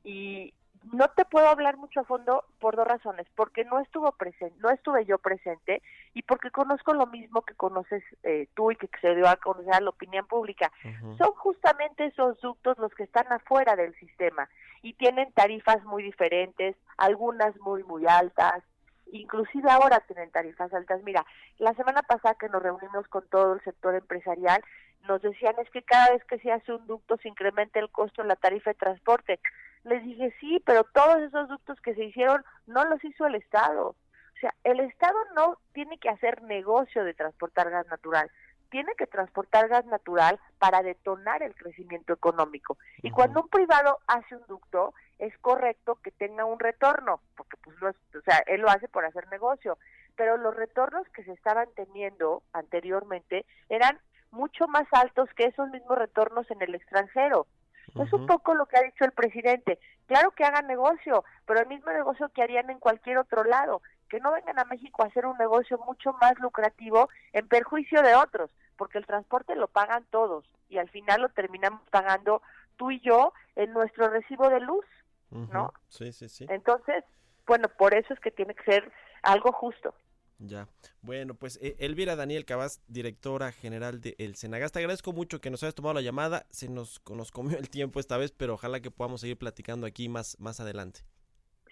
y 0.04 0.54
no 0.94 1.08
te 1.10 1.26
puedo 1.26 1.48
hablar 1.48 1.78
mucho 1.78 2.02
a 2.02 2.04
fondo 2.04 2.46
por 2.60 2.76
dos 2.76 2.88
razones, 2.88 3.28
porque 3.36 3.66
no 3.66 3.80
estuvo 3.80 4.12
presente, 4.12 4.56
no 4.60 4.70
estuve 4.70 5.06
yo 5.06 5.18
presente 5.18 5.82
y 6.14 6.24
porque 6.24 6.52
conozco 6.52 6.94
lo 6.94 7.08
mismo 7.08 7.42
que 7.42 7.56
conoces 7.56 8.04
eh, 8.24 8.48
tú 8.54 8.72
y 8.72 8.76
que 8.76 8.90
se 9.02 9.16
dio 9.16 9.28
a 9.28 9.38
conocer 9.38 9.74
a 9.74 9.82
la 9.82 9.90
opinión 9.90 10.26
pública. 10.28 10.72
Son 11.18 11.32
justamente 11.34 12.06
esos 12.06 12.40
ductos 12.42 12.78
los 12.78 12.94
que 12.94 13.04
están 13.04 13.32
afuera 13.32 13.76
del 13.76 13.96
sistema 13.96 14.50
y 14.82 14.94
tienen 14.94 15.32
tarifas 15.34 15.84
muy 15.84 16.04
diferentes, 16.04 16.76
algunas 16.98 17.58
muy 17.60 17.84
muy 17.84 18.06
altas, 18.08 18.64
inclusive 19.12 19.70
ahora 19.70 20.00
tienen 20.02 20.32
tarifas 20.32 20.74
altas. 20.74 21.02
Mira, 21.04 21.26
la 21.58 21.74
semana 21.74 22.02
pasada 22.04 22.36
que 22.36 22.50
nos 22.50 22.62
reunimos 22.62 23.08
con 23.08 23.28
todo 23.30 23.54
el 23.54 23.62
sector 23.62 23.96
empresarial, 23.96 24.64
nos 25.08 25.22
decían 25.22 25.56
es 25.60 25.70
que 25.72 25.84
cada 25.84 26.12
vez 26.12 26.24
que 26.26 26.40
se 26.40 26.52
hace 26.52 26.74
un 26.74 26.86
ducto 26.88 27.18
se 27.18 27.30
incrementa 27.30 27.80
el 27.80 27.90
costo 27.90 28.22
en 28.22 28.28
la 28.28 28.36
tarifa 28.36 28.72
de 28.72 28.76
transporte. 28.76 29.40
Les 29.88 30.04
dije, 30.04 30.34
sí, 30.40 30.62
pero 30.66 30.84
todos 30.84 31.20
esos 31.22 31.48
ductos 31.48 31.80
que 31.82 31.96
se 31.96 32.04
hicieron 32.04 32.44
no 32.66 32.84
los 32.86 33.04
hizo 33.04 33.26
el 33.26 33.36
Estado. 33.36 33.90
O 33.90 34.40
sea, 34.40 34.54
el 34.64 34.80
Estado 34.82 35.18
no 35.36 35.58
tiene 35.74 35.98
que 35.98 36.10
hacer 36.10 36.44
negocio 36.44 37.04
de 37.04 37.14
transportar 37.14 37.70
gas 37.70 37.88
natural 37.88 38.30
tiene 38.70 38.94
que 38.96 39.08
transportar 39.08 39.68
gas 39.68 39.86
natural 39.86 40.40
para 40.60 40.82
detonar 40.82 41.44
el 41.44 41.56
crecimiento 41.56 42.14
económico. 42.14 42.78
Y 43.02 43.12
cuando 43.12 43.42
un 43.42 43.50
privado 43.50 44.00
hace 44.08 44.36
un 44.36 44.46
ducto, 44.48 44.94
es 45.20 45.38
correcto 45.40 45.96
que 46.04 46.12
tenga 46.12 46.46
un 46.46 46.60
retorno, 46.60 47.22
porque 47.36 47.58
pues 47.58 47.76
no 47.82 47.90
o 47.90 48.22
sea, 48.24 48.44
él 48.48 48.62
lo 48.62 48.70
hace 48.70 48.88
por 48.88 49.06
hacer 49.06 49.28
negocio, 49.30 49.78
pero 50.16 50.38
los 50.38 50.56
retornos 50.56 51.08
que 51.10 51.24
se 51.24 51.32
estaban 51.32 51.70
teniendo 51.76 52.44
anteriormente 52.54 53.46
eran 53.70 54.00
mucho 54.32 54.68
más 54.68 54.88
altos 54.92 55.30
que 55.36 55.46
esos 55.46 55.70
mismos 55.70 55.98
retornos 55.98 56.50
en 56.52 56.62
el 56.62 56.76
extranjero. 56.76 57.48
Es 57.96 58.14
un 58.14 58.28
poco 58.28 58.54
lo 58.54 58.66
que 58.66 58.78
ha 58.78 58.84
dicho 58.84 59.06
el 59.06 59.12
presidente. 59.12 59.80
Claro 60.06 60.32
que 60.32 60.44
hagan 60.44 60.68
negocio, 60.68 61.24
pero 61.46 61.62
el 61.62 61.68
mismo 61.68 61.92
negocio 61.92 62.30
que 62.30 62.44
harían 62.44 62.70
en 62.70 62.80
cualquier 62.80 63.18
otro 63.18 63.44
lado 63.44 63.82
que 64.10 64.20
no 64.20 64.32
vengan 64.32 64.60
a 64.60 64.66
México 64.66 65.04
a 65.04 65.08
hacer 65.08 65.26
un 65.26 65.38
negocio 65.38 65.78
mucho 65.80 66.14
más 66.14 66.38
lucrativo 66.40 67.10
en 67.34 67.48
perjuicio 67.48 68.02
de 68.02 68.16
otros, 68.16 68.52
porque 68.78 68.98
el 68.98 69.06
transporte 69.06 69.56
lo 69.56 69.68
pagan 69.68 70.06
todos 70.10 70.50
y 70.70 70.78
al 70.78 70.90
final 70.90 71.22
lo 71.22 71.30
terminamos 71.30 71.82
pagando 71.90 72.42
tú 72.78 72.92
y 72.92 73.00
yo 73.02 73.34
en 73.56 73.74
nuestro 73.74 74.10
recibo 74.10 74.50
de 74.50 74.60
luz, 74.60 74.86
¿no? 75.32 75.74
Sí, 75.90 76.14
sí, 76.14 76.30
sí. 76.30 76.46
Entonces, 76.50 77.04
bueno, 77.46 77.68
por 77.70 77.94
eso 77.94 78.14
es 78.14 78.20
que 78.20 78.32
tiene 78.32 78.54
que 78.54 78.64
ser 78.64 78.92
algo 79.24 79.52
justo. 79.52 79.94
Ya. 80.40 80.68
Bueno, 81.02 81.34
pues 81.34 81.58
eh, 81.62 81.76
Elvira 81.80 82.16
Daniel 82.16 82.46
Cabas, 82.46 82.82
directora 82.88 83.52
general 83.52 84.02
de 84.02 84.16
El 84.20 84.36
Senagas, 84.36 84.72
te 84.72 84.80
agradezco 84.80 85.12
mucho 85.12 85.42
que 85.42 85.50
nos 85.50 85.64
hayas 85.64 85.76
tomado 85.76 85.96
la 85.96 86.02
llamada. 86.02 86.46
Se 86.50 86.70
nos, 86.70 87.02
nos 87.10 87.32
comió 87.32 87.58
el 87.58 87.70
tiempo 87.70 88.00
esta 88.00 88.18
vez, 88.18 88.32
pero 88.32 88.54
ojalá 88.54 88.80
que 88.80 88.92
podamos 88.92 89.22
seguir 89.22 89.38
platicando 89.38 89.88
aquí 89.88 90.10
más, 90.10 90.40
más 90.40 90.60
adelante. 90.60 91.02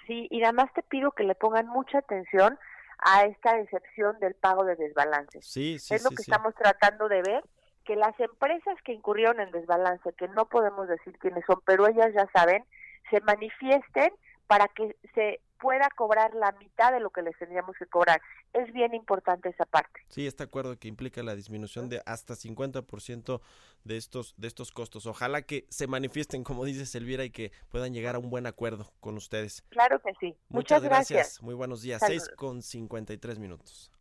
Sí, 0.07 0.27
y 0.31 0.43
además 0.43 0.71
te 0.73 0.83
pido 0.83 1.11
que 1.11 1.23
le 1.23 1.35
pongan 1.35 1.67
mucha 1.67 1.99
atención 1.99 2.57
a 2.99 3.23
esta 3.23 3.59
excepción 3.59 4.17
del 4.19 4.33
pago 4.35 4.63
de 4.63 4.75
desbalances. 4.75 5.45
Sí, 5.45 5.79
sí, 5.79 5.93
es 5.93 6.03
lo 6.03 6.09
que 6.09 6.21
estamos 6.21 6.53
tratando 6.55 7.07
de 7.07 7.21
ver, 7.21 7.43
que 7.83 7.95
las 7.95 8.19
empresas 8.19 8.75
que 8.83 8.93
incurrieron 8.93 9.39
en 9.39 9.51
desbalance, 9.51 10.13
que 10.13 10.27
no 10.29 10.47
podemos 10.47 10.87
decir 10.87 11.17
quiénes 11.19 11.43
son, 11.45 11.61
pero 11.65 11.87
ellas 11.87 12.11
ya 12.15 12.27
saben, 12.33 12.63
se 13.11 13.21
manifiesten 13.21 14.11
para 14.47 14.67
que 14.69 14.95
se 15.13 15.39
pueda 15.59 15.87
cobrar 15.95 16.33
la 16.33 16.51
mitad 16.53 16.91
de 16.91 16.99
lo 16.99 17.09
que 17.09 17.21
les 17.21 17.37
tendríamos 17.37 17.75
que 17.77 17.85
cobrar. 17.85 18.21
Es 18.53 18.71
bien 18.73 18.93
importante 18.93 19.49
esa 19.49 19.65
parte. 19.65 20.01
Sí, 20.09 20.27
está 20.27 20.45
acuerdo 20.45 20.77
que 20.77 20.87
implica 20.87 21.23
la 21.23 21.35
disminución 21.35 21.89
de 21.89 22.01
hasta 22.05 22.33
50% 22.33 23.41
de 23.83 23.97
estos 23.97 24.33
de 24.37 24.47
estos 24.47 24.71
costos. 24.71 25.05
Ojalá 25.05 25.41
que 25.41 25.65
se 25.69 25.87
manifiesten, 25.87 26.43
como 26.43 26.65
dice 26.65 26.97
Elvira, 26.97 27.23
y 27.23 27.31
que 27.31 27.51
puedan 27.69 27.93
llegar 27.93 28.15
a 28.15 28.19
un 28.19 28.29
buen 28.29 28.45
acuerdo 28.45 28.91
con 28.99 29.15
ustedes. 29.15 29.63
Claro 29.69 29.99
que 29.99 30.13
sí. 30.19 30.35
Muchas, 30.49 30.83
gracias. 30.83 31.41
Muy 31.41 31.53
buenos 31.53 31.81
días. 31.81 32.01
Seis 32.05 32.29
con 32.35 32.61
53 32.61 33.39
minutos. 33.39 33.91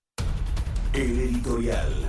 El 0.92 1.18
editorial. 1.18 2.08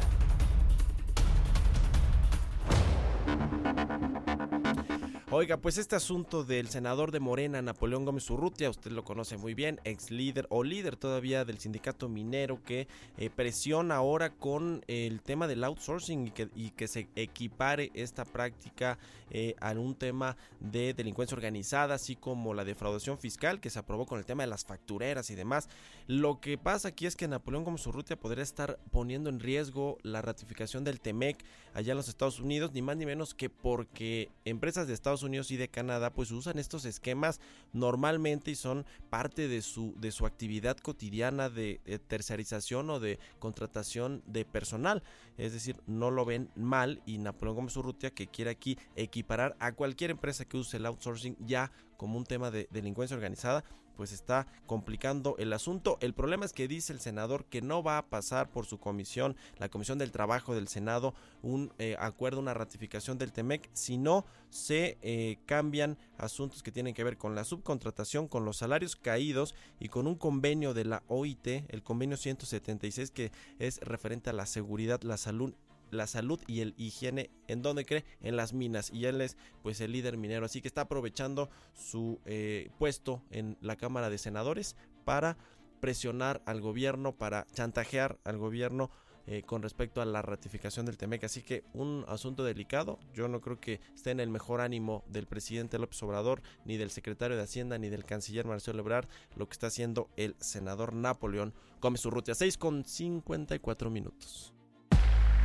Oiga, 5.37 5.57
pues 5.57 5.77
este 5.77 5.97
asunto 5.97 6.45
del 6.45 6.69
senador 6.69 7.11
de 7.11 7.19
Morena, 7.19 7.61
Napoleón 7.61 8.05
Gómez 8.05 8.29
Urrutia, 8.29 8.69
usted 8.69 8.91
lo 8.91 9.03
conoce 9.03 9.35
muy 9.35 9.53
bien, 9.53 9.81
ex 9.83 10.09
líder 10.09 10.47
o 10.49 10.63
líder 10.63 10.95
todavía 10.95 11.43
del 11.43 11.59
sindicato 11.59 12.07
minero 12.07 12.63
que 12.63 12.87
eh, 13.17 13.29
presiona 13.29 13.95
ahora 13.95 14.29
con 14.29 14.81
el 14.87 15.21
tema 15.21 15.45
del 15.47 15.65
outsourcing 15.65 16.31
y 16.55 16.69
que, 16.69 16.87
se 16.87 17.09
equipare 17.17 17.91
esta 17.95 18.23
práctica 18.23 18.97
eh, 19.29 19.55
a 19.59 19.71
un 19.71 19.95
tema 19.95 20.37
de 20.61 20.93
delincuencia 20.93 21.35
organizada, 21.35 21.95
así 21.95 22.15
como 22.15 22.53
la 22.53 22.63
defraudación 22.63 23.17
fiscal 23.17 23.59
que 23.59 23.69
se 23.69 23.79
aprobó 23.79 24.05
con 24.05 24.19
el 24.19 24.25
tema 24.25 24.43
de 24.43 24.49
las 24.49 24.63
factureras 24.63 25.29
y 25.31 25.35
demás. 25.35 25.67
Lo 26.07 26.39
que 26.39 26.57
pasa 26.57 26.87
aquí 26.87 27.07
es 27.07 27.17
que 27.17 27.27
Napoleón 27.27 27.65
Gómez 27.65 27.85
Urrutia 27.87 28.15
podría 28.15 28.43
estar 28.43 28.79
poniendo 28.89 29.29
en 29.29 29.41
riesgo 29.41 29.97
la 30.01 30.21
ratificación 30.21 30.85
del 30.85 31.01
TEMEC 31.01 31.43
allá 31.73 31.91
en 31.91 31.97
los 31.97 32.07
Estados 32.07 32.39
Unidos, 32.39 32.71
ni 32.71 32.81
más 32.81 32.95
ni 32.95 33.05
menos 33.05 33.33
que 33.33 33.49
porque 33.49 34.29
empresas 34.45 34.87
de 34.87 34.93
Estados 34.93 35.23
Unidos 35.23 35.24
y 35.25 35.57
de 35.57 35.67
Canadá 35.67 36.13
pues 36.13 36.31
usan 36.31 36.59
estos 36.59 36.85
esquemas 36.85 37.39
normalmente 37.73 38.51
y 38.51 38.55
son 38.55 38.85
parte 39.09 39.47
de 39.47 39.61
su, 39.61 39.95
de 39.97 40.11
su 40.11 40.25
actividad 40.25 40.77
cotidiana 40.77 41.49
de, 41.49 41.81
tercerización 42.07 42.89
o 42.89 42.99
de 42.99 43.19
contratación 43.39 44.23
de 44.27 44.45
personal. 44.45 45.03
Es 45.37 45.53
decir, 45.53 45.77
no 45.87 46.11
lo 46.11 46.25
ven 46.25 46.49
mal 46.55 47.01
y 47.05 47.17
Napoleón 47.17 47.55
Gómez 47.55 47.75
Urrutia 47.77 48.11
que 48.11 48.27
quiere 48.27 48.51
aquí 48.51 48.77
equiparar 48.95 49.55
a 49.59 49.73
cualquier 49.73 50.11
empresa 50.11 50.45
que 50.45 50.57
use 50.57 50.77
el 50.77 50.85
outsourcing 50.85 51.35
ya 51.39 51.71
como 51.97 52.17
un 52.17 52.25
tema 52.25 52.51
de 52.51 52.67
delincuencia 52.71 53.15
organizada 53.15 53.63
pues 53.95 54.11
está 54.11 54.47
complicando 54.65 55.35
el 55.37 55.53
asunto. 55.53 55.97
El 56.01 56.13
problema 56.13 56.45
es 56.45 56.53
que 56.53 56.67
dice 56.67 56.93
el 56.93 56.99
senador 56.99 57.45
que 57.45 57.61
no 57.61 57.83
va 57.83 57.97
a 57.97 58.07
pasar 58.07 58.49
por 58.49 58.65
su 58.65 58.79
comisión, 58.79 59.35
la 59.57 59.69
Comisión 59.69 59.97
del 59.97 60.11
Trabajo 60.11 60.55
del 60.55 60.67
Senado, 60.67 61.13
un 61.41 61.71
eh, 61.79 61.95
acuerdo, 61.99 62.39
una 62.39 62.53
ratificación 62.53 63.17
del 63.17 63.31
TEMEC, 63.31 63.69
si 63.73 63.97
no 63.97 64.25
se 64.49 64.97
eh, 65.01 65.37
cambian 65.45 65.97
asuntos 66.17 66.63
que 66.63 66.71
tienen 66.71 66.93
que 66.93 67.03
ver 67.03 67.17
con 67.17 67.35
la 67.35 67.43
subcontratación, 67.43 68.27
con 68.27 68.45
los 68.45 68.57
salarios 68.57 68.95
caídos 68.95 69.55
y 69.79 69.89
con 69.89 70.07
un 70.07 70.15
convenio 70.15 70.73
de 70.73 70.85
la 70.85 71.03
OIT, 71.07 71.47
el 71.67 71.83
convenio 71.83 72.17
176 72.17 73.11
que 73.11 73.31
es 73.59 73.79
referente 73.81 74.29
a 74.29 74.33
la 74.33 74.45
seguridad, 74.45 75.01
la 75.03 75.17
salud 75.17 75.53
la 75.95 76.07
salud 76.07 76.39
y 76.47 76.61
el 76.61 76.73
higiene 76.77 77.29
en 77.47 77.61
donde 77.61 77.85
cree 77.85 78.05
en 78.21 78.35
las 78.35 78.53
minas 78.53 78.91
y 78.91 79.05
él 79.05 79.21
es 79.21 79.37
pues 79.63 79.81
el 79.81 79.91
líder 79.91 80.17
minero 80.17 80.45
así 80.45 80.61
que 80.61 80.67
está 80.67 80.81
aprovechando 80.81 81.49
su 81.73 82.19
eh, 82.25 82.69
puesto 82.77 83.23
en 83.31 83.57
la 83.61 83.75
cámara 83.75 84.09
de 84.09 84.17
senadores 84.17 84.75
para 85.03 85.37
presionar 85.79 86.41
al 86.45 86.61
gobierno 86.61 87.15
para 87.15 87.47
chantajear 87.53 88.17
al 88.23 88.37
gobierno 88.37 88.89
eh, 89.27 89.41
con 89.41 89.63
respecto 89.63 90.01
a 90.01 90.05
la 90.05 90.21
ratificación 90.21 90.85
del 90.85 90.97
TEMEC. 90.97 91.23
Así 91.23 91.41
que 91.41 91.63
un 91.73 92.05
asunto 92.07 92.43
delicado. 92.43 92.99
Yo 93.13 93.27
no 93.27 93.41
creo 93.41 93.59
que 93.59 93.81
esté 93.95 94.11
en 94.11 94.19
el 94.19 94.29
mejor 94.29 94.61
ánimo 94.61 95.03
del 95.07 95.25
presidente 95.25 95.79
López 95.79 96.01
Obrador, 96.03 96.43
ni 96.63 96.77
del 96.77 96.91
secretario 96.91 97.35
de 97.35 97.41
Hacienda, 97.41 97.79
ni 97.79 97.89
del 97.89 98.05
canciller 98.05 98.45
Marcelo 98.45 98.81
Ebrard, 98.81 99.07
lo 99.35 99.47
que 99.47 99.53
está 99.53 99.67
haciendo 99.67 100.09
el 100.15 100.35
senador 100.39 100.93
Napoleón 100.93 101.55
Gómez 101.81 102.05
Urrutia. 102.05 102.35
6 102.35 102.57
con 102.59 102.85
54 102.85 103.89
minutos. 103.89 104.54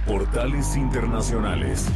Portales 0.07 0.76
Internacionales. 0.76 1.86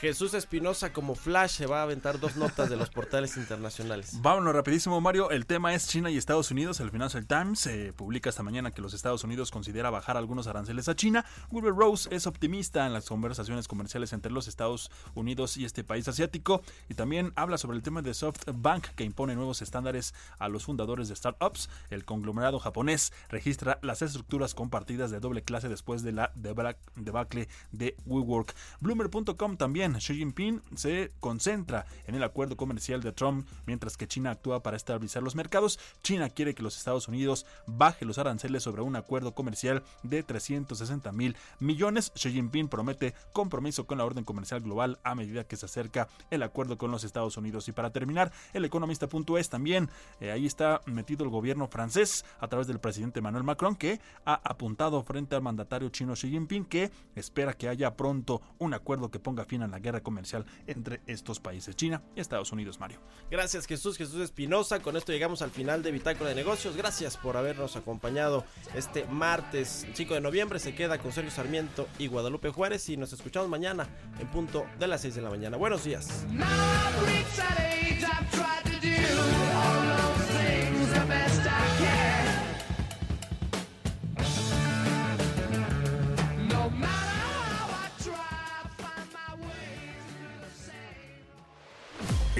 Jesús 0.00 0.34
Espinosa 0.34 0.92
como 0.92 1.14
Flash 1.14 1.52
se 1.52 1.66
va 1.66 1.80
a 1.80 1.82
aventar 1.84 2.20
dos 2.20 2.36
notas 2.36 2.68
de 2.68 2.76
los 2.76 2.90
portales 2.90 3.36
internacionales. 3.38 4.10
Vámonos 4.20 4.54
rapidísimo, 4.54 5.00
Mario. 5.00 5.30
El 5.30 5.46
tema 5.46 5.74
es 5.74 5.88
China 5.88 6.10
y 6.10 6.18
Estados 6.18 6.50
Unidos. 6.50 6.80
El 6.80 6.90
Financial 6.90 7.26
Times 7.26 7.60
se 7.60 7.94
publica 7.94 8.28
esta 8.28 8.42
mañana 8.42 8.72
que 8.72 8.82
los 8.82 8.92
Estados 8.92 9.24
Unidos 9.24 9.50
considera 9.50 9.88
bajar 9.88 10.18
algunos 10.18 10.46
aranceles 10.48 10.88
a 10.88 10.96
China. 10.96 11.24
Wilbur 11.50 11.76
Rose 11.76 12.14
es 12.14 12.26
optimista 12.26 12.86
en 12.86 12.92
las 12.92 13.08
conversaciones 13.08 13.68
comerciales 13.68 14.12
entre 14.12 14.32
los 14.32 14.48
Estados 14.48 14.90
Unidos 15.14 15.56
y 15.56 15.64
este 15.64 15.82
país 15.82 16.06
asiático 16.08 16.62
y 16.90 16.94
también 16.94 17.32
habla 17.34 17.56
sobre 17.56 17.76
el 17.78 17.82
tema 17.82 18.02
de 18.02 18.12
SoftBank 18.12 18.88
que 18.96 19.04
impone 19.04 19.34
nuevos 19.34 19.62
estándares 19.62 20.12
a 20.38 20.48
los 20.48 20.64
fundadores 20.64 21.08
de 21.08 21.16
startups. 21.16 21.70
El 21.88 22.04
conglomerado 22.04 22.58
japonés 22.58 23.14
registra 23.30 23.78
las 23.80 24.02
estructuras 24.02 24.54
compartidas 24.54 25.10
de 25.10 25.20
doble 25.20 25.42
clase 25.42 25.68
después 25.70 26.02
de 26.02 26.12
la 26.12 26.32
debacle 26.34 27.48
de 27.72 27.96
WeWork. 28.04 28.54
Bloomer.com 28.80 29.56
también 29.56 29.85
Xi 29.94 30.16
Jinping 30.16 30.62
se 30.74 31.12
concentra 31.20 31.86
en 32.06 32.14
el 32.14 32.22
acuerdo 32.22 32.56
comercial 32.56 33.02
de 33.02 33.12
Trump, 33.12 33.48
mientras 33.66 33.96
que 33.96 34.08
China 34.08 34.32
actúa 34.32 34.62
para 34.62 34.76
estabilizar 34.76 35.22
los 35.22 35.34
mercados. 35.34 35.78
China 36.02 36.28
quiere 36.28 36.54
que 36.54 36.62
los 36.62 36.76
Estados 36.76 37.08
Unidos 37.08 37.46
baje 37.66 38.04
los 38.04 38.18
aranceles 38.18 38.62
sobre 38.62 38.82
un 38.82 38.96
acuerdo 38.96 39.34
comercial 39.34 39.82
de 40.02 40.22
360 40.22 41.12
mil 41.12 41.36
millones. 41.60 42.12
Xi 42.14 42.32
Jinping 42.32 42.68
promete 42.68 43.14
compromiso 43.32 43.86
con 43.86 43.98
la 43.98 44.04
orden 44.04 44.24
comercial 44.24 44.60
global 44.60 44.98
a 45.04 45.14
medida 45.14 45.44
que 45.44 45.56
se 45.56 45.66
acerca 45.66 46.08
el 46.30 46.42
acuerdo 46.42 46.78
con 46.78 46.90
los 46.90 47.04
Estados 47.04 47.36
Unidos. 47.36 47.68
Y 47.68 47.72
para 47.72 47.90
terminar, 47.90 48.32
el 48.52 48.64
economista.es 48.64 49.48
también, 49.48 49.88
eh, 50.20 50.30
ahí 50.30 50.46
está 50.46 50.80
metido 50.86 51.24
el 51.24 51.30
gobierno 51.30 51.68
francés 51.68 52.24
a 52.40 52.48
través 52.48 52.66
del 52.66 52.80
presidente 52.80 53.20
Emmanuel 53.20 53.44
Macron, 53.44 53.76
que 53.76 54.00
ha 54.24 54.34
apuntado 54.44 55.02
frente 55.02 55.36
al 55.36 55.42
mandatario 55.42 55.88
chino 55.90 56.14
Xi 56.14 56.30
Jinping 56.30 56.64
que 56.64 56.90
espera 57.14 57.52
que 57.52 57.68
haya 57.68 57.96
pronto 57.96 58.42
un 58.58 58.74
acuerdo 58.74 59.10
que 59.10 59.18
ponga 59.18 59.44
fin 59.44 59.62
a 59.62 59.68
la 59.76 59.80
guerra 59.80 60.02
comercial 60.02 60.46
entre 60.66 61.02
estos 61.06 61.38
países, 61.38 61.76
China 61.76 62.02
y 62.14 62.20
Estados 62.20 62.50
Unidos, 62.50 62.80
Mario. 62.80 62.98
Gracias 63.30 63.66
Jesús, 63.66 63.98
Jesús 63.98 64.22
Espinosa. 64.22 64.80
Con 64.80 64.96
esto 64.96 65.12
llegamos 65.12 65.42
al 65.42 65.50
final 65.50 65.82
de 65.82 65.92
Bitácora 65.92 66.30
de 66.30 66.34
Negocios. 66.34 66.76
Gracias 66.76 67.18
por 67.18 67.36
habernos 67.36 67.76
acompañado 67.76 68.46
este 68.74 69.04
martes 69.04 69.86
5 69.92 70.14
de 70.14 70.20
noviembre. 70.22 70.58
Se 70.60 70.74
queda 70.74 70.96
con 70.98 71.12
Sergio 71.12 71.30
Sarmiento 71.30 71.88
y 71.98 72.06
Guadalupe 72.06 72.48
Juárez 72.48 72.88
y 72.88 72.96
nos 72.96 73.12
escuchamos 73.12 73.50
mañana 73.50 73.86
en 74.18 74.28
punto 74.28 74.64
de 74.78 74.86
las 74.86 75.02
6 75.02 75.16
de 75.16 75.22
la 75.22 75.28
mañana. 75.28 75.58
Buenos 75.58 75.84
días. 75.84 76.24